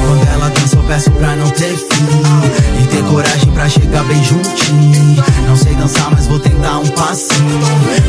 Quando 0.00 0.28
ela 0.32 0.48
dança, 0.50 0.76
eu 0.76 0.82
peço 0.84 1.10
pra 1.12 1.34
não 1.34 1.50
ter 1.50 1.76
fim. 1.76 2.82
E 2.82 2.86
ter 2.86 3.02
coragem 3.04 3.50
pra 3.52 3.68
chegar 3.68 4.04
bem 4.04 4.22
juntinho. 4.22 5.24
Não 5.46 5.56
sei 5.56 5.74
dançar, 5.74 6.10
mas 6.10 6.26
vou 6.26 6.38
tentar 6.38 6.78
um 6.78 6.86
passinho. 6.88 7.60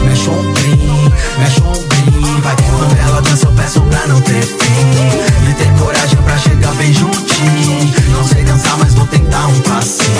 Mexe 0.05 0.29
o 0.29 0.39
ombrinho, 0.39 1.13
mexe 1.39 1.59
o 1.61 1.67
ombrinho. 1.67 2.41
Vai 2.41 2.55
quando 2.55 2.97
ela 2.99 3.21
dança, 3.21 3.45
eu 3.47 3.51
peço 3.53 3.81
pra 3.81 4.07
não 4.07 4.21
ter 4.21 4.41
fim. 4.43 5.49
E 5.49 5.53
ter 5.53 5.71
coragem 5.79 6.17
pra 6.17 6.37
chegar 6.37 6.73
bem 6.75 6.93
juntinho. 6.93 7.93
Não 8.11 8.23
sei 8.27 8.43
dançar, 8.43 8.77
mas 8.77 8.93
vou 8.93 9.07
tentar 9.07 9.47
um 9.47 9.59
passinho. 9.61 10.11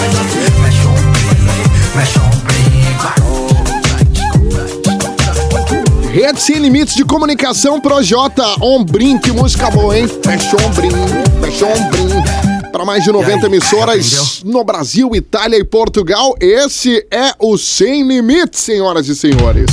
Mexe 0.62 0.88
o 0.88 0.90
ombrinho, 0.90 1.72
mexe 1.96 2.18
o 2.18 2.22
ombrinho. 2.24 2.98
Vai. 3.00 3.57
Rede 6.18 6.42
Sem 6.42 6.56
Limites 6.56 6.96
de 6.96 7.06
Comunicação 7.06 7.80
Projota 7.80 8.44
Ombrim, 8.60 9.20
que 9.20 9.32
música 9.32 9.70
boa, 9.70 9.96
hein? 9.96 10.08
Fecha 10.08 10.58
Ombrim, 10.66 10.90
fecha 11.40 11.68
Ombrim. 11.68 12.72
Para 12.72 12.84
mais 12.84 13.04
de 13.04 13.12
90 13.12 13.46
emissoras 13.46 14.42
no 14.44 14.64
Brasil, 14.64 15.16
Itália 15.16 15.60
e 15.60 15.64
Portugal, 15.64 16.34
esse 16.42 17.06
é 17.12 17.34
o 17.38 17.56
Sem 17.56 18.08
Limites, 18.08 18.62
senhoras 18.62 19.08
e 19.08 19.16
senhores. 19.16 19.70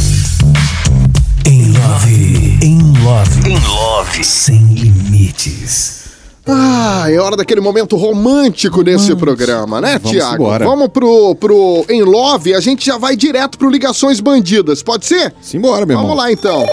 Em 1.46 1.72
love, 1.72 2.58
em 2.60 2.78
love, 3.02 3.50
em 3.50 3.58
love, 3.66 4.22
sem 4.22 4.58
limites. 4.74 6.03
Ah, 6.46 7.06
é 7.08 7.18
hora 7.18 7.36
daquele 7.36 7.60
momento 7.60 7.96
romântico 7.96 8.84
desse 8.84 9.16
programa, 9.16 9.80
né, 9.80 9.98
Vamos 9.98 10.10
Tiago? 10.10 10.34
embora. 10.34 10.64
Vamos 10.66 10.88
pro, 10.88 11.34
pro 11.36 11.86
Em 11.88 12.02
Love, 12.02 12.54
a 12.54 12.60
gente 12.60 12.84
já 12.84 12.98
vai 12.98 13.16
direto 13.16 13.56
pro 13.56 13.70
Ligações 13.70 14.20
Bandidas, 14.20 14.82
pode 14.82 15.06
ser? 15.06 15.34
Simbora, 15.40 15.86
meu 15.86 15.96
Vamos 15.96 16.10
irmão. 16.12 16.24
lá 16.24 16.30
então. 16.32 16.66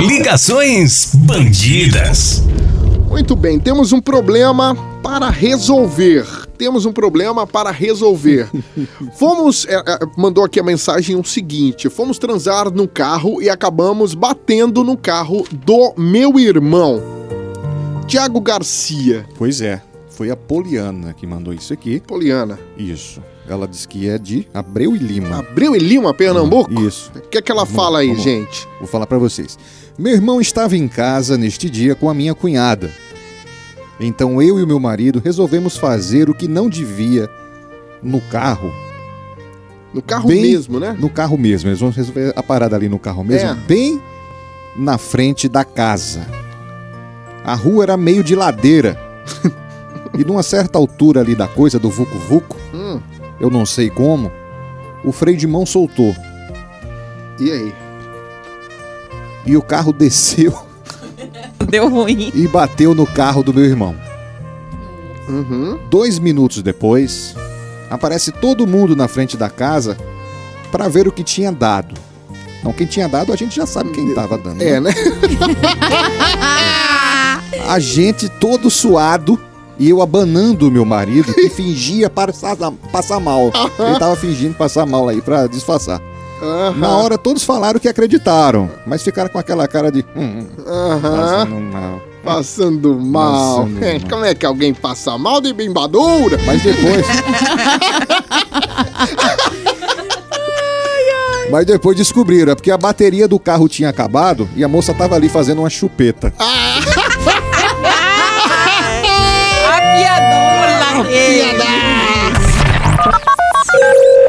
Ligações 0.00 1.14
bandidas. 1.14 2.42
Muito 3.08 3.36
bem, 3.36 3.60
temos 3.60 3.92
um 3.92 4.00
problema 4.00 4.74
para 5.02 5.28
resolver. 5.30 6.26
Temos 6.58 6.84
um 6.86 6.92
problema 6.92 7.46
para 7.46 7.70
resolver. 7.70 8.48
Fomos. 9.18 9.66
é, 9.68 9.74
é, 9.74 9.98
mandou 10.16 10.44
aqui 10.44 10.58
a 10.58 10.62
mensagem 10.62 11.14
o 11.16 11.24
seguinte: 11.24 11.88
fomos 11.90 12.18
transar 12.18 12.70
no 12.72 12.88
carro 12.88 13.42
e 13.42 13.50
acabamos 13.50 14.14
batendo 14.14 14.82
no 14.82 14.96
carro 14.96 15.44
do 15.52 15.92
meu 15.96 16.38
irmão, 16.38 17.02
Tiago 18.06 18.40
Garcia. 18.40 19.24
Pois 19.36 19.60
é, 19.60 19.80
foi 20.10 20.30
a 20.30 20.36
Poliana 20.36 21.12
que 21.12 21.26
mandou 21.26 21.52
isso 21.54 21.72
aqui. 21.72 22.00
Poliana. 22.00 22.58
Isso. 22.76 23.22
Ela 23.48 23.66
disse 23.66 23.88
que 23.88 24.08
é 24.08 24.18
de 24.18 24.46
Abreu 24.54 24.94
e 24.94 24.98
Lima. 24.98 25.38
Abreu 25.40 25.74
e 25.74 25.78
Lima, 25.78 26.14
Pernambuco? 26.14 26.72
Isso. 26.82 27.10
O 27.16 27.20
que, 27.28 27.38
é 27.38 27.42
que 27.42 27.50
ela 27.50 27.66
fala 27.66 28.00
aí, 28.00 28.08
Vamos- 28.08 28.22
gente? 28.22 28.68
Vou 28.78 28.86
falar 28.86 29.06
pra 29.06 29.18
vocês. 29.18 29.58
Meu 29.98 30.12
irmão 30.12 30.40
estava 30.40 30.76
em 30.76 30.86
casa 30.88 31.36
neste 31.36 31.68
dia 31.68 31.94
com 31.94 32.08
a 32.08 32.14
minha 32.14 32.34
cunhada. 32.34 32.90
Então 33.98 34.40
eu 34.40 34.58
e 34.58 34.62
o 34.62 34.66
meu 34.66 34.80
marido 34.80 35.20
resolvemos 35.24 35.76
fazer 35.76 36.28
o 36.30 36.34
que 36.34 36.48
não 36.48 36.68
devia 36.68 37.28
no 38.02 38.20
carro. 38.20 38.72
No 39.92 40.00
carro 40.02 40.28
Bem- 40.28 40.40
mesmo, 40.42 40.80
né? 40.80 40.96
No 40.98 41.10
carro 41.10 41.36
mesmo. 41.36 41.68
Eles 41.68 41.80
vão 41.80 41.90
resolver 41.90 42.32
a 42.34 42.42
parada 42.42 42.74
ali 42.76 42.88
no 42.88 42.98
carro 42.98 43.22
mesmo, 43.22 43.50
É. 43.50 43.54
bem 43.54 44.00
na 44.76 44.96
frente 44.98 45.48
da 45.48 45.64
casa. 45.64 46.26
A 47.44 47.54
rua 47.54 47.82
era 47.84 47.96
meio 47.96 48.22
de 48.22 48.34
ladeira. 48.34 48.96
e 50.18 50.24
numa 50.24 50.42
certa 50.42 50.78
altura 50.78 51.20
ali 51.20 51.34
da 51.34 51.48
coisa, 51.48 51.78
do 51.78 51.90
Vucu 51.90 52.18
Vucu, 52.18 52.56
Hum, 52.74 53.00
eu 53.40 53.50
não 53.50 53.64
sei 53.66 53.90
como, 53.90 54.30
o 55.04 55.12
freio 55.12 55.36
de 55.36 55.46
mão 55.46 55.64
soltou. 55.66 56.14
e 57.40 57.50
aí? 57.50 57.74
E 59.44 59.56
o 59.56 59.62
carro 59.62 59.92
desceu 59.92 60.56
Deu 61.68 61.88
ruim. 61.88 62.30
e 62.34 62.46
bateu 62.46 62.94
no 62.94 63.06
carro 63.06 63.42
do 63.42 63.52
meu 63.52 63.64
irmão. 63.64 63.94
Uhum. 65.28 65.78
Dois 65.90 66.18
minutos 66.18 66.62
depois, 66.62 67.34
aparece 67.90 68.30
todo 68.32 68.66
mundo 68.66 68.94
na 68.94 69.08
frente 69.08 69.36
da 69.36 69.48
casa 69.50 69.96
para 70.70 70.88
ver 70.88 71.06
o 71.08 71.12
que 71.12 71.22
tinha 71.24 71.50
dado. 71.52 71.94
Não, 72.62 72.72
quem 72.72 72.86
tinha 72.86 73.08
dado 73.08 73.32
a 73.32 73.36
gente 73.36 73.56
já 73.56 73.66
sabe 73.66 73.90
quem 73.90 74.08
estava 74.08 74.38
dando. 74.38 74.62
É, 74.62 74.78
né? 74.80 74.92
A 77.68 77.78
gente 77.78 78.28
todo 78.28 78.70
suado 78.70 79.38
e 79.78 79.88
eu 79.88 80.00
abanando 80.02 80.68
o 80.68 80.70
meu 80.70 80.84
marido 80.84 81.32
que 81.34 81.48
fingia 81.50 82.08
passar, 82.10 82.56
passar 82.92 83.20
mal. 83.20 83.50
Ele 83.78 83.98
tava 83.98 84.16
fingindo 84.16 84.54
passar 84.54 84.86
mal 84.86 85.08
aí 85.08 85.20
pra 85.20 85.46
disfarçar. 85.46 86.00
Na 86.76 86.96
hora 86.98 87.16
todos 87.16 87.44
falaram 87.44 87.78
que 87.78 87.88
acreditaram, 87.88 88.68
mas 88.84 89.02
ficaram 89.02 89.28
com 89.30 89.38
aquela 89.38 89.66
cara 89.68 89.92
de. 89.92 90.04
Hum, 90.16 90.44
Aham. 90.66 91.00
passando 91.16 91.60
mal. 91.60 92.00
Passando 92.24 92.94
mal. 93.00 93.56
Passando 93.66 93.84
É, 93.84 93.98
mal. 93.98 94.08
Como 94.10 94.24
é 94.24 94.34
que 94.34 94.44
alguém 94.46 94.74
passa 94.74 95.16
mal 95.18 95.40
de 95.40 95.52
bimbadura? 95.52 96.38
Mas 96.44 96.60
depois. 96.62 97.06
Mas 101.50 101.66
depois 101.66 101.96
descobriram, 101.96 102.52
é 102.52 102.54
porque 102.54 102.70
a 102.70 102.78
bateria 102.78 103.28
do 103.28 103.38
carro 103.38 103.68
tinha 103.68 103.90
acabado 103.90 104.48
e 104.56 104.64
a 104.64 104.68
moça 104.68 104.94
tava 104.94 105.14
ali 105.16 105.28
fazendo 105.28 105.58
uma 105.58 105.68
chupeta. 105.68 106.32
Ah, 106.38 106.80
A 111.12 111.28
piadola. 111.28 112.32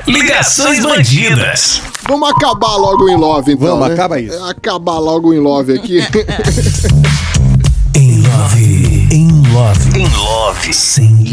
Ligações 0.06 0.82
bandidas. 0.82 1.82
Vamos 2.08 2.30
acabar 2.30 2.76
logo 2.76 3.08
em 3.10 3.16
love, 3.16 3.54
então. 3.54 3.68
Vamos, 3.70 3.88
né? 3.88 3.94
acaba 3.94 4.20
isso. 4.20 4.36
É, 4.36 4.50
Acabar 4.50 5.00
logo 5.00 5.34
em 5.34 5.40
love 5.40 5.74
aqui. 5.74 6.00
Em 7.96 8.22
love, 8.24 9.08
em 9.12 9.30
love, 9.54 10.00
em 10.00 10.08
love, 10.16 10.74
sem 10.74 11.24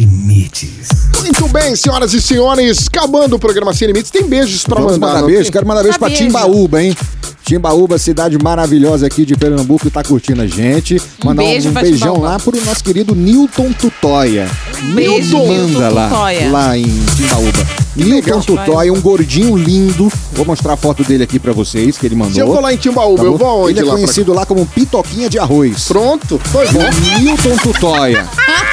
limites. 0.44 0.88
Muito 1.20 1.48
bem, 1.48 1.76
senhoras 1.76 2.12
e 2.14 2.20
senhores. 2.20 2.86
Acabando 2.88 3.36
o 3.36 3.38
programa 3.38 3.72
Sem 3.74 3.86
Limites. 3.88 4.10
Tem 4.10 4.24
beijos 4.26 4.64
pra 4.64 4.76
Vamos 4.80 4.98
mandar. 4.98 5.14
mandar 5.16 5.26
beijo. 5.26 5.52
Quero 5.52 5.66
mandar 5.66 5.82
beijo 5.82 5.94
Dá 5.94 5.98
pra 5.98 6.08
beijo. 6.08 6.24
Timbaúba, 6.24 6.82
hein? 6.82 6.96
Timbaúba, 7.44 7.98
cidade 7.98 8.38
maravilhosa 8.40 9.06
aqui 9.06 9.24
de 9.26 9.34
Pernambuco, 9.36 9.84
que 9.84 9.90
tá 9.90 10.04
curtindo 10.04 10.40
a 10.40 10.46
gente. 10.46 11.00
Um 11.22 11.26
Mandar 11.28 11.42
beijo 11.42 11.68
um 11.68 11.72
pra 11.72 11.82
beijão 11.82 12.14
Timbaúba. 12.14 12.28
lá 12.28 12.38
pro 12.38 12.64
nosso 12.64 12.84
querido 12.84 13.14
Newton 13.14 13.72
Tutóia. 13.72 14.48
Beijo, 14.94 15.36
Manda 15.36 15.52
Newton 15.52 15.94
lá, 15.94 16.08
Tutóia. 16.08 16.50
lá 16.52 16.78
em 16.78 16.84
Timbaúba. 17.16 17.66
Newton 17.96 18.40
Tutóia, 18.40 18.92
um 18.92 19.00
gordinho 19.00 19.56
lindo. 19.56 20.12
Vou 20.32 20.44
mostrar 20.46 20.74
a 20.74 20.76
foto 20.76 21.02
dele 21.02 21.24
aqui 21.24 21.40
pra 21.40 21.52
vocês, 21.52 21.98
que 21.98 22.06
ele 22.06 22.14
mandou. 22.14 22.34
Se 22.34 22.40
eu 22.40 22.46
for 22.52 22.60
lá 22.62 22.72
em 22.72 22.76
Timbaúba, 22.76 23.22
Tá 23.22 23.24
eu 23.24 23.32
bom? 23.32 23.38
vou 23.38 23.48
aonde 23.48 23.72
Ele 23.72 23.80
é 23.80 23.82
lá 23.82 23.88
pra- 23.88 24.00
conhecido 24.00 24.32
lá 24.32 24.46
como 24.46 24.64
Pitoquinha 24.66 25.28
de 25.28 25.38
Arroz. 25.38 25.84
Pronto, 25.88 26.40
foi 26.52 26.68
bom. 26.68 26.82
Newton 27.20 27.56
Tutóia. 27.56 28.28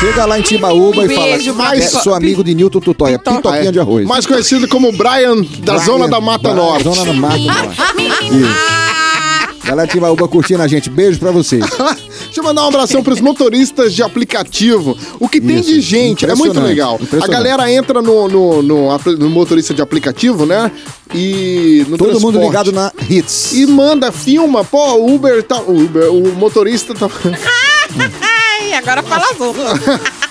Chega 0.00 0.24
lá 0.24 0.38
em 0.38 0.42
Timbaúba 0.42 1.04
e 1.04 1.14
fala, 1.14 1.54
pra 1.54 1.76
é, 1.76 1.80
sou 1.82 2.14
amigo 2.14 2.42
de 2.42 2.54
Newton 2.54 2.80
Tutóia, 2.80 3.18
Pitoquinha 3.18 3.72
de 3.72 3.78
Arroz. 3.80 4.06
Mais 4.06 4.26
conhecido 4.26 4.66
como 4.68 4.90
Brian 4.92 5.36
da 5.36 5.74
Brian, 5.74 5.78
Zona 5.84 6.08
da 6.08 6.20
Mata 6.20 6.50
Brian, 6.50 6.54
Norte. 6.54 6.84
Zona 6.84 7.04
da 7.04 7.12
Mata 7.12 7.38
Norte. 7.38 7.80
Isso. 8.22 8.84
Galera 9.64 9.86
de 9.86 9.92
Timbaúba 9.94 10.28
curtindo 10.28 10.62
a 10.62 10.68
gente. 10.68 10.90
Beijo 10.90 11.18
pra 11.18 11.30
vocês. 11.30 11.64
Deixa 12.24 12.40
eu 12.40 12.44
mandar 12.44 12.64
um 12.64 12.68
abração 12.68 13.02
pros 13.02 13.20
motoristas 13.20 13.94
de 13.94 14.02
aplicativo. 14.02 14.96
O 15.20 15.28
que 15.28 15.40
tem 15.40 15.60
Isso, 15.60 15.70
de 15.70 15.80
gente 15.80 16.26
é 16.26 16.34
muito 16.34 16.60
legal. 16.60 17.00
A 17.22 17.26
galera 17.26 17.70
entra 17.72 18.02
no, 18.02 18.28
no, 18.28 18.62
no 18.62 18.98
no 18.98 19.30
motorista 19.30 19.72
de 19.72 19.80
aplicativo, 19.80 20.44
né? 20.44 20.70
E 21.14 21.86
no 21.88 21.96
Todo 21.96 22.20
mundo 22.20 22.40
ligado 22.40 22.72
na 22.72 22.92
Hits. 23.08 23.52
E 23.52 23.64
manda, 23.66 24.10
filma, 24.10 24.64
pô, 24.64 24.94
o 24.94 25.14
Uber 25.14 25.42
tá. 25.44 25.60
O, 25.60 25.84
Uber, 25.84 26.12
o 26.12 26.34
motorista 26.34 26.92
tá. 26.92 27.08
Agora 28.74 29.02
fala 29.02 29.24
outras. 29.38 30.23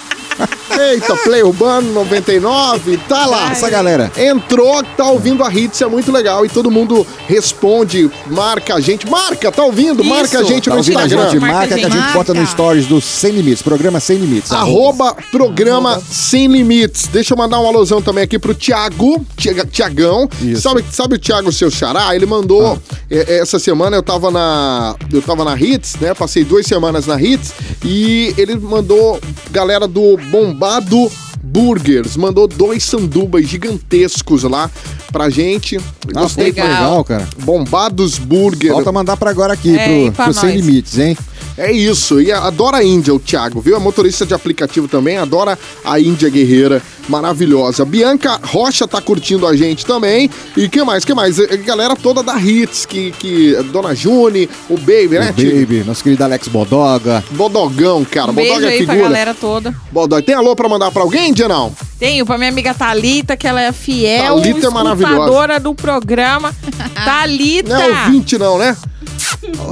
Eita, 0.80 1.16
Play 1.18 1.44
Urbano 1.44 1.92
99, 1.94 2.98
tá 3.08 3.26
lá. 3.26 3.52
Essa 3.52 3.70
galera. 3.70 4.12
Entrou, 4.18 4.84
tá 4.84 5.06
ouvindo 5.10 5.44
a 5.44 5.54
Hits, 5.54 5.82
é 5.82 5.86
muito 5.88 6.12
legal. 6.12 6.46
E 6.46 6.50
todo 6.50 6.72
mundo 6.72 7.06
responde, 7.28 8.10
marca 8.28 8.76
a 8.76 8.80
gente. 8.80 9.08
Marca, 9.10 9.52
tá 9.52 9.64
ouvindo? 9.64 10.04
Marca 10.04 10.40
a 10.40 10.42
Isso. 10.42 10.52
gente 10.52 10.66
Tá 10.66 10.72
no 10.72 10.78
ouvindo 10.78 10.98
a 11.00 11.06
Instagram. 11.06 11.30
gente? 11.30 11.40
Marca 11.40 11.56
Marca 11.58 11.76
a 11.76 11.78
que 11.78 11.86
a 11.86 11.90
gente. 11.90 12.02
gente 12.04 12.14
bota 12.14 12.34
no 12.34 12.40
Marca. 12.42 12.52
stories 12.52 12.86
do 12.88 13.00
Sem 13.02 13.32
Limites. 13.34 13.62
Programa 13.62 14.00
Sem 14.00 14.18
Limites. 14.18 14.52
Arroba 14.52 15.16
programa 15.32 16.02
Sem 16.10 16.48
Limites. 16.48 17.08
Deixa 17.12 17.34
eu 17.34 17.38
mandar 17.38 17.60
um 17.60 17.68
alusão 17.68 18.02
também 18.02 18.24
aqui 18.24 18.40
pro 18.40 18.54
Thiago, 18.56 19.26
Tia- 19.38 19.66
Tiagão. 19.66 20.28
Isso. 20.42 20.62
Sabe, 20.62 20.84
sabe 20.92 21.16
o 21.16 21.20
Thiago, 21.20 21.52
seu 21.52 21.70
xará? 21.70 22.16
Ele 22.16 22.26
mandou, 22.26 22.80
é, 23.10 23.36
é, 23.36 23.40
essa 23.40 23.60
semana 23.60 23.96
eu 23.96 24.04
tava 24.04 24.32
na 24.32 24.96
eu 25.12 25.22
tava 25.22 25.44
na 25.46 25.56
Hits, 25.60 25.98
né? 26.00 26.14
Passei 26.14 26.44
duas 26.44 26.66
semanas 26.66 27.06
na 27.06 27.22
Hits 27.22 27.54
e 27.84 28.34
ele 28.38 28.56
mandou, 28.56 29.20
galera 29.52 29.88
do 29.88 30.18
Bombado 30.64 31.12
Burgers, 31.44 32.16
mandou 32.16 32.48
dois 32.48 32.84
sandubas 32.86 33.46
gigantescos 33.46 34.44
lá 34.44 34.72
pra 35.12 35.30
gente. 35.30 35.78
Ah, 36.16 36.22
Gostei. 36.22 36.54
foi 36.54 36.64
legal, 36.64 37.04
cara. 37.04 37.28
Bombados 37.44 38.18
Burger. 38.18 38.72
Falta 38.72 38.92
mandar 38.94 39.18
pra 39.18 39.30
agora 39.30 39.54
aqui, 39.54 39.78
É, 39.78 39.84
e 40.00 40.06
pro, 40.06 40.12
pra 40.14 40.24
pro 40.26 40.34
Sem 40.34 40.56
nós. 40.56 40.66
Limites, 40.66 40.98
hein? 40.98 41.18
É 41.58 41.72
isso, 41.72 42.20
e 42.20 42.32
adora 42.32 42.78
a 42.78 42.84
Índia, 42.84 43.14
o 43.14 43.20
Thiago, 43.20 43.62
viu? 43.62 43.76
É 43.76 43.80
motorista 43.80 44.26
de 44.26 44.34
aplicativo 44.34 44.88
também, 44.88 45.18
adora 45.18 45.58
a 45.86 46.00
Índia 46.00 46.28
Guerreira, 46.30 46.82
maravilhosa. 47.08 47.86
Bianca 47.86 48.40
Rocha 48.44 48.88
tá 48.88 49.00
curtindo 49.00 49.46
a 49.46 49.56
gente 49.56 49.86
também. 49.86 50.30
E 50.58 50.68
que 50.68 50.84
mais, 50.84 51.06
que 51.06 51.14
mais? 51.14 51.40
A 51.40 51.56
galera 51.58 51.96
toda 51.96 52.24
da 52.24 52.40
Hits, 52.40 52.86
que, 52.88 53.12
que 53.20 53.54
Dona 53.72 53.94
June, 53.94 54.50
o 54.68 54.78
Baby, 54.78 55.20
né, 55.20 55.30
O 55.30 55.34
Tico? 55.34 55.56
Baby, 55.60 55.84
nosso 55.86 56.04
querido 56.04 56.24
Alex 56.24 56.48
Bodoga. 56.48 57.24
Bodogão, 57.32 58.04
cara, 58.04 58.32
Um 58.32 58.34
beijo 58.34 58.54
Bodoga 58.54 58.68
é 58.68 58.74
aí 58.74 58.86
pra 58.86 58.94
figura. 58.96 59.10
galera 59.10 59.34
toda. 59.36 59.76
Bodog. 59.92 60.24
Tem 60.24 60.34
alô 60.36 60.56
pra 60.56 60.68
mandar 60.68 60.90
pra 60.92 61.04
alguém, 61.04 61.30
Índia, 61.30 61.48
não? 61.48 61.72
Tenho 62.00 62.26
pra 62.26 62.38
minha 62.38 62.50
amiga 62.50 62.74
Thalita, 62.74 63.38
que 63.38 63.48
ela 63.48 63.62
é 63.62 63.72
fiel 63.72 64.38
Thalita 64.42 64.68
é 64.68 64.70
maravilhosa. 64.72 65.60
do 65.60 65.76
programa. 65.76 66.54
Thalita! 67.06 67.70
Não 67.70 67.82
é 67.82 68.04
ouvinte, 68.06 68.38
não, 68.38 68.58
né? 68.58 68.76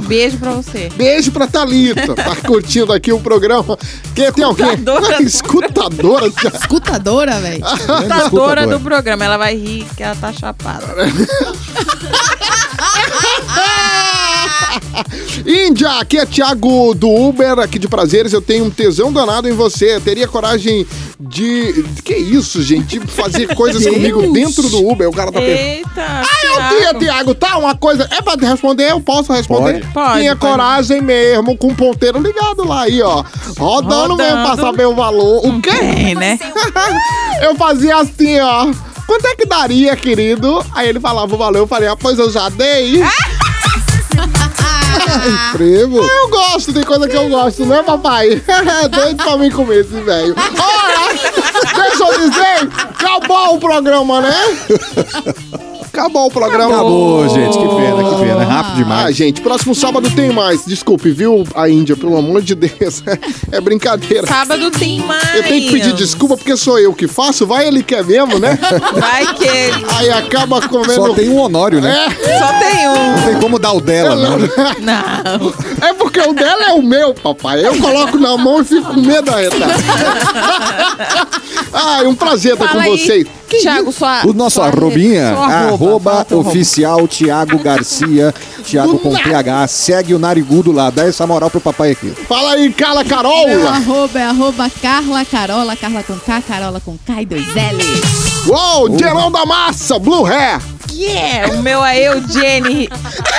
Beijo 0.06 0.38
pra 0.38 0.52
você. 0.52 0.88
Beijo 0.96 1.30
pra 1.32 1.46
Thalita, 1.46 2.14
tá 2.14 2.36
curtindo 2.36 2.92
aqui 2.92 3.12
o 3.12 3.20
programa. 3.20 3.78
Quem 4.14 4.32
tem 4.32 4.44
alguém? 4.44 4.66
Escutadora. 4.72 5.22
Escutadora. 5.22 6.30
Thiago. 6.30 6.56
Escutadora, 6.56 7.40
velho. 7.40 7.64
Escutadora 7.64 8.66
do 8.66 8.80
programa. 8.80 9.24
Ela 9.24 9.36
vai 9.36 9.56
rir 9.56 9.86
que 9.96 10.02
ela 10.02 10.16
tá 10.16 10.32
chapada. 10.32 10.86
Índia, 15.46 15.88
aqui 15.98 16.18
é 16.18 16.26
Thiago 16.26 16.94
do 16.94 17.08
Uber, 17.08 17.58
aqui 17.58 17.78
de 17.78 17.88
Prazeres. 17.88 18.32
Eu 18.32 18.40
tenho 18.40 18.64
um 18.64 18.70
tesão 18.70 19.12
danado 19.12 19.48
em 19.48 19.52
você. 19.52 19.98
Teria 20.00 20.28
coragem 20.28 20.86
de. 21.18 21.84
Que 22.04 22.14
isso, 22.14 22.62
gente? 22.62 22.98
De 22.98 23.06
fazer 23.06 23.46
coisas 23.56 23.82
Deus. 23.82 23.94
comigo 23.94 24.32
dentro 24.32 24.68
do 24.68 24.88
Uber. 24.88 25.08
O 25.08 25.12
cara 25.12 25.32
tá 25.32 25.40
pensando. 25.40 25.58
Eita! 25.58 25.90
Ah, 25.96 26.24
eu 26.44 26.68
tinha, 26.78 26.94
Tiago, 26.94 27.34
tá? 27.34 27.58
Uma 27.58 27.74
coisa. 27.76 28.06
É 28.10 28.22
pra 28.22 28.36
te 28.36 28.44
responder? 28.44 28.90
Eu 28.90 29.00
posso 29.00 29.32
responder? 29.32 29.80
Pode. 29.80 29.92
Pode, 29.92 30.20
Tinha 30.20 30.36
pode. 30.36 30.52
coragem 30.52 31.00
mesmo, 31.00 31.56
com 31.56 31.68
o 31.68 31.74
ponteiro 31.74 32.20
ligado 32.20 32.66
lá 32.66 32.82
aí, 32.82 33.00
ó. 33.02 33.24
Rodando, 33.58 34.16
mesmo 34.16 34.32
pra 34.32 34.50
Rodando. 34.50 34.60
saber 34.62 34.86
o 34.86 34.94
valor. 34.94 35.46
O 35.46 35.60
quê? 35.60 35.70
Tem, 35.70 36.14
né? 36.16 36.38
eu 37.42 37.54
fazia 37.56 37.96
assim, 37.96 38.38
ó. 38.40 38.70
Quanto 39.06 39.26
é 39.26 39.34
que 39.34 39.44
daria, 39.44 39.94
querido? 39.96 40.64
Aí 40.72 40.88
ele 40.88 41.00
falava 41.00 41.34
o 41.34 41.38
valor. 41.38 41.58
Eu 41.58 41.66
falei, 41.66 41.88
ah, 41.88 41.96
pois 41.96 42.18
eu 42.18 42.30
já 42.30 42.48
dei. 42.48 43.02
Eu 46.02 46.28
gosto, 46.28 46.72
tem 46.72 46.82
coisa 46.82 47.08
que 47.08 47.16
eu 47.16 47.28
gosto, 47.28 47.64
né, 47.66 47.82
papai? 47.82 48.42
É 48.82 48.88
doido 48.88 49.22
pra 49.22 49.36
mim 49.36 49.50
comer 49.50 49.80
esse 49.80 50.00
velho. 50.00 50.34
Olha, 50.38 51.41
eu 51.84 52.18
dizer, 52.30 52.68
acabou 52.90 53.54
o 53.54 53.58
programa, 53.60 54.20
né? 54.20 54.34
Acabou 55.92 56.26
o 56.26 56.30
programa. 56.30 56.72
Acabou, 56.74 57.28
gente. 57.28 57.58
Que 57.58 57.68
pena, 57.68 58.02
que 58.02 58.24
pena. 58.24 58.42
É 58.42 58.46
rápido 58.46 58.72
Ah, 58.72 58.76
demais. 58.76 59.14
gente, 59.16 59.42
próximo 59.42 59.74
sábado 59.74 60.08
tem 60.10 60.32
mais. 60.32 60.64
Desculpe, 60.64 61.10
viu, 61.10 61.44
a 61.54 61.68
Índia, 61.68 61.94
pelo 61.94 62.16
amor 62.16 62.40
de 62.40 62.54
Deus. 62.54 63.02
É 63.52 63.60
brincadeira. 63.60 64.26
Sábado 64.26 64.70
tem 64.70 65.00
mais. 65.00 65.34
Eu 65.34 65.42
tenho 65.42 65.66
que 65.66 65.72
pedir 65.72 65.92
desculpa 65.92 66.38
porque 66.38 66.56
sou 66.56 66.78
eu 66.78 66.94
que 66.94 67.06
faço. 67.06 67.46
Vai 67.46 67.66
ele 67.68 67.82
quer 67.82 68.02
mesmo, 68.02 68.38
né? 68.38 68.58
Vai 68.94 69.34
que 69.34 69.44
ele. 69.44 69.84
Aí 69.96 70.10
acaba 70.10 70.66
comendo. 70.66 70.94
Só 70.94 71.12
tem 71.12 71.28
um 71.28 71.38
honório, 71.38 71.82
né? 71.82 72.06
É, 72.22 72.38
Só 72.38 72.46
tem 72.58 72.88
um. 72.88 73.16
Não 73.16 73.22
tem 73.24 73.40
como 73.40 73.58
dar 73.58 73.72
o 73.72 73.80
dela, 73.80 74.16
não. 74.16 74.38
Não. 74.38 75.52
é 75.86 75.92
porque 75.92 76.20
o 76.20 76.32
dela 76.32 76.70
é 76.70 76.72
o 76.72 76.82
meu, 76.82 77.12
papai. 77.12 77.66
Eu 77.66 77.76
coloco 77.78 78.16
na 78.18 78.38
mão 78.38 78.62
e 78.62 78.64
fico 78.64 78.94
com 78.94 79.00
medo 79.00 79.30
da 79.30 79.42
Ai, 81.72 82.06
um 82.06 82.14
prazer 82.14 82.52
estar 82.52 82.66
com 82.66 82.72
Fala 82.72 82.84
aí, 82.84 82.98
vocês. 82.98 83.26
Thiago, 83.48 83.92
sua. 83.92 84.26
O 84.26 84.32
nosso 84.32 84.56
sua 84.56 84.66
arrobinha, 84.66 85.34
sua 85.34 85.46
arroba, 85.46 86.12
arroba 86.12 86.36
oficial 86.36 87.06
Thiago 87.06 87.58
Garcia, 87.58 88.34
Thiago 88.64 88.98
com 88.98 89.14
PH. 89.14 89.68
Segue 89.68 90.14
o 90.14 90.18
narigudo 90.18 90.72
lá, 90.72 90.90
dá 90.90 91.06
essa 91.06 91.26
moral 91.26 91.50
pro 91.50 91.60
papai 91.60 91.92
aqui. 91.92 92.10
Fala 92.28 92.52
aí, 92.52 92.72
Carla 92.72 93.04
Carol. 93.04 93.46
Meu 93.46 93.68
arroba 93.68 94.18
é 94.18 94.24
arroba 94.24 94.70
Carla 94.80 95.24
Carola, 95.24 95.76
Carla 95.76 96.02
com 96.02 96.18
K, 96.18 96.42
Carola 96.42 96.80
com 96.80 96.98
K 96.98 97.22
e 97.22 97.26
dois 97.26 97.56
L. 97.56 97.84
Uou, 98.48 98.98
Gelão 98.98 99.30
da 99.30 99.46
Massa, 99.46 99.98
Blue 99.98 100.26
Hair. 100.26 100.60
Yeah, 100.92 101.54
o 101.54 101.62
meu 101.62 101.84
é 101.84 102.06
Eugene 102.06 102.88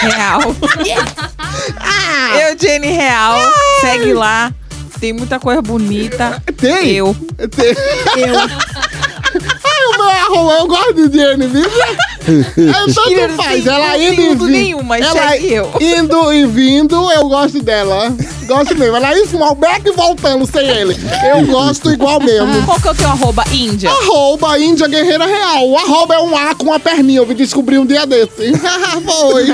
Real. 0.02 0.42
Eugene 2.50 2.88
Real. 2.88 3.38
Segue 3.82 4.14
lá. 4.14 4.52
Tem 5.04 5.12
muita 5.12 5.38
coisa 5.38 5.62
bonita. 5.62 6.41
Tem? 6.56 6.91
Eu. 6.91 7.14
Tem. 7.54 7.76
Ai, 9.66 9.86
o 9.86 9.97
meu 9.97 10.08
arroba, 10.08 10.54
eu 10.54 10.68
gosto 10.68 11.10
de 11.10 11.18
Jenny? 11.18 11.45
Eu 12.56 12.93
tanto 12.93 13.36
faz, 13.36 13.68
ela 13.68 13.97
indo 13.97 14.22
e 14.22 14.30
vindo. 14.30 14.47
nenhum, 14.47 14.82
mas 14.82 15.06
ela 15.06 15.28
segue 15.32 15.56
eu. 15.56 15.70
indo 15.82 16.34
e 16.34 16.45
vindo, 16.45 17.12
eu 17.12 17.28
gosto 17.28 17.62
dela. 17.62 18.16
Gosto 18.48 18.76
mesmo. 18.78 18.96
Ela 18.96 19.14
o 19.52 19.56
beck 19.56 19.86
e 19.88 19.91
voltando 19.91 20.46
sem 20.46 20.68
ele. 20.68 20.96
Eu 21.30 21.46
gosto 21.46 21.91
igual 21.91 22.20
mesmo. 22.20 22.64
Qual 22.66 22.80
que 22.80 22.88
é 22.88 22.91
o 22.91 22.96
teu 22.96 23.08
arroba? 23.08 23.44
Índia. 23.52 23.89
Arroba 23.89 24.58
Índia 24.60 24.88
Guerreira 24.88 25.26
Real. 25.26 25.70
O 25.70 25.78
arroba 25.78 26.16
é 26.16 26.20
um 26.20 26.36
A 26.36 26.56
com 26.56 26.66
uma 26.66 26.80
perninha. 26.80 27.20
Eu 27.20 27.26
me 27.28 27.34
descobri 27.34 27.78
um 27.78 27.86
dia 27.86 28.06
desse. 28.06 28.54
Foi. 29.06 29.48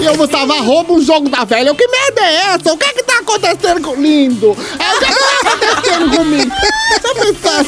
E 0.00 0.04
eu 0.04 0.16
botava 0.16 0.54
arroba 0.54 0.92
um 0.92 1.02
jogo 1.02 1.28
da 1.28 1.44
velha. 1.44 1.68
Eu, 1.68 1.74
que 1.74 1.86
merda 1.88 2.20
é 2.22 2.34
essa? 2.54 2.72
O 2.72 2.76
que 2.76 2.84
é 2.86 2.92
que 2.92 3.02
tá 3.02 3.18
acontecendo 3.18 3.80
com 3.82 3.94
lindo? 4.00 4.56
É, 4.78 4.94
o 4.94 4.98
que 4.98 5.04
é 5.04 5.08
que 5.08 5.44
tá 5.44 5.52
acontecendo 5.72 6.16
comigo? 6.16 6.52
Eu 7.04 7.14
pensar. 7.14 7.64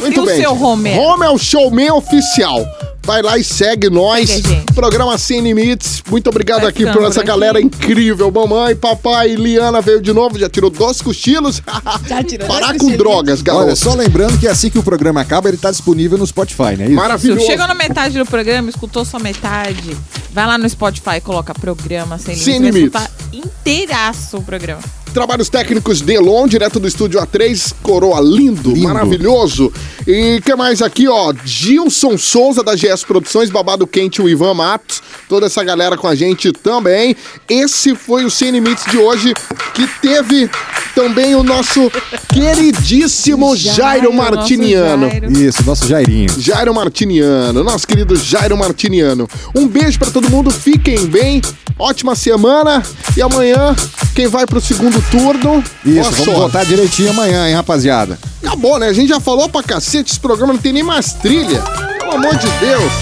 Muito 0.00 0.20
E 0.20 0.22
o 0.22 0.26
bem. 0.26 0.40
seu 0.40 0.52
Homer? 0.62 0.98
Homer 0.98 1.28
é 1.28 1.32
o 1.32 1.38
showman 1.38 1.90
oficial. 1.92 2.64
Vai 3.02 3.22
lá 3.22 3.38
e 3.38 3.44
segue 3.44 3.88
nós. 3.88 4.28
Segue. 4.28 4.64
Programa 4.74 5.16
Sem 5.16 5.40
Limites. 5.40 6.02
Muito 6.10 6.28
obrigado 6.28 6.62
Vai 6.62 6.70
aqui 6.70 6.84
por 6.84 6.94
por 6.94 7.04
essa 7.04 7.20
aqui. 7.20 7.28
galera 7.28 7.60
incrível. 7.60 8.30
Mamãe, 8.32 8.74
papai, 8.74 9.15
Liana 9.24 9.80
veio 9.80 10.00
de 10.00 10.12
novo, 10.12 10.38
já 10.38 10.48
tirou 10.48 10.68
dois 10.70 11.00
cochilos. 11.00 11.62
Já 12.06 12.22
tirou 12.22 12.46
Parar 12.48 12.68
dois 12.68 12.72
com 12.78 12.86
cochilinhos. 12.86 12.98
drogas, 12.98 13.42
garoto. 13.42 13.64
Olha, 13.66 13.76
só 13.76 13.94
lembrando 13.94 14.38
que 14.38 14.46
assim 14.46 14.68
que 14.68 14.78
o 14.78 14.82
programa 14.82 15.20
acaba, 15.20 15.48
ele 15.48 15.56
tá 15.56 15.70
disponível 15.70 16.18
no 16.18 16.26
Spotify, 16.26 16.76
né? 16.76 16.86
Isso? 16.86 16.94
Maravilhoso. 16.94 17.46
Chegou 17.46 17.66
na 17.66 17.74
metade 17.74 18.18
do 18.18 18.26
programa, 18.26 18.68
escutou 18.68 19.04
só 19.04 19.18
metade. 19.18 19.96
Vai 20.32 20.46
lá 20.46 20.58
no 20.58 20.68
Spotify, 20.68 21.20
coloca 21.22 21.54
programa 21.54 22.18
sem 22.18 22.36
Sem 22.36 22.58
limites. 22.58 22.92
Vai 22.92 23.06
limites. 23.32 23.50
inteiraço 23.60 24.36
o 24.36 24.42
programa. 24.42 24.82
Trabalhos 25.16 25.48
técnicos 25.48 26.02
de 26.02 26.12
Elon, 26.12 26.46
direto 26.46 26.78
do 26.78 26.86
estúdio 26.86 27.18
A3, 27.18 27.72
coroa 27.82 28.20
lindo, 28.20 28.72
Lindo. 28.74 28.82
maravilhoso. 28.86 29.72
E 30.06 30.42
que 30.44 30.54
mais 30.54 30.82
aqui, 30.82 31.08
ó? 31.08 31.32
Gilson 31.42 32.18
Souza 32.18 32.62
da 32.62 32.74
GS 32.74 33.02
Produções, 33.02 33.48
Babado 33.48 33.86
Quente, 33.86 34.20
o 34.20 34.28
Ivan 34.28 34.52
Matos, 34.52 35.02
toda 35.26 35.46
essa 35.46 35.64
galera 35.64 35.96
com 35.96 36.06
a 36.06 36.14
gente 36.14 36.52
também. 36.52 37.16
Esse 37.48 37.94
foi 37.94 38.26
o 38.26 38.30
Sem 38.30 38.50
Limites 38.50 38.84
de 38.90 38.98
hoje, 38.98 39.32
que 39.72 39.86
teve 40.02 40.50
também 40.94 41.34
o 41.34 41.42
nosso 41.42 41.90
queridíssimo 42.28 43.56
Jairo, 43.56 44.12
nosso 44.12 44.16
Martiniano. 44.16 45.08
Jairo. 45.08 45.32
Isso, 45.32 45.64
nosso 45.64 45.88
Jairinho. 45.88 46.28
Jairo 46.38 46.74
Martiniano, 46.74 47.64
nosso 47.64 47.86
querido 47.86 48.16
Jairo 48.16 48.56
Martiniano. 48.56 49.26
Um 49.54 49.66
beijo 49.66 49.98
pra 49.98 50.10
todo 50.10 50.28
mundo, 50.28 50.50
fiquem 50.50 51.06
bem, 51.06 51.40
ótima 51.78 52.14
semana 52.14 52.82
e 53.16 53.22
amanhã 53.22 53.74
quem 54.14 54.26
vai 54.26 54.46
pro 54.46 54.60
segundo 54.60 55.00
turno. 55.10 55.62
Isso, 55.84 55.94
boa 55.94 56.02
vamos 56.02 56.16
sorte. 56.24 56.40
voltar 56.40 56.64
direitinho 56.64 57.10
amanhã, 57.10 57.48
hein, 57.48 57.54
rapaziada. 57.54 58.18
Acabou, 58.44 58.78
né? 58.78 58.88
A 58.88 58.92
gente 58.92 59.08
já 59.08 59.20
falou 59.20 59.48
pra 59.48 59.62
cacete, 59.62 60.10
esse 60.10 60.20
programa 60.20 60.52
não 60.52 60.60
tem 60.60 60.72
nem 60.72 60.82
mais 60.82 61.12
trilha. 61.12 61.60
Pelo 61.98 62.12
amor 62.12 62.36
de 62.36 62.48
Deus. 62.60 62.92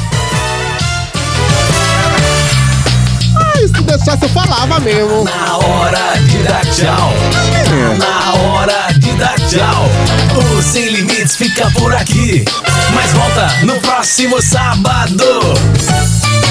Ah, 3.37 3.59
se 3.59 3.83
deixasse 3.83 4.23
eu 4.23 4.29
falava 4.29 4.81
mesmo. 4.81 5.25
Na 5.25 5.57
hora 5.59 6.15
de 6.21 6.39
dar 6.45 6.65
tchau. 6.67 7.13
Na 7.99 8.35
hora 8.43 8.93
de 8.99 9.13
dar 9.13 9.35
tchau. 9.49 9.89
O 10.57 10.63
Sem 10.63 10.89
Limites 10.89 11.37
fica 11.37 11.71
por 11.73 11.95
aqui. 11.95 12.45
Mas 12.95 13.11
volta 13.13 13.49
no 13.65 13.75
próximo 13.81 14.41
sábado. 14.41 15.25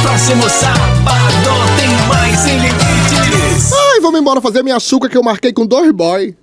Próximo 0.01 0.49
sábado 0.49 1.49
tem 1.77 1.89
mais 2.07 2.39
Sem 2.39 2.57
Limites. 2.57 3.22
Vamos 4.03 4.19
embora 4.19 4.41
fazer 4.41 4.61
minha 4.63 4.75
açúcar 4.75 5.07
que 5.07 5.17
eu 5.17 5.23
marquei 5.23 5.53
com 5.53 5.65
dois 5.65 5.89
boy. 5.93 6.35